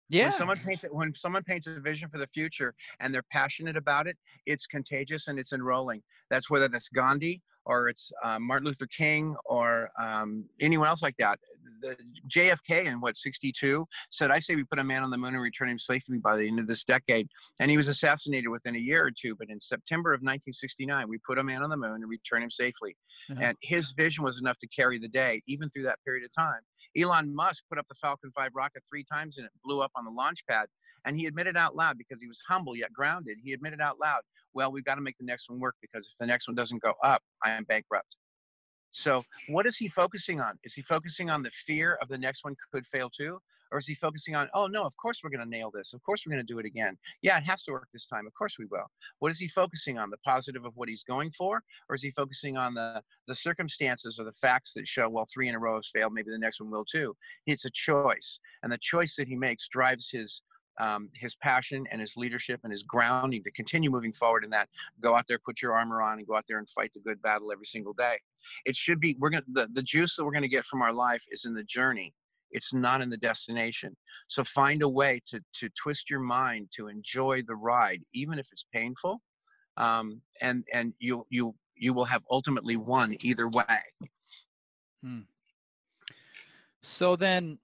Yeah. 0.09 0.25
When 0.25 0.33
someone 0.33 0.57
paints 0.57 0.85
when 0.91 1.15
someone 1.15 1.43
paints 1.43 1.67
a 1.67 1.79
vision 1.79 2.09
for 2.09 2.17
the 2.17 2.27
future 2.27 2.73
and 2.99 3.13
they're 3.13 3.25
passionate 3.31 3.77
about 3.77 4.07
it, 4.07 4.17
it's 4.45 4.65
contagious 4.67 5.27
and 5.27 5.39
it's 5.39 5.53
enrolling. 5.53 6.01
That's 6.29 6.49
whether 6.49 6.67
that's 6.67 6.89
Gandhi 6.89 7.41
or 7.65 7.89
it's 7.89 8.11
uh, 8.23 8.39
Martin 8.39 8.67
Luther 8.67 8.87
King 8.87 9.35
or 9.45 9.89
um, 9.99 10.45
anyone 10.59 10.87
else 10.87 11.01
like 11.01 11.15
that. 11.17 11.39
The 11.81 11.97
JFK 12.33 12.85
in 12.85 13.01
what 13.01 13.17
62 13.17 13.85
said, 14.09 14.31
"I 14.31 14.39
say 14.39 14.55
we 14.55 14.63
put 14.63 14.79
a 14.79 14.83
man 14.83 15.03
on 15.03 15.09
the 15.09 15.17
moon 15.17 15.33
and 15.33 15.43
return 15.43 15.69
him 15.69 15.79
safely 15.79 16.17
by 16.17 16.37
the 16.37 16.47
end 16.47 16.59
of 16.59 16.67
this 16.67 16.83
decade." 16.83 17.27
And 17.59 17.69
he 17.69 17.77
was 17.77 17.87
assassinated 17.87 18.49
within 18.49 18.75
a 18.75 18.79
year 18.79 19.05
or 19.05 19.11
two. 19.11 19.35
But 19.35 19.49
in 19.49 19.59
September 19.59 20.13
of 20.13 20.19
1969, 20.19 21.07
we 21.09 21.17
put 21.19 21.37
a 21.39 21.43
man 21.43 21.61
on 21.61 21.69
the 21.69 21.77
moon 21.77 21.95
and 21.95 22.09
return 22.09 22.41
him 22.41 22.51
safely. 22.51 22.95
Uh-huh. 23.31 23.41
And 23.43 23.57
his 23.61 23.93
vision 23.97 24.23
was 24.23 24.39
enough 24.39 24.57
to 24.59 24.67
carry 24.67 24.97
the 24.97 25.09
day, 25.09 25.41
even 25.47 25.69
through 25.69 25.83
that 25.83 25.99
period 26.05 26.23
of 26.23 26.31
time. 26.31 26.61
Elon 26.97 27.33
Musk 27.33 27.63
put 27.69 27.79
up 27.79 27.87
the 27.87 27.95
Falcon 27.95 28.31
5 28.35 28.51
rocket 28.53 28.83
three 28.89 29.03
times 29.03 29.37
and 29.37 29.45
it 29.45 29.51
blew 29.63 29.81
up 29.81 29.91
on 29.95 30.03
the 30.03 30.11
launch 30.11 30.45
pad. 30.47 30.67
And 31.05 31.17
he 31.17 31.25
admitted 31.25 31.57
out 31.57 31.75
loud 31.75 31.97
because 31.97 32.21
he 32.21 32.27
was 32.27 32.39
humble 32.47 32.75
yet 32.75 32.93
grounded. 32.93 33.37
He 33.43 33.53
admitted 33.53 33.81
out 33.81 33.99
loud, 33.99 34.21
well, 34.53 34.71
we've 34.71 34.85
got 34.85 34.95
to 34.95 35.01
make 35.01 35.17
the 35.17 35.25
next 35.25 35.49
one 35.49 35.59
work 35.59 35.75
because 35.81 36.07
if 36.07 36.17
the 36.17 36.25
next 36.25 36.47
one 36.47 36.55
doesn't 36.55 36.81
go 36.81 36.93
up, 37.03 37.21
I 37.43 37.51
am 37.51 37.63
bankrupt. 37.63 38.15
So, 38.91 39.23
what 39.49 39.65
is 39.65 39.77
he 39.77 39.89
focusing 39.89 40.39
on? 40.39 40.59
Is 40.63 40.75
he 40.75 40.83
focusing 40.83 41.31
on 41.31 41.41
the 41.41 41.49
fear 41.49 41.97
of 42.01 42.09
the 42.09 42.17
next 42.17 42.43
one 42.43 42.55
could 42.71 42.85
fail 42.85 43.09
too? 43.09 43.39
Or 43.71 43.79
is 43.79 43.87
he 43.87 43.95
focusing 43.95 44.35
on, 44.35 44.49
oh 44.53 44.67
no, 44.67 44.83
of 44.83 44.95
course 44.97 45.21
we're 45.23 45.31
going 45.31 45.43
to 45.43 45.49
nail 45.49 45.71
this. 45.73 45.93
Of 45.95 46.03
course 46.03 46.23
we're 46.25 46.33
going 46.33 46.45
to 46.45 46.53
do 46.53 46.59
it 46.59 46.65
again. 46.65 46.95
Yeah, 47.23 47.39
it 47.39 47.43
has 47.45 47.63
to 47.63 47.71
work 47.71 47.87
this 47.91 48.05
time. 48.05 48.27
Of 48.27 48.33
course 48.35 48.57
we 48.59 48.65
will. 48.69 48.85
What 49.17 49.31
is 49.31 49.39
he 49.39 49.47
focusing 49.47 49.97
on? 49.97 50.11
The 50.11 50.17
positive 50.17 50.63
of 50.63 50.73
what 50.75 50.89
he's 50.89 51.03
going 51.03 51.31
for? 51.31 51.63
Or 51.89 51.95
is 51.95 52.03
he 52.03 52.11
focusing 52.11 52.55
on 52.55 52.75
the, 52.75 53.01
the 53.27 53.33
circumstances 53.33 54.19
or 54.19 54.25
the 54.25 54.33
facts 54.33 54.73
that 54.75 54.87
show, 54.87 55.09
well, 55.09 55.25
three 55.33 55.47
in 55.47 55.55
a 55.55 55.59
row 55.59 55.77
has 55.77 55.89
failed. 55.91 56.13
Maybe 56.13 56.29
the 56.29 56.37
next 56.37 56.61
one 56.61 56.69
will 56.69 56.85
too. 56.85 57.15
It's 57.47 57.65
a 57.65 57.71
choice. 57.73 58.37
And 58.61 58.71
the 58.71 58.77
choice 58.79 59.15
that 59.15 59.27
he 59.27 59.35
makes 59.35 59.67
drives 59.67 60.09
his 60.11 60.43
um, 60.79 61.09
his 61.13 61.35
passion 61.35 61.85
and 61.91 62.01
his 62.01 62.15
leadership 62.17 62.59
and 62.63 62.71
his 62.71 62.83
grounding 62.83 63.43
to 63.43 63.51
continue 63.51 63.89
moving 63.89 64.13
forward 64.13 64.43
in 64.43 64.49
that 64.49 64.69
go 65.01 65.15
out 65.15 65.25
there 65.27 65.39
put 65.39 65.61
your 65.61 65.73
armor 65.73 66.01
on 66.01 66.17
and 66.17 66.27
go 66.27 66.35
out 66.35 66.45
there 66.47 66.57
and 66.57 66.69
fight 66.69 66.91
the 66.93 66.99
good 66.99 67.21
battle 67.21 67.51
every 67.51 67.65
single 67.65 67.93
day. 67.93 68.17
It 68.65 68.75
should 68.75 68.99
be 68.99 69.15
we're 69.19 69.29
to 69.29 69.43
the, 69.51 69.67
the 69.73 69.83
juice 69.83 70.15
that 70.15 70.25
we're 70.25 70.33
to 70.33 70.47
get 70.47 70.65
from 70.65 70.81
our 70.81 70.93
life 70.93 71.23
is 71.29 71.45
in 71.45 71.53
the 71.53 71.63
journey. 71.63 72.13
It's 72.51 72.73
not 72.73 73.01
in 73.01 73.09
the 73.09 73.17
destination. 73.17 73.95
So 74.27 74.43
find 74.43 74.81
a 74.81 74.89
way 74.89 75.21
to 75.27 75.39
to 75.55 75.69
twist 75.81 76.09
your 76.09 76.19
mind 76.19 76.69
to 76.75 76.87
enjoy 76.87 77.43
the 77.47 77.55
ride 77.55 78.01
even 78.13 78.39
if 78.39 78.47
it's 78.51 78.65
painful 78.73 79.21
um, 79.77 80.21
and 80.41 80.65
and 80.73 80.93
you 80.99 81.25
you 81.29 81.55
you 81.75 81.93
will 81.93 82.05
have 82.05 82.23
ultimately 82.29 82.77
won 82.77 83.15
either 83.21 83.47
way. 83.47 83.65
Hmm. 85.03 85.21
so 86.81 87.17
then 87.17 87.59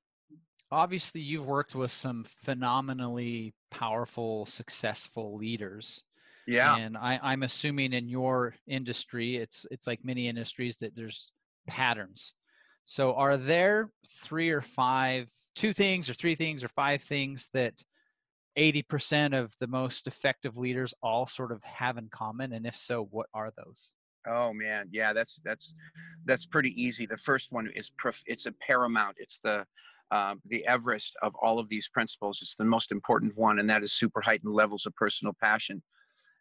obviously 0.72 1.22
you've 1.22 1.46
worked 1.46 1.76
with 1.76 1.92
some 1.92 2.24
phenomenally 2.24 3.54
powerful 3.72 4.46
successful 4.46 5.36
leaders 5.36 6.04
yeah. 6.48 6.76
and 6.78 6.98
I, 6.98 7.20
i'm 7.22 7.44
assuming 7.44 7.94
in 7.94 8.10
your 8.10 8.56
industry 8.68 9.38
it's 9.38 9.66
it's 9.72 9.88
like 9.88 10.00
many 10.04 10.28
industries 10.28 10.78
that 10.78 10.96
there's 10.96 11.32
patterns. 11.70 12.34
So 12.84 13.14
are 13.14 13.38
there 13.38 13.92
three 14.10 14.50
or 14.50 14.62
five 14.62 15.30
two 15.56 15.74
things 15.74 16.10
or 16.10 16.14
three 16.14 16.36
things 16.36 16.64
or 16.64 16.68
five 16.68 17.02
things 17.02 17.50
that 17.54 17.74
80% 18.58 19.40
of 19.40 19.54
the 19.60 19.68
most 19.68 20.08
effective 20.08 20.58
leaders 20.58 20.94
all 21.02 21.28
sort 21.28 21.52
of 21.52 21.64
have 21.64 21.98
in 21.98 22.10
common? 22.10 22.54
And 22.54 22.66
if 22.66 22.76
so 22.76 23.08
what 23.12 23.28
are 23.34 23.52
those? 23.56 23.96
Oh 24.28 24.52
man. 24.52 24.88
Yeah 24.92 25.14
that's 25.14 25.40
that's 25.46 25.74
that's 26.26 26.46
pretty 26.46 26.74
easy. 26.82 27.06
The 27.06 27.18
first 27.18 27.52
one 27.52 27.70
is 27.76 27.92
prof- 27.92 28.24
it's 28.26 28.48
a 28.48 28.52
paramount 28.52 29.16
it's 29.20 29.40
the 29.40 29.66
um, 30.12 30.41
the 30.45 30.66
Everest 30.66 31.16
of 31.22 31.34
all 31.41 31.60
of 31.60 31.70
these 31.70 31.89
principles. 31.89 32.39
It's 32.41 32.55
the 32.55 32.66
most 32.66 32.91
important 32.91 33.38
one, 33.38 33.60
and 33.60 33.70
that 33.70 33.84
is 33.84 33.93
super 33.93 34.22
heightened 34.22 34.53
levels 34.53 34.86
of 34.86 34.95
personal 34.95 35.34
passion. 35.41 35.82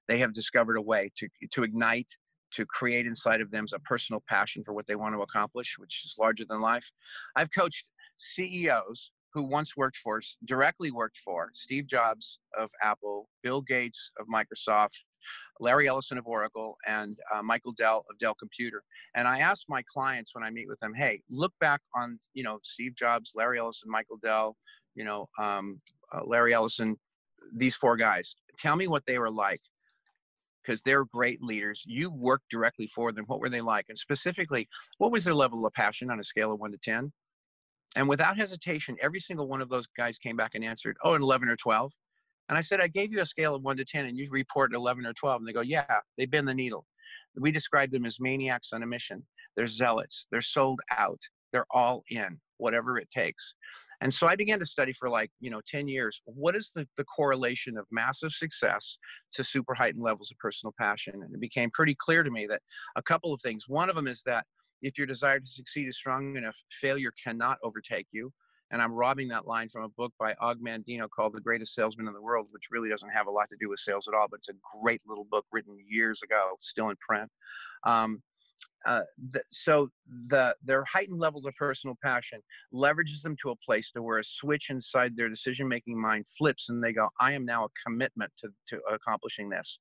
They 0.08 0.18
have 0.18 0.32
discovered 0.32 0.76
a 0.76 0.82
way 0.82 1.10
to, 1.16 1.28
to 1.52 1.62
ignite, 1.62 2.10
to 2.52 2.64
create 2.64 3.06
inside 3.06 3.40
of 3.40 3.50
them 3.50 3.66
a 3.74 3.78
personal 3.80 4.22
passion 4.28 4.64
for 4.64 4.72
what 4.72 4.86
they 4.86 4.96
want 4.96 5.14
to 5.14 5.22
accomplish, 5.22 5.76
which 5.78 6.02
is 6.04 6.16
larger 6.18 6.44
than 6.48 6.60
life. 6.60 6.90
I've 7.36 7.50
coached 7.52 7.84
CEOs 8.16 9.10
who 9.34 9.42
once 9.42 9.76
worked 9.76 9.96
for, 9.96 10.22
directly 10.46 10.90
worked 10.90 11.18
for 11.18 11.50
Steve 11.52 11.86
Jobs 11.86 12.38
of 12.58 12.70
Apple, 12.82 13.28
Bill 13.42 13.60
Gates 13.60 14.10
of 14.18 14.26
Microsoft, 14.26 14.96
Larry 15.60 15.88
Ellison 15.88 16.18
of 16.18 16.26
Oracle, 16.26 16.76
and 16.86 17.18
uh, 17.34 17.42
Michael 17.42 17.72
Dell 17.72 18.04
of 18.10 18.18
Dell 18.18 18.34
Computer. 18.34 18.82
And 19.14 19.26
I 19.26 19.40
ask 19.40 19.62
my 19.68 19.82
clients 19.92 20.34
when 20.34 20.44
I 20.44 20.50
meet 20.50 20.68
with 20.68 20.78
them, 20.80 20.94
hey, 20.94 21.22
look 21.30 21.52
back 21.60 21.80
on, 21.94 22.18
you 22.34 22.42
know, 22.42 22.58
Steve 22.62 22.94
Jobs, 22.94 23.32
Larry 23.34 23.58
Ellison, 23.58 23.90
Michael 23.90 24.18
Dell, 24.22 24.56
you 24.94 25.04
know, 25.04 25.28
um, 25.38 25.80
uh, 26.12 26.24
Larry 26.24 26.54
Ellison, 26.54 26.96
these 27.54 27.74
four 27.74 27.96
guys. 27.96 28.36
Tell 28.58 28.76
me 28.76 28.88
what 28.88 29.04
they 29.06 29.18
were 29.18 29.30
like 29.30 29.60
because 30.62 30.82
they're 30.82 31.04
great 31.04 31.42
leaders. 31.42 31.82
You 31.86 32.10
worked 32.10 32.50
directly 32.50 32.86
for 32.88 33.12
them. 33.12 33.24
What 33.26 33.40
were 33.40 33.48
they 33.48 33.60
like? 33.60 33.86
And 33.88 33.96
specifically, 33.96 34.68
what 34.98 35.10
was 35.10 35.24
their 35.24 35.34
level 35.34 35.64
of 35.64 35.72
passion 35.72 36.10
on 36.10 36.20
a 36.20 36.24
scale 36.24 36.52
of 36.52 36.60
one 36.60 36.72
to 36.72 36.78
10? 36.78 37.10
And 37.96 38.08
without 38.08 38.36
hesitation, 38.36 38.96
every 39.00 39.20
single 39.20 39.48
one 39.48 39.62
of 39.62 39.70
those 39.70 39.86
guys 39.86 40.18
came 40.18 40.36
back 40.36 40.50
and 40.54 40.62
answered, 40.62 40.96
oh, 41.02 41.14
an 41.14 41.22
11 41.22 41.48
or 41.48 41.56
12. 41.56 41.90
And 42.49 42.57
I 42.57 42.61
said, 42.61 42.80
I 42.80 42.88
gave 42.88 43.12
you 43.12 43.20
a 43.20 43.26
scale 43.26 43.55
of 43.55 43.62
one 43.62 43.76
to 43.76 43.84
10 43.84 44.07
and 44.07 44.16
you 44.16 44.26
report 44.30 44.74
11 44.74 45.05
or 45.07 45.12
12. 45.12 45.40
And 45.40 45.49
they 45.49 45.53
go, 45.53 45.61
yeah, 45.61 45.84
they 46.16 46.26
bend 46.26 46.49
the 46.49 46.55
needle. 46.55 46.86
We 47.36 47.53
describe 47.53 47.90
them 47.90 48.07
as 48.07 48.18
maniacs 48.20 48.72
on 48.72 48.82
a 48.82 48.86
mission. 48.86 49.24
They're 49.57 49.66
zealots. 49.66 50.26
They're 50.30 50.40
sold 50.40 50.80
out. 50.96 51.20
They're 51.53 51.66
all 51.70 52.03
in, 52.11 52.40
whatever 52.57 52.99
it 52.99 53.11
takes. 53.11 53.55
And 54.01 54.14
so 54.14 54.26
I 54.26 54.36
began 54.36 54.61
to 54.61 54.66
study 54.66 54.92
for 54.92 55.09
like, 55.09 55.30
you 55.40 55.51
know, 55.51 55.61
10 55.66 55.88
years. 55.88 56.22
What 56.24 56.55
is 56.55 56.70
the, 56.74 56.86
the 56.96 57.05
correlation 57.05 57.76
of 57.76 57.86
massive 57.90 58.32
success 58.32 58.96
to 59.32 59.42
super 59.42 59.74
heightened 59.74 60.05
levels 60.05 60.30
of 60.30 60.38
personal 60.38 60.72
passion? 60.78 61.14
And 61.14 61.34
it 61.34 61.40
became 61.40 61.70
pretty 61.70 61.96
clear 61.99 62.22
to 62.22 62.30
me 62.30 62.46
that 62.46 62.62
a 62.96 63.03
couple 63.03 63.32
of 63.32 63.40
things. 63.40 63.64
One 63.66 63.90
of 63.90 63.96
them 63.96 64.07
is 64.07 64.22
that 64.26 64.46
if 64.82 64.96
your 64.96 65.07
desire 65.07 65.40
to 65.40 65.46
succeed 65.46 65.88
is 65.88 65.96
strong 65.96 66.36
enough, 66.36 66.57
failure 66.70 67.12
cannot 67.24 67.59
overtake 67.64 68.07
you 68.12 68.32
and 68.70 68.82
I'm 68.82 68.92
robbing 68.92 69.28
that 69.28 69.46
line 69.46 69.68
from 69.68 69.84
a 69.84 69.88
book 69.88 70.12
by 70.18 70.34
Og 70.40 70.60
Mandino 70.60 71.08
called 71.08 71.32
The 71.32 71.40
Greatest 71.40 71.74
Salesman 71.74 72.06
in 72.06 72.14
the 72.14 72.22
World, 72.22 72.48
which 72.50 72.68
really 72.70 72.88
doesn't 72.88 73.10
have 73.10 73.26
a 73.26 73.30
lot 73.30 73.48
to 73.48 73.56
do 73.60 73.68
with 73.68 73.80
sales 73.80 74.08
at 74.08 74.14
all, 74.14 74.26
but 74.30 74.38
it's 74.38 74.48
a 74.48 74.80
great 74.82 75.02
little 75.06 75.24
book 75.24 75.46
written 75.52 75.76
years 75.88 76.20
ago, 76.22 76.54
still 76.58 76.90
in 76.90 76.96
print. 76.96 77.30
Um, 77.84 78.22
uh, 78.86 79.02
so 79.50 79.88
the 80.28 80.54
their 80.64 80.84
heightened 80.84 81.18
levels 81.18 81.44
of 81.46 81.54
personal 81.56 81.96
passion 82.02 82.40
leverages 82.72 83.22
them 83.22 83.36
to 83.42 83.50
a 83.50 83.56
place 83.56 83.90
to 83.90 84.02
where 84.02 84.18
a 84.18 84.24
switch 84.24 84.70
inside 84.70 85.16
their 85.16 85.28
decision 85.28 85.68
making 85.68 86.00
mind 86.00 86.26
flips 86.26 86.68
and 86.68 86.82
they 86.82 86.92
go 86.92 87.08
i 87.20 87.32
am 87.32 87.44
now 87.44 87.64
a 87.64 87.68
commitment 87.84 88.32
to, 88.36 88.48
to 88.66 88.80
accomplishing 88.92 89.48
this 89.48 89.78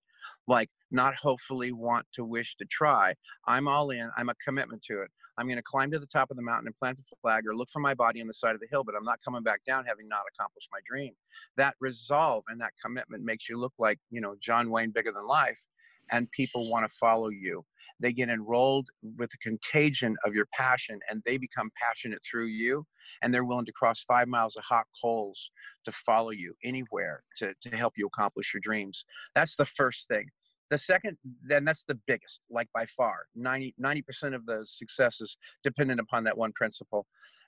like 0.48 0.70
not 0.92 1.16
hopefully 1.16 1.72
want 1.72 2.06
to 2.14 2.24
wish 2.24 2.56
to 2.56 2.66
try 2.66 3.14
i'm 3.48 3.68
all 3.68 3.90
in 3.90 4.10
i'm 4.18 4.30
a 4.30 4.36
commitment 4.46 4.82
to 4.82 5.02
it 5.02 5.10
I'm 5.38 5.46
going 5.46 5.58
to 5.58 5.64
climb 5.64 5.92
to 5.92 6.00
the 6.00 6.08
top 6.08 6.32
of 6.32 6.38
the 6.38 6.44
mountain 6.44 6.68
and 6.68 6.78
plant 6.78 6.98
the 6.98 7.16
flag 7.22 7.46
or 7.48 7.56
look 7.56 7.70
for 7.70 7.80
my 7.80 7.94
body 7.94 8.22
on 8.22 8.28
the 8.28 8.34
side 8.34 8.56
of 8.56 8.62
the 8.62 8.68
hill, 8.72 8.84
but 8.84 8.96
I'm 8.96 9.04
not 9.04 9.20
coming 9.24 9.44
back 9.44 9.64
down 9.66 9.86
having 9.86 10.08
not 10.08 10.22
accomplished 10.34 10.70
my 10.72 10.80
dream. 10.90 11.14
That 11.58 11.76
resolve 11.80 12.44
and 12.48 12.60
that 12.60 12.74
commitment 12.84 13.24
makes 13.24 13.48
you 13.48 13.60
look 13.60 13.74
like, 13.78 14.00
you 14.10 14.20
know, 14.20 14.36
John 14.40 14.72
Wayne 14.72 14.92
bigger 14.92 15.12
than 15.12 15.28
life, 15.28 15.64
and 16.12 16.30
people 16.32 16.72
want 16.72 16.90
to 16.90 16.96
follow 17.00 17.30
you. 17.30 17.64
They 18.00 18.14
get 18.14 18.30
enrolled 18.30 18.88
with 19.18 19.32
the 19.32 19.38
contagion 19.38 20.16
of 20.24 20.34
your 20.34 20.48
passion 20.54 21.00
and 21.10 21.22
they 21.26 21.38
become 21.38 21.72
passionate 21.82 22.22
through 22.24 22.46
you. 22.46 22.86
And 23.22 23.34
they're 23.34 23.44
willing 23.44 23.66
to 23.66 23.72
cross 23.72 24.04
five 24.04 24.28
miles 24.28 24.56
of 24.56 24.64
hot 24.64 24.86
coals 25.02 25.50
to 25.86 25.92
follow 25.92 26.30
you 26.30 26.54
anywhere 26.64 27.24
to, 27.38 27.54
to 27.62 27.76
help 27.76 27.94
you 27.98 28.06
accomplish 28.06 28.54
your 28.54 28.62
dreams. 28.62 29.04
That's 29.34 29.56
the 29.56 29.66
first 29.66 30.08
thing 30.08 30.28
the 30.70 30.78
second 30.78 31.18
then 31.44 31.66
that's 31.66 31.86
the 31.86 31.98
biggest 32.08 32.40
like 32.50 32.68
by 32.74 32.86
far 32.86 33.26
90 33.36 33.76
90% 33.82 34.36
of 34.36 34.46
the 34.46 34.66
successes 34.66 35.38
dependent 35.64 36.00
upon 36.00 36.24
that 36.24 36.38
one 36.38 36.52
principle. 36.54 37.06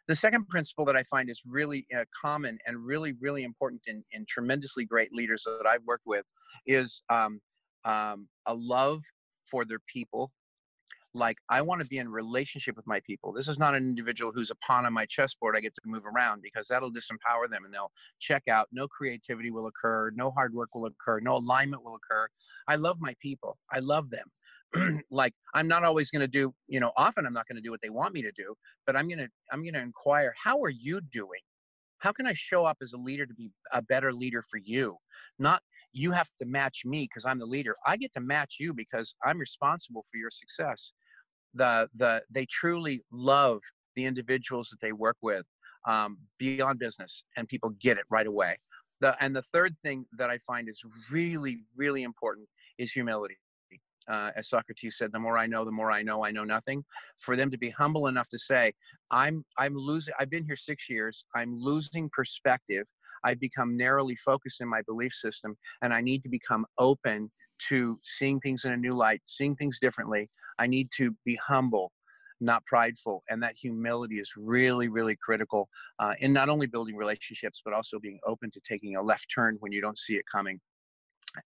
The 0.08 0.16
second 0.16 0.48
principle 0.48 0.86
that 0.86 0.96
i 0.96 1.04
find 1.04 1.30
is 1.30 1.42
really 1.46 1.86
uh, 1.96 2.06
common 2.20 2.58
and 2.66 2.84
really 2.84 3.14
really 3.20 3.44
important 3.44 3.82
in, 3.88 4.04
in 4.12 4.26
tremendously 4.28 4.86
great 4.86 5.14
leaders 5.14 5.44
that 5.46 5.68
i've 5.68 5.84
worked 5.86 6.06
with 6.08 6.26
is 6.66 7.04
um, 7.10 7.40
um, 7.86 8.28
a 8.48 8.54
love 8.54 9.02
for 9.50 9.66
their 9.66 9.80
people 9.88 10.32
like 11.14 11.38
I 11.50 11.62
want 11.62 11.82
to 11.82 11.88
be 11.88 11.98
in 11.98 12.10
relationship 12.10 12.76
with 12.76 12.86
my 12.88 13.00
people. 13.02 13.34
This 13.34 13.48
is 13.48 13.58
not 13.58 13.76
an 13.76 13.84
individual 13.84 14.32
who's 14.34 14.52
a 14.52 14.56
pawn 14.56 14.86
on 14.86 14.94
my 14.94 15.06
chessboard 15.06 15.56
I 15.56 15.62
get 15.62 15.74
to 15.76 15.82
move 15.86 16.06
around 16.06 16.42
because 16.42 16.68
that'll 16.68 16.92
disempower 16.92 17.50
them 17.50 17.66
and 17.66 17.74
they'll 17.74 17.92
check 18.20 18.44
out. 18.48 18.68
No 18.72 18.88
creativity 18.88 19.52
will 19.52 19.68
occur, 19.68 20.12
no 20.16 20.32
hard 20.32 20.54
work 20.54 20.70
will 20.76 20.86
occur, 20.86 21.20
no 21.20 21.38
alignment 21.38 21.84
will 21.84 21.96
occur. 21.96 22.28
I 22.68 22.76
love 22.76 22.98
my 23.00 23.16
people. 23.22 23.58
I 23.72 23.80
love 23.80 24.10
them. 24.10 25.02
like 25.12 25.34
I'm 25.54 25.68
not 25.68 25.84
always 25.84 26.12
going 26.12 26.22
to 26.22 26.28
do, 26.28 26.54
you 26.68 26.80
know, 26.80 26.92
often 26.96 27.26
I'm 27.26 27.34
not 27.34 27.48
going 27.48 27.56
to 27.56 27.62
do 27.62 27.72
what 27.72 27.82
they 27.82 27.90
want 27.90 28.14
me 28.14 28.22
to 28.22 28.32
do, 28.32 28.54
but 28.86 28.96
I'm 28.96 29.08
going 29.08 29.20
to 29.20 29.30
I'm 29.52 29.64
going 29.64 29.74
to 29.74 29.82
inquire, 29.82 30.34
how 30.42 30.62
are 30.62 30.70
you 30.70 31.02
doing? 31.12 31.42
How 31.98 32.12
can 32.12 32.28
I 32.28 32.34
show 32.34 32.66
up 32.66 32.78
as 32.82 32.94
a 32.94 32.98
leader 32.98 33.26
to 33.26 33.34
be 33.34 33.52
a 33.74 33.82
better 33.82 34.14
leader 34.14 34.42
for 34.42 34.58
you? 34.64 34.98
Not 35.38 35.62
you 35.92 36.12
have 36.12 36.30
to 36.40 36.46
match 36.46 36.84
me 36.86 37.04
because 37.04 37.26
I'm 37.26 37.40
the 37.40 37.46
leader. 37.46 37.76
I 37.86 37.98
get 37.98 38.14
to 38.14 38.22
match 38.22 38.58
you 38.60 38.74
because 38.74 39.16
I'm 39.26 39.40
responsible 39.40 40.04
for 40.10 40.18
your 40.18 40.32
success 40.32 40.94
the 41.54 41.90
the 41.96 42.22
they 42.30 42.46
truly 42.46 43.04
love 43.12 43.62
the 43.96 44.06
individuals 44.06 44.70
that 44.70 44.80
they 44.82 44.92
work 44.92 45.18
with 45.22 45.46
um, 45.88 46.18
beyond 46.38 46.80
business, 46.80 47.24
and 47.38 47.48
people 47.48 47.72
get 47.82 47.98
it 47.98 48.06
right 48.10 48.28
away. 48.28 48.56
The 49.02 49.16
and 49.24 49.36
the 49.36 49.42
third 49.42 49.76
thing 49.84 50.06
that 50.18 50.30
I 50.30 50.38
find 50.40 50.70
is 50.70 50.82
really 51.12 51.64
really 51.76 52.04
important 52.04 52.48
is 52.78 52.92
humility. 52.92 53.38
Uh, 54.08 54.32
as 54.36 54.50
Socrates 54.50 54.98
said, 54.98 55.12
the 55.12 55.20
more 55.20 55.38
I 55.38 55.46
know, 55.46 55.64
the 55.64 55.72
more 55.72 55.92
I 55.92 56.02
know 56.02 56.26
I 56.26 56.32
know 56.32 56.44
nothing. 56.44 56.84
For 57.20 57.36
them 57.36 57.52
to 57.52 57.60
be 57.60 57.70
humble 57.70 58.08
enough 58.08 58.28
to 58.30 58.40
say, 58.40 58.74
I'm 59.12 59.46
I'm 59.58 59.76
losing. 59.76 60.14
I've 60.20 60.30
been 60.30 60.46
here 60.46 60.56
six 60.56 60.90
years. 60.90 61.26
I'm 61.36 61.60
losing 61.60 62.10
perspective. 62.12 62.88
I've 63.24 63.40
become 63.40 63.78
narrowly 63.78 64.16
focused 64.16 64.62
in 64.62 64.68
my 64.68 64.82
belief 64.84 65.14
system, 65.14 65.58
and 65.82 65.94
I 65.94 66.02
need 66.02 66.24
to 66.24 66.30
become 66.30 66.66
open 66.78 67.32
to 67.70 67.98
seeing 68.04 68.40
things 68.40 68.66
in 68.66 68.72
a 68.72 68.78
new 68.78 68.94
light, 68.94 69.22
seeing 69.26 69.56
things 69.56 69.80
differently. 69.80 70.30
I 70.60 70.68
need 70.68 70.88
to 70.98 71.16
be 71.26 71.36
humble, 71.36 71.92
not 72.40 72.66
prideful. 72.66 73.24
And 73.30 73.44
that 73.44 73.56
humility 73.58 74.20
is 74.20 74.32
really, 74.38 74.88
really 74.88 75.18
critical 75.22 75.68
uh, 76.00 76.14
in 76.20 76.32
not 76.34 76.50
only 76.50 76.68
building 76.68 76.96
relationships, 76.96 77.62
but 77.64 77.74
also 77.74 78.00
being 78.00 78.20
open 78.26 78.52
to 78.52 78.62
taking 78.68 78.96
a 78.96 79.02
left 79.02 79.28
turn 79.34 79.58
when 79.60 79.72
you 79.72 79.82
don't 79.82 80.00
see 80.00 80.16
it 80.16 80.26
coming 80.32 80.60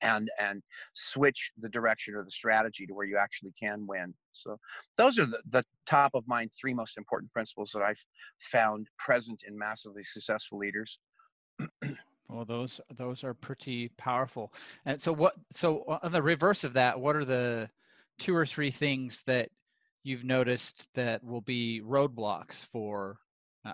and 0.01 0.29
and 0.39 0.61
switch 0.93 1.51
the 1.59 1.69
direction 1.69 2.15
or 2.15 2.23
the 2.23 2.31
strategy 2.31 2.85
to 2.85 2.93
where 2.93 3.05
you 3.05 3.17
actually 3.17 3.53
can 3.59 3.85
win 3.85 4.13
so 4.31 4.57
those 4.97 5.19
are 5.19 5.25
the, 5.25 5.39
the 5.49 5.63
top 5.85 6.11
of 6.13 6.25
mind 6.27 6.49
three 6.59 6.73
most 6.73 6.97
important 6.97 7.31
principles 7.33 7.71
that 7.73 7.81
i've 7.81 8.03
found 8.39 8.87
present 8.97 9.41
in 9.47 9.57
massively 9.57 10.03
successful 10.03 10.57
leaders 10.57 10.99
Well, 12.29 12.45
those 12.45 12.81
those 12.95 13.23
are 13.23 13.35
pretty 13.35 13.89
powerful. 13.89 14.53
And 14.85 14.99
so, 14.99 15.13
what? 15.13 15.35
So, 15.51 15.83
on 16.01 16.11
the 16.11 16.21
reverse 16.21 16.63
of 16.63 16.73
that, 16.73 16.99
what 16.99 17.15
are 17.15 17.25
the 17.25 17.69
two 18.17 18.35
or 18.35 18.45
three 18.45 18.71
things 18.71 19.21
that 19.27 19.49
you've 20.03 20.23
noticed 20.23 20.87
that 20.95 21.23
will 21.23 21.41
be 21.41 21.81
roadblocks 21.85 22.65
for 22.65 23.17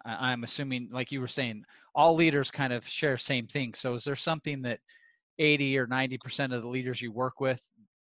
I'm 0.05 0.43
assuming, 0.43 0.89
like 0.91 1.11
you 1.11 1.19
were 1.21 1.27
saying, 1.27 1.63
all 1.95 2.15
leaders 2.15 2.51
kind 2.51 2.73
of 2.73 2.87
share 2.87 3.17
same 3.17 3.47
thing. 3.47 3.73
So 3.73 3.93
is 3.93 4.03
there 4.03 4.15
something 4.15 4.61
that 4.63 4.79
80 5.39 5.77
or 5.77 5.87
90 5.87 6.17
percent 6.17 6.53
of 6.53 6.61
the 6.61 6.67
leaders 6.67 7.01
you 7.01 7.11
work 7.11 7.39
with 7.39 7.61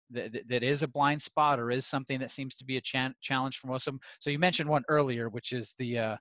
that, 0.10 0.48
that 0.48 0.64
is 0.64 0.84
a 0.84 0.88
blind 0.88 1.22
spot 1.22 1.60
or 1.60 1.70
is 1.72 1.86
something 1.86 2.20
that 2.20 2.32
seems 2.32 2.56
to 2.58 2.66
be 2.66 2.78
a 2.78 2.82
cha- 2.82 3.12
challenge 3.22 3.58
for 3.58 3.68
most 3.68 3.88
of 3.88 3.94
them 3.94 4.00
so 4.20 4.30
you 4.30 4.40
mentioned 4.40 4.70
one 4.70 4.84
earlier 4.88 5.30
which 5.30 5.52
is 5.52 5.74
the 5.78 6.00
uh 6.00 6.18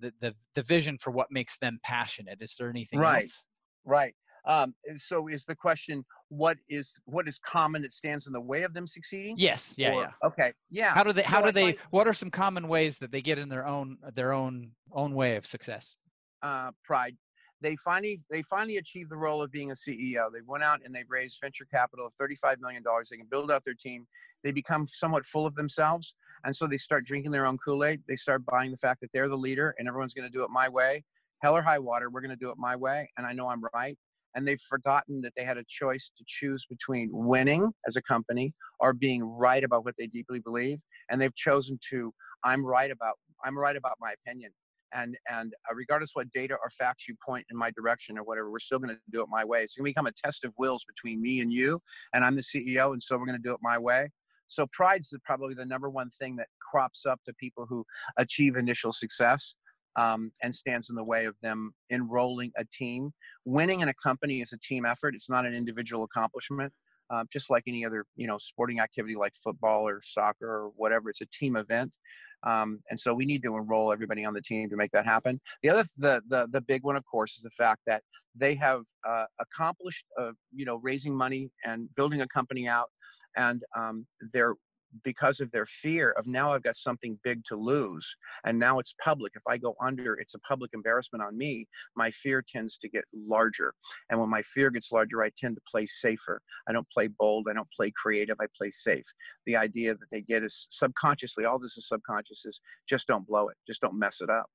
the, 0.00 0.12
the 0.20 0.34
the 0.54 0.62
vision 0.62 0.98
for 0.98 1.10
what 1.10 1.28
makes 1.30 1.58
them 1.58 1.78
passionate 1.82 2.38
is 2.40 2.56
there 2.58 2.70
anything 2.70 2.98
right 2.98 3.22
else? 3.22 3.46
right 3.84 4.14
um 4.46 4.74
so 4.96 5.28
is 5.28 5.44
the 5.44 5.54
question 5.54 6.04
what 6.28 6.56
is 6.68 6.98
what 7.04 7.28
is 7.28 7.38
common 7.38 7.82
that 7.82 7.92
stands 7.92 8.26
in 8.26 8.32
the 8.32 8.40
way 8.40 8.62
of 8.62 8.74
them 8.74 8.86
succeeding 8.86 9.34
yes 9.38 9.74
yeah 9.78 9.92
Or- 9.92 10.02
yeah 10.02 10.10
okay 10.24 10.52
yeah 10.70 10.94
how 10.94 11.02
do 11.04 11.12
they 11.12 11.22
how 11.22 11.40
So 11.40 11.46
do 11.46 11.52
they 11.52 11.76
what 11.90 12.06
are 12.08 12.12
some 12.14 12.30
common 12.30 12.66
ways 12.68 12.98
that 12.98 13.12
they 13.12 13.22
get 13.22 13.38
in 13.38 13.48
their 13.48 13.66
own 13.66 13.98
their 14.14 14.32
own 14.32 14.72
own 14.92 15.14
way 15.14 15.36
of 15.36 15.46
success 15.46 15.96
uh, 16.42 16.72
pride. 16.84 17.16
They 17.60 17.76
finally 17.76 18.20
they 18.30 18.42
finally 18.42 18.78
achieved 18.78 19.10
the 19.10 19.16
role 19.16 19.40
of 19.40 19.52
being 19.52 19.70
a 19.70 19.74
CEO. 19.74 20.32
They 20.32 20.40
went 20.44 20.64
out 20.64 20.80
and 20.84 20.92
they've 20.92 21.08
raised 21.08 21.38
venture 21.40 21.64
capital 21.64 22.04
of 22.04 22.12
$35 22.20 22.58
million. 22.60 22.82
They 23.08 23.16
can 23.16 23.28
build 23.30 23.52
out 23.52 23.62
their 23.64 23.74
team. 23.74 24.06
They 24.42 24.50
become 24.50 24.88
somewhat 24.88 25.24
full 25.24 25.46
of 25.46 25.54
themselves. 25.54 26.16
And 26.44 26.54
so 26.54 26.66
they 26.66 26.76
start 26.76 27.04
drinking 27.04 27.30
their 27.30 27.46
own 27.46 27.58
Kool-Aid. 27.58 28.02
They 28.08 28.16
start 28.16 28.44
buying 28.46 28.70
the 28.70 28.76
fact 28.76 29.00
that 29.00 29.10
they're 29.12 29.28
the 29.28 29.36
leader 29.36 29.74
and 29.78 29.88
everyone's 29.88 30.14
going 30.14 30.30
to 30.30 30.32
do 30.32 30.42
it 30.44 30.50
my 30.50 30.68
way. 30.68 31.04
Hell 31.40 31.56
or 31.56 31.62
high 31.62 31.78
water, 31.78 32.10
we're 32.10 32.20
going 32.20 32.30
to 32.30 32.36
do 32.36 32.50
it 32.50 32.56
my 32.58 32.76
way. 32.76 33.10
And 33.16 33.26
I 33.26 33.32
know 33.32 33.48
I'm 33.48 33.62
right. 33.74 33.96
And 34.34 34.48
they've 34.48 34.60
forgotten 34.60 35.20
that 35.22 35.34
they 35.36 35.44
had 35.44 35.58
a 35.58 35.64
choice 35.68 36.10
to 36.16 36.24
choose 36.26 36.64
between 36.66 37.10
winning 37.12 37.70
as 37.86 37.96
a 37.96 38.02
company 38.02 38.54
or 38.80 38.94
being 38.94 39.22
right 39.22 39.62
about 39.62 39.84
what 39.84 39.94
they 39.98 40.06
deeply 40.06 40.38
believe. 40.38 40.78
And 41.10 41.20
they've 41.20 41.34
chosen 41.34 41.78
to, 41.90 42.12
I'm 42.42 42.64
right 42.64 42.90
about, 42.90 43.16
I'm 43.44 43.58
right 43.58 43.76
about 43.76 43.98
my 44.00 44.14
opinion 44.26 44.52
and 44.92 45.16
and 45.28 45.54
uh, 45.70 45.74
regardless 45.74 46.10
what 46.14 46.30
data 46.30 46.54
or 46.62 46.70
facts 46.70 47.08
you 47.08 47.14
point 47.24 47.46
in 47.50 47.56
my 47.56 47.70
direction 47.70 48.18
or 48.18 48.22
whatever, 48.22 48.50
we're 48.50 48.58
still 48.58 48.78
going 48.78 48.94
to 48.94 49.00
do 49.10 49.22
it 49.22 49.28
my 49.30 49.44
way. 49.44 49.62
It's 49.62 49.74
going 49.74 49.84
to 49.84 49.90
become 49.90 50.06
a 50.06 50.12
test 50.12 50.44
of 50.44 50.52
wills 50.58 50.84
between 50.84 51.20
me 51.20 51.40
and 51.40 51.52
you, 51.52 51.80
and 52.14 52.24
I'm 52.24 52.36
the 52.36 52.42
CEO, 52.42 52.92
and 52.92 53.02
so 53.02 53.16
we're 53.16 53.26
going 53.26 53.38
to 53.38 53.42
do 53.42 53.52
it 53.52 53.60
my 53.62 53.78
way. 53.78 54.10
So 54.52 54.66
pride's 54.72 55.14
probably 55.24 55.54
the 55.54 55.66
number 55.66 55.88
one 55.88 56.10
thing 56.10 56.36
that 56.36 56.48
crops 56.60 57.06
up 57.06 57.20
to 57.26 57.34
people 57.34 57.66
who 57.68 57.84
achieve 58.16 58.56
initial 58.56 58.92
success. 58.92 59.54
Um, 59.94 60.32
and 60.42 60.54
stands 60.54 60.88
in 60.88 60.96
the 60.96 61.04
way 61.04 61.26
of 61.26 61.34
them 61.42 61.74
enrolling 61.90 62.50
a 62.56 62.64
team. 62.64 63.10
Winning 63.44 63.80
in 63.80 63.90
a 63.90 63.94
company 64.02 64.40
is 64.40 64.54
a 64.54 64.58
team 64.58 64.86
effort. 64.86 65.14
It's 65.14 65.28
not 65.28 65.44
an 65.44 65.52
individual 65.52 66.04
accomplishment. 66.04 66.72
Um, 67.10 67.26
just 67.30 67.50
like 67.50 67.64
any 67.66 67.84
other, 67.84 68.06
you 68.16 68.26
know, 68.26 68.38
sporting 68.38 68.80
activity 68.80 69.16
like 69.16 69.34
football 69.34 69.86
or 69.86 70.00
soccer 70.02 70.46
or 70.46 70.70
whatever, 70.76 71.10
it's 71.10 71.20
a 71.20 71.26
team 71.26 71.56
event. 71.56 71.94
Um, 72.44 72.80
and 72.90 72.98
so 72.98 73.14
we 73.14 73.24
need 73.24 73.42
to 73.44 73.56
enroll 73.56 73.92
everybody 73.92 74.24
on 74.24 74.34
the 74.34 74.40
team 74.40 74.68
to 74.70 74.76
make 74.76 74.90
that 74.92 75.04
happen. 75.04 75.40
The 75.62 75.70
other, 75.70 75.84
the 75.96 76.22
the 76.28 76.48
the 76.50 76.60
big 76.60 76.82
one, 76.82 76.96
of 76.96 77.04
course, 77.04 77.36
is 77.36 77.42
the 77.42 77.50
fact 77.50 77.82
that 77.86 78.02
they 78.34 78.54
have 78.56 78.82
uh, 79.08 79.26
accomplished, 79.40 80.06
uh, 80.20 80.32
you 80.54 80.64
know, 80.64 80.76
raising 80.76 81.14
money 81.14 81.50
and 81.64 81.88
building 81.94 82.22
a 82.22 82.28
company 82.28 82.68
out, 82.68 82.90
and 83.36 83.62
um, 83.76 84.06
they're 84.32 84.56
because 85.04 85.40
of 85.40 85.50
their 85.50 85.66
fear 85.66 86.10
of 86.12 86.26
now 86.26 86.52
I've 86.52 86.62
got 86.62 86.76
something 86.76 87.18
big 87.22 87.44
to 87.46 87.56
lose, 87.56 88.14
and 88.44 88.58
now 88.58 88.78
it's 88.78 88.94
public. 89.02 89.32
If 89.34 89.42
I 89.48 89.56
go 89.56 89.74
under, 89.82 90.14
it's 90.14 90.34
a 90.34 90.38
public 90.40 90.70
embarrassment 90.74 91.22
on 91.22 91.36
me. 91.36 91.66
My 91.96 92.10
fear 92.10 92.44
tends 92.46 92.78
to 92.78 92.88
get 92.88 93.04
larger, 93.14 93.74
and 94.10 94.20
when 94.20 94.30
my 94.30 94.42
fear 94.42 94.70
gets 94.70 94.92
larger, 94.92 95.22
I 95.22 95.30
tend 95.36 95.56
to 95.56 95.62
play 95.70 95.86
safer. 95.86 96.40
I 96.68 96.72
don't 96.72 96.88
play 96.90 97.08
bold. 97.08 97.46
I 97.50 97.54
don't 97.54 97.70
play 97.76 97.92
creative. 97.94 98.36
I 98.40 98.46
play 98.56 98.70
safe 98.70 99.06
the 99.46 99.56
idea 99.56 99.94
that 99.94 100.10
they 100.10 100.22
get 100.22 100.42
is 100.42 100.66
subconsciously 100.70 101.44
all 101.44 101.58
this 101.58 101.76
is 101.76 101.88
subconscious 101.88 102.44
is 102.44 102.60
just 102.88 103.06
don't 103.06 103.26
blow 103.26 103.48
it 103.48 103.56
just 103.66 103.80
don't 103.80 103.98
mess 103.98 104.20
it 104.20 104.30
up 104.30 104.46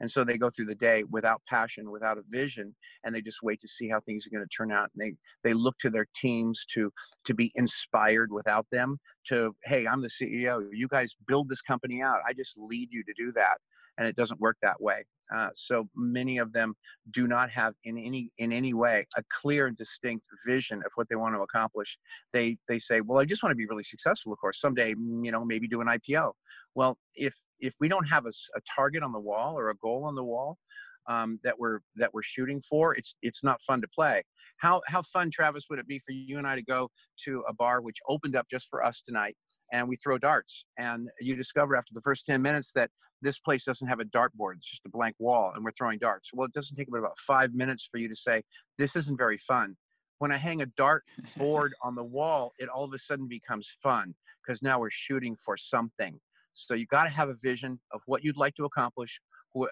and 0.00 0.10
so 0.10 0.24
they 0.24 0.38
go 0.38 0.50
through 0.50 0.66
the 0.66 0.74
day 0.74 1.04
without 1.10 1.42
passion 1.48 1.90
without 1.90 2.18
a 2.18 2.22
vision 2.28 2.74
and 3.04 3.14
they 3.14 3.20
just 3.20 3.42
wait 3.42 3.60
to 3.60 3.68
see 3.68 3.88
how 3.88 4.00
things 4.00 4.26
are 4.26 4.30
going 4.30 4.44
to 4.44 4.56
turn 4.56 4.72
out. 4.72 4.90
And 4.94 5.00
they 5.00 5.48
they 5.48 5.54
look 5.54 5.78
to 5.78 5.90
their 5.90 6.06
teams 6.14 6.64
to 6.74 6.92
to 7.24 7.34
be 7.34 7.52
inspired 7.54 8.32
without 8.32 8.66
them 8.70 8.98
to 9.28 9.54
hey 9.64 9.86
i'm 9.86 10.02
the 10.02 10.08
ceo 10.08 10.66
you 10.72 10.88
guys 10.88 11.16
build 11.26 11.48
this 11.48 11.62
company 11.62 12.02
out. 12.02 12.18
I 12.26 12.32
just 12.32 12.56
lead 12.58 12.88
you 12.90 13.02
to 13.04 13.12
do 13.16 13.32
that 13.32 13.58
and 13.98 14.06
it 14.06 14.16
doesn't 14.16 14.40
work 14.40 14.56
that 14.62 14.80
way 14.80 15.04
uh, 15.34 15.48
so 15.54 15.88
many 15.94 16.38
of 16.38 16.52
them 16.52 16.74
do 17.10 17.26
not 17.26 17.50
have 17.50 17.74
in 17.84 17.96
any 17.96 18.30
in 18.38 18.52
any 18.52 18.74
way 18.74 19.06
a 19.16 19.22
clear 19.30 19.66
and 19.66 19.76
distinct 19.76 20.26
vision 20.46 20.78
of 20.78 20.92
what 20.96 21.08
they 21.08 21.16
want 21.16 21.34
to 21.34 21.40
accomplish. 21.40 21.98
They 22.32 22.58
they 22.68 22.78
say 22.78 23.00
well 23.00 23.18
i 23.18 23.24
just 23.24 23.42
want 23.42 23.52
to 23.52 23.56
be 23.56 23.66
really 23.66 23.84
successful 23.84 24.32
of 24.32 24.38
course 24.38 24.60
someday 24.60 24.94
mm, 24.94 25.24
you 25.24 25.32
know 25.32 25.44
maybe 25.44 25.66
do 25.66 25.80
an 25.80 25.86
ipo 25.86 26.32
well 26.74 26.98
if 27.14 27.34
if 27.60 27.74
we 27.80 27.88
don't 27.88 28.06
have 28.06 28.26
a 28.26 28.32
target 28.74 29.02
on 29.02 29.12
the 29.12 29.20
wall 29.20 29.58
or 29.58 29.70
a 29.70 29.76
goal 29.76 30.04
on 30.04 30.14
the 30.14 30.24
wall 30.24 30.58
um, 31.06 31.38
that 31.44 31.58
we're 31.58 31.80
that 31.96 32.12
we're 32.12 32.22
shooting 32.22 32.60
for 32.60 32.94
it's 32.94 33.14
it's 33.22 33.44
not 33.44 33.62
fun 33.62 33.80
to 33.80 33.88
play. 33.88 34.22
How 34.58 34.82
how 34.86 35.02
fun 35.02 35.30
travis 35.30 35.66
would 35.70 35.78
it 35.78 35.86
be 35.86 35.98
for 35.98 36.12
you 36.12 36.38
and 36.38 36.46
i 36.46 36.56
to 36.56 36.62
go 36.62 36.90
to 37.24 37.42
a 37.48 37.52
bar 37.52 37.80
which 37.80 37.98
opened 38.08 38.36
up 38.36 38.46
just 38.50 38.68
for 38.68 38.84
us 38.84 39.02
tonight 39.06 39.36
and 39.72 39.88
we 39.88 39.96
throw 39.96 40.18
darts. 40.18 40.64
And 40.78 41.08
you 41.20 41.36
discover 41.36 41.76
after 41.76 41.94
the 41.94 42.00
first 42.00 42.26
10 42.26 42.42
minutes 42.42 42.72
that 42.74 42.90
this 43.22 43.38
place 43.38 43.64
doesn't 43.64 43.88
have 43.88 44.00
a 44.00 44.04
dartboard 44.04 44.54
it's 44.56 44.70
just 44.70 44.86
a 44.86 44.90
blank 44.90 45.16
wall 45.18 45.52
and 45.54 45.64
we're 45.64 45.72
throwing 45.72 45.98
darts. 45.98 46.30
Well 46.32 46.46
it 46.46 46.52
doesn't 46.52 46.76
take 46.76 46.90
but 46.90 46.98
about 46.98 47.18
five 47.18 47.54
minutes 47.54 47.88
for 47.90 47.98
you 47.98 48.08
to 48.08 48.16
say 48.16 48.42
this 48.78 48.96
isn't 48.96 49.16
very 49.16 49.38
fun. 49.38 49.76
When 50.18 50.30
i 50.32 50.36
hang 50.36 50.62
a 50.62 50.66
dart 50.66 51.04
board 51.36 51.74
on 51.82 51.94
the 51.94 52.04
wall 52.04 52.52
it 52.58 52.68
all 52.68 52.84
of 52.84 52.92
a 52.92 52.98
sudden 52.98 53.26
becomes 53.26 53.76
fun 53.82 54.14
because 54.44 54.62
now 54.62 54.78
we're 54.78 54.90
shooting 54.90 55.36
for 55.36 55.56
something. 55.56 56.20
So 56.52 56.74
you 56.74 56.86
got 56.86 57.04
to 57.04 57.10
have 57.10 57.28
a 57.28 57.36
vision 57.42 57.80
of 57.92 58.00
what 58.06 58.22
you'd 58.22 58.36
like 58.36 58.54
to 58.56 58.64
accomplish 58.64 59.20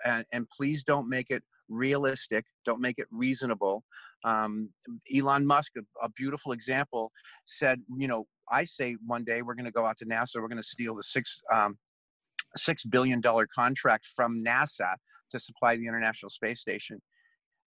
and, 0.05 0.25
and 0.33 0.49
please 0.49 0.83
don't 0.85 1.09
make 1.09 1.31
it 1.31 1.43
realistic 1.69 2.45
don't 2.65 2.81
make 2.81 2.99
it 2.99 3.07
reasonable. 3.11 3.83
Um, 4.25 4.71
elon 5.15 5.47
musk 5.47 5.73
a, 5.77 6.05
a 6.05 6.09
beautiful 6.11 6.53
example 6.53 7.11
said 7.45 7.81
you 7.97 8.09
know 8.09 8.27
i 8.53 8.63
say 8.65 8.97
one 9.07 9.25
day 9.25 9.43
we're 9.43 9.55
going 9.55 9.65
to 9.65 9.73
go 9.73 9.87
out 9.87 9.97
to 9.97 10.05
nasa 10.05 10.37
we're 10.37 10.49
going 10.49 10.57
to 10.57 10.63
steal 10.63 10.95
the 10.95 11.03
six 11.03 11.41
um, 11.53 11.77
six 12.57 12.85
billion 12.85 13.21
dollar 13.21 13.47
contract 13.47 14.07
from 14.07 14.45
nasa 14.45 14.95
to 15.31 15.39
supply 15.39 15.77
the 15.77 15.87
international 15.87 16.31
space 16.31 16.61
station. 16.61 17.01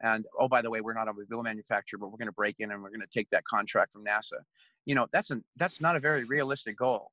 And 0.02 0.26
oh 0.40 0.48
by 0.48 0.62
the 0.62 0.70
way 0.70 0.82
we're 0.82 0.94
not 0.94 1.08
a 1.08 1.12
automobile 1.12 1.44
manufacturer 1.44 1.98
but 1.98 2.08
we're 2.08 2.18
going 2.18 2.28
to 2.28 2.34
break 2.34 2.60
in 2.60 2.72
and 2.72 2.82
we're 2.82 2.90
going 2.90 3.02
to 3.02 3.08
take 3.08 3.30
that 3.30 3.44
contract 3.46 3.94
from 3.94 4.04
nasa. 4.04 4.40
You 4.86 4.96
know 4.96 5.08
that's 5.12 5.32
an 5.32 5.44
that's 5.56 5.82
not 5.82 5.96
a 5.96 6.00
very 6.00 6.26
realistic 6.26 6.78
goal 6.78 7.12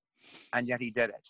and 0.53 0.67
yet 0.67 0.81
he 0.81 0.91
did 0.91 1.11
it. 1.11 1.29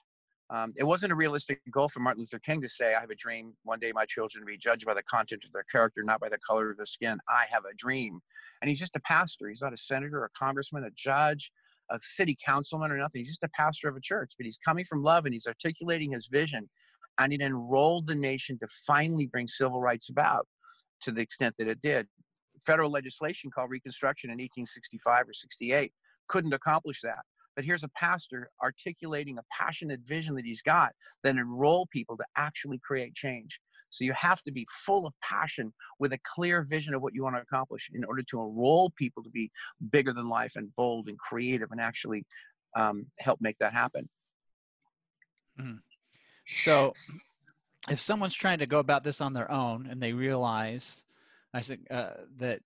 Um, 0.51 0.75
it 0.77 0.85
wasn't 0.85 1.13
a 1.13 1.15
realistic 1.15 1.61
goal 1.71 1.89
for 1.89 2.01
martin 2.01 2.21
luther 2.21 2.39
king 2.39 2.61
to 2.61 2.69
say 2.69 2.95
i 2.95 3.01
have 3.01 3.09
a 3.09 3.15
dream 3.15 3.55
one 3.63 3.79
day 3.79 3.91
my 3.95 4.05
children 4.05 4.43
to 4.43 4.47
be 4.47 4.59
judged 4.59 4.85
by 4.85 4.93
the 4.93 5.03
content 5.03 5.45
of 5.47 5.53
their 5.53 5.63
character 5.63 6.03
not 6.03 6.21
by 6.21 6.29
the 6.29 6.37
color 6.39 6.71
of 6.71 6.77
their 6.77 6.85
skin. 6.85 7.19
I 7.29 7.45
have 7.51 7.65
a 7.65 7.75
dream. 7.75 8.21
And 8.61 8.69
he's 8.69 8.79
just 8.79 8.97
a 8.97 9.01
pastor. 9.01 9.49
He's 9.49 9.63
not 9.63 9.73
a 9.73 9.79
senator 9.79 10.25
a 10.25 10.29
congressman 10.31 10.85
a 10.85 10.91
judge 10.91 11.53
a 11.93 11.99
city 12.01 12.37
councilman 12.45 12.91
or 12.91 12.97
nothing 12.97 13.21
he's 13.21 13.29
just 13.29 13.43
a 13.43 13.49
pastor 13.55 13.89
of 13.89 13.97
a 13.97 14.01
church 14.01 14.33
but 14.39 14.45
he's 14.45 14.59
coming 14.67 14.85
from 14.85 15.03
love 15.03 15.25
and 15.25 15.35
he's 15.35 15.47
articulating 15.47 16.13
his 16.13 16.27
vision 16.27 16.69
and 17.19 17.33
it 17.33 17.41
enrolled 17.41 18.07
the 18.07 18.15
nation 18.15 18.59
to 18.59 18.67
finally 18.87 19.27
bring 19.27 19.47
civil 19.47 19.81
rights 19.81 20.09
about 20.09 20.47
to 21.03 21.11
the 21.11 21.21
extent 21.21 21.55
that 21.59 21.69
it 21.69 21.81
did. 21.81 22.07
Federal 22.65 22.91
legislation 22.91 23.51
called 23.51 23.71
Reconstruction 23.71 24.31
in 24.31 24.35
1865 24.35 25.29
or 25.29 25.33
68 25.33 25.93
couldn't 26.29 26.55
accomplish 26.55 27.01
that. 27.03 27.21
But 27.55 27.65
here's 27.65 27.85
a 27.85 27.89
pastor 27.89 28.49
articulating 28.63 29.37
a 29.37 29.43
passionate 29.51 30.01
vision 30.07 30.35
that 30.37 30.47
he's 30.47 30.63
got 30.63 30.93
that 31.23 31.37
enroll 31.37 31.87
people 31.93 32.17
to 32.17 32.25
actually 32.37 32.81
create 32.83 33.15
change. 33.15 33.61
So 33.93 34.05
you 34.05 34.13
have 34.15 34.43
to 34.43 34.53
be 34.53 34.67
full 34.71 35.07
of 35.07 35.13
passion 35.21 35.73
with 35.99 36.13
a 36.15 36.19
clear 36.25 36.63
vision 36.63 36.95
of 36.95 37.03
what 37.03 37.15
you 37.15 37.23
want 37.23 37.37
to 37.37 37.43
accomplish 37.43 37.91
in 37.93 38.05
order 38.05 38.23
to 38.23 38.41
enroll 38.41 38.91
people 38.97 39.23
to 39.23 39.31
be 39.31 39.51
bigger 39.91 40.13
than 40.13 40.29
life 40.29 40.57
and 40.57 40.75
bold 40.77 41.09
and 41.09 41.19
creative 41.19 41.71
and 41.71 41.81
actually 41.81 42.25
um, 42.75 43.07
help 43.21 43.39
make 43.41 43.59
that 43.59 43.75
happen. 43.75 44.09
So, 46.47 46.95
if 47.91 48.01
someone's 48.01 48.35
trying 48.35 48.59
to 48.59 48.67
go 48.67 48.79
about 48.79 49.05
this 49.05 49.21
on 49.21 49.33
their 49.33 49.51
own 49.51 49.87
and 49.87 50.03
they 50.03 50.13
realize, 50.13 51.05
I 51.53 51.61
think 51.61 51.81
uh, 51.91 52.13
that 52.39 52.61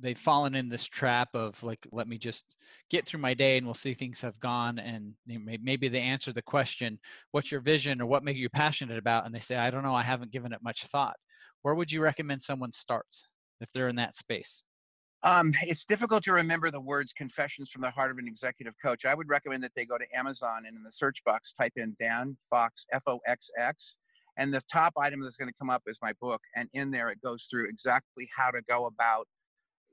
they've 0.00 0.18
fallen 0.18 0.54
in 0.54 0.68
this 0.68 0.86
trap 0.86 1.28
of 1.34 1.62
like, 1.62 1.86
let 1.92 2.08
me 2.08 2.18
just 2.18 2.56
get 2.90 3.06
through 3.06 3.20
my 3.20 3.34
day 3.34 3.56
and 3.56 3.66
we'll 3.66 3.74
see 3.74 3.94
things 3.94 4.20
have 4.20 4.38
gone, 4.40 4.78
and 4.78 5.14
may- 5.26 5.58
maybe 5.60 5.88
they 5.88 6.00
answer 6.00 6.32
the 6.32 6.42
question, 6.42 6.98
"What's 7.32 7.50
your 7.50 7.60
vision?" 7.60 8.00
or 8.00 8.06
"What 8.06 8.24
make 8.24 8.36
you 8.36 8.48
passionate 8.48 8.98
about?" 8.98 9.26
and 9.26 9.34
they 9.34 9.40
say, 9.40 9.56
"I 9.56 9.70
don't 9.70 9.82
know. 9.82 9.94
I 9.94 10.02
haven't 10.02 10.32
given 10.32 10.52
it 10.52 10.62
much 10.62 10.84
thought." 10.84 11.16
Where 11.62 11.74
would 11.74 11.90
you 11.90 12.00
recommend 12.00 12.42
someone 12.42 12.72
starts 12.72 13.28
if 13.60 13.72
they're 13.72 13.88
in 13.88 13.96
that 13.96 14.16
space? 14.16 14.62
Um, 15.22 15.52
it's 15.62 15.84
difficult 15.84 16.22
to 16.24 16.32
remember 16.32 16.70
the 16.70 16.80
words 16.80 17.12
confessions 17.12 17.70
from 17.70 17.82
the 17.82 17.90
heart 17.90 18.12
of 18.12 18.18
an 18.18 18.28
executive 18.28 18.74
coach. 18.84 19.04
I 19.04 19.14
would 19.14 19.28
recommend 19.28 19.64
that 19.64 19.72
they 19.74 19.84
go 19.84 19.98
to 19.98 20.06
Amazon 20.14 20.64
and 20.66 20.76
in 20.76 20.84
the 20.84 20.92
search 20.92 21.24
box 21.24 21.52
type 21.52 21.72
in 21.76 21.96
Dan 21.98 22.36
Foxx, 22.48 22.86
F 22.92 23.02
O 23.08 23.18
X 23.26 23.50
X. 23.58 23.96
And 24.38 24.52
the 24.52 24.60
top 24.70 24.92
item 24.98 25.20
that's 25.20 25.36
going 25.36 25.48
to 25.48 25.54
come 25.58 25.70
up 25.70 25.82
is 25.86 25.98
my 26.02 26.12
book. 26.20 26.42
And 26.54 26.68
in 26.74 26.90
there, 26.90 27.08
it 27.08 27.20
goes 27.22 27.48
through 27.50 27.68
exactly 27.68 28.28
how 28.36 28.50
to 28.50 28.60
go 28.68 28.86
about 28.86 29.26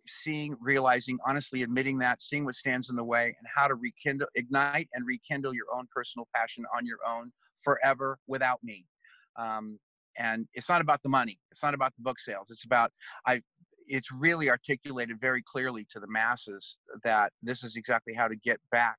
seeing, 0.07 0.55
realizing, 0.61 1.17
honestly 1.25 1.63
admitting 1.63 1.97
that, 1.99 2.21
seeing 2.21 2.45
what 2.45 2.55
stands 2.55 2.89
in 2.89 2.95
the 2.95 3.03
way, 3.03 3.25
and 3.25 3.47
how 3.53 3.67
to 3.67 3.75
rekindle, 3.75 4.27
ignite, 4.35 4.89
and 4.93 5.05
rekindle 5.05 5.53
your 5.53 5.65
own 5.75 5.87
personal 5.93 6.27
passion 6.35 6.65
on 6.75 6.85
your 6.85 6.99
own 7.07 7.31
forever 7.63 8.17
without 8.27 8.59
me. 8.63 8.85
Um, 9.37 9.79
and 10.17 10.47
it's 10.53 10.69
not 10.69 10.81
about 10.81 11.01
the 11.03 11.09
money. 11.09 11.39
It's 11.51 11.63
not 11.63 11.73
about 11.73 11.93
the 11.95 12.03
book 12.03 12.19
sales. 12.19 12.47
It's 12.51 12.65
about 12.65 12.91
I. 13.25 13.41
It's 13.87 14.11
really 14.11 14.49
articulated 14.49 15.19
very 15.19 15.43
clearly 15.43 15.85
to 15.89 15.99
the 15.99 16.07
masses 16.07 16.77
that 17.03 17.33
this 17.41 17.63
is 17.63 17.75
exactly 17.75 18.13
how 18.13 18.27
to 18.27 18.35
get 18.35 18.59
back 18.71 18.97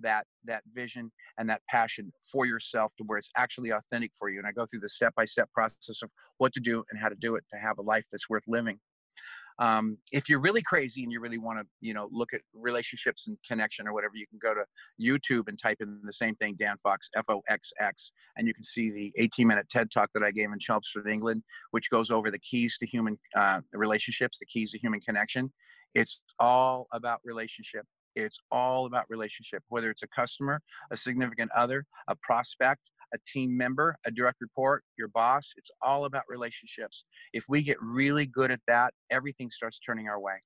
that 0.00 0.26
that 0.44 0.62
vision 0.74 1.10
and 1.38 1.48
that 1.48 1.62
passion 1.68 2.12
for 2.32 2.46
yourself 2.46 2.92
to 2.96 3.04
where 3.04 3.18
it's 3.18 3.30
actually 3.36 3.70
authentic 3.70 4.10
for 4.18 4.28
you 4.28 4.38
and 4.38 4.46
i 4.46 4.52
go 4.52 4.66
through 4.66 4.80
the 4.80 4.88
step 4.88 5.14
by 5.14 5.24
step 5.24 5.50
process 5.52 6.02
of 6.02 6.10
what 6.38 6.52
to 6.52 6.60
do 6.60 6.84
and 6.90 7.00
how 7.00 7.08
to 7.08 7.14
do 7.14 7.34
it 7.36 7.44
to 7.48 7.56
have 7.56 7.78
a 7.78 7.82
life 7.82 8.04
that's 8.10 8.28
worth 8.28 8.42
living 8.46 8.78
um, 9.58 9.98
if 10.12 10.28
you're 10.28 10.40
really 10.40 10.62
crazy 10.62 11.02
and 11.02 11.10
you 11.10 11.20
really 11.20 11.38
want 11.38 11.58
to 11.58 11.66
you 11.80 11.94
know 11.94 12.08
look 12.12 12.32
at 12.32 12.40
relationships 12.54 13.26
and 13.26 13.36
connection 13.46 13.86
or 13.86 13.92
whatever 13.92 14.14
you 14.14 14.26
can 14.26 14.38
go 14.38 14.54
to 14.54 14.64
youtube 15.00 15.48
and 15.48 15.58
type 15.58 15.78
in 15.80 16.00
the 16.04 16.12
same 16.12 16.34
thing 16.36 16.54
dan 16.58 16.76
foxx 16.82 17.08
f-o-x-x 17.16 18.12
and 18.36 18.46
you 18.46 18.54
can 18.54 18.62
see 18.62 18.90
the 18.90 19.12
18 19.16 19.46
minute 19.46 19.66
ted 19.68 19.90
talk 19.90 20.10
that 20.14 20.22
i 20.22 20.30
gave 20.30 20.50
in 20.52 20.58
chelmsford 20.58 21.08
england 21.08 21.42
which 21.70 21.90
goes 21.90 22.10
over 22.10 22.30
the 22.30 22.38
keys 22.38 22.76
to 22.78 22.86
human 22.86 23.18
uh, 23.36 23.60
relationships 23.72 24.38
the 24.38 24.46
keys 24.46 24.72
to 24.72 24.78
human 24.78 25.00
connection. 25.00 25.52
It's 25.94 26.20
all 26.38 26.86
about 26.92 27.20
relationship. 27.24 27.84
It's 28.14 28.38
all 28.50 28.86
about 28.86 29.04
relationship 29.08 29.62
whether 29.68 29.90
it's 29.90 30.02
a 30.02 30.08
customer 30.08 30.62
a 30.90 30.96
significant 30.96 31.50
other 31.54 31.84
a 32.08 32.16
prospect 32.16 32.90
a 33.14 33.18
team 33.26 33.56
member, 33.56 33.96
a 34.04 34.10
direct 34.10 34.40
report, 34.40 34.82
your 34.98 35.08
boss. 35.08 35.52
It's 35.56 35.70
all 35.82 36.04
about 36.04 36.24
relationships. 36.28 37.04
If 37.32 37.44
we 37.48 37.62
get 37.62 37.76
really 37.80 38.26
good 38.26 38.50
at 38.50 38.60
that, 38.66 38.92
everything 39.10 39.50
starts 39.50 39.78
turning 39.78 40.08
our 40.08 40.20
way. 40.20 40.42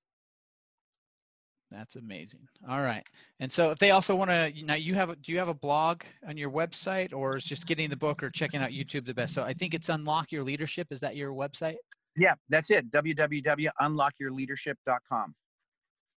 That's 1.71 1.97
amazing. 1.97 2.41
All 2.69 2.83
right. 2.83 3.07
And 3.39 3.51
so 3.51 3.71
if 3.71 3.79
they 3.79 3.93
also 3.93 4.15
want 4.17 4.31
to 4.31 4.53
now 4.65 4.75
you 4.75 4.95
have 4.95 5.23
do 5.23 5.33
you 5.33 5.39
have 5.39 5.49
a 5.49 5.55
blog 5.55 6.03
on 6.29 6.37
your 6.37 6.51
website 6.51 7.15
or 7.15 7.37
is 7.37 7.45
just 7.45 7.67
getting 7.67 7.89
the 7.89 7.97
book 7.97 8.25
or 8.25 8.31
checking 8.31 8.61
out 8.61 8.69
YouTube 8.69 9.07
the 9.07 9.15
best? 9.15 9.35
So 9.35 9.45
I 9.45 9.53
think 9.53 9.75
it's 9.75 9.89
Unlock 9.89 10.33
Your 10.33 10.43
Leadership. 10.43 10.89
Is 10.91 10.99
that 11.01 11.15
your 11.15 11.33
website? 11.33 11.77
Yeah, 12.17 12.35
that's 12.49 12.71
it. 12.71 12.91
www.unlockyourleadership.com. 12.91 15.35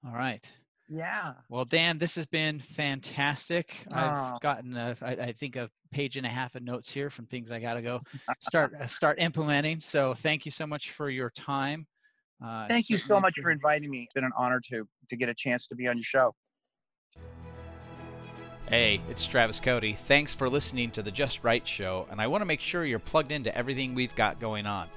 All 0.06 0.14
right. 0.14 0.50
Yeah. 0.94 1.32
Well, 1.48 1.64
Dan, 1.64 1.96
this 1.96 2.16
has 2.16 2.26
been 2.26 2.60
fantastic. 2.60 3.82
Oh. 3.94 3.98
I've 3.98 4.40
gotten, 4.40 4.76
a, 4.76 4.94
I, 5.00 5.10
I 5.12 5.32
think, 5.32 5.56
a 5.56 5.70
page 5.90 6.18
and 6.18 6.26
a 6.26 6.28
half 6.28 6.54
of 6.54 6.62
notes 6.62 6.92
here 6.92 7.08
from 7.08 7.24
things 7.26 7.50
I 7.50 7.60
got 7.60 7.74
to 7.74 7.82
go 7.82 8.00
start 8.40 8.74
uh, 8.74 8.86
start 8.86 9.18
implementing. 9.18 9.80
So, 9.80 10.12
thank 10.12 10.44
you 10.44 10.50
so 10.50 10.66
much 10.66 10.90
for 10.90 11.08
your 11.08 11.30
time. 11.30 11.86
Uh, 12.44 12.68
thank 12.68 12.90
you 12.90 12.98
so 12.98 13.18
much 13.18 13.34
for 13.40 13.50
inviting 13.50 13.90
me. 13.90 14.02
It's 14.02 14.12
been 14.12 14.24
an 14.24 14.32
honor 14.36 14.60
to 14.68 14.86
to 15.08 15.16
get 15.16 15.30
a 15.30 15.34
chance 15.34 15.66
to 15.68 15.74
be 15.74 15.88
on 15.88 15.96
your 15.96 16.04
show. 16.04 16.34
Hey, 18.68 19.00
it's 19.08 19.26
Travis 19.26 19.60
Cody. 19.60 19.94
Thanks 19.94 20.34
for 20.34 20.48
listening 20.48 20.90
to 20.92 21.02
the 21.02 21.10
Just 21.10 21.42
Right 21.42 21.66
Show, 21.66 22.06
and 22.10 22.20
I 22.20 22.26
want 22.26 22.42
to 22.42 22.46
make 22.46 22.60
sure 22.60 22.84
you're 22.84 22.98
plugged 22.98 23.32
into 23.32 23.56
everything 23.56 23.94
we've 23.94 24.14
got 24.14 24.40
going 24.40 24.66
on. 24.66 24.88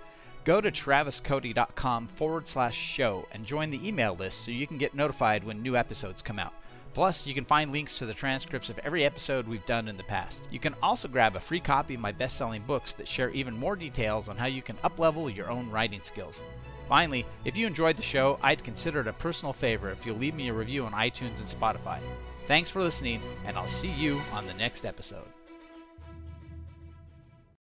Go 0.46 0.62
to 0.62 0.70
traviscody.com 0.70 2.08
forward 2.08 2.48
slash 2.48 2.78
show 2.78 3.28
and 3.32 3.44
join 3.46 3.72
the 3.72 3.86
email 3.86 4.16
list 4.16 4.42
so 4.42 4.52
you 4.52 4.68
can 4.68 4.78
get 4.78 4.94
notified 4.94 5.44
when 5.44 5.64
new 5.64 5.76
episodes 5.76 6.22
come 6.22 6.38
out. 6.38 6.54
Plus, 6.94 7.26
you 7.26 7.34
can 7.34 7.44
find 7.44 7.72
links 7.72 7.98
to 7.98 8.06
the 8.06 8.14
transcripts 8.14 8.70
of 8.70 8.80
every 8.80 9.04
episode 9.04 9.48
we've 9.48 9.66
done 9.66 9.88
in 9.88 9.98
the 9.98 10.04
past. 10.04 10.46
You 10.52 10.60
can 10.60 10.76
also 10.84 11.08
grab 11.08 11.36
a 11.36 11.40
free 11.40 11.60
copy 11.60 11.96
of 11.96 12.00
my 12.00 12.12
best 12.12 12.38
selling 12.38 12.62
books 12.62 12.94
that 12.94 13.08
share 13.08 13.32
even 13.32 13.58
more 13.58 13.76
details 13.76 14.30
on 14.30 14.38
how 14.38 14.46
you 14.46 14.62
can 14.62 14.78
uplevel 14.78 15.36
your 15.36 15.50
own 15.50 15.70
writing 15.72 16.00
skills. 16.00 16.44
Finally, 16.88 17.26
if 17.44 17.58
you 17.58 17.66
enjoyed 17.66 17.98
the 17.98 18.04
show, 18.04 18.40
I'd 18.44 18.64
consider 18.64 19.02
it 19.02 19.08
a 19.08 19.14
personal 19.14 19.52
favor 19.52 19.90
if 19.90 20.06
you'll 20.06 20.18
leave 20.18 20.36
me 20.36 20.50
a 20.50 20.54
review 20.54 20.86
on 20.86 20.92
iTunes 20.92 21.40
and 21.40 21.50
Spotify. 21.50 22.00
Thanks 22.46 22.70
for 22.70 22.84
listening, 22.84 23.20
and 23.46 23.58
I'll 23.58 23.68
see 23.68 23.92
you 23.92 24.22
on 24.32 24.46
the 24.46 24.54
next 24.54 24.86
episode. 24.86 25.35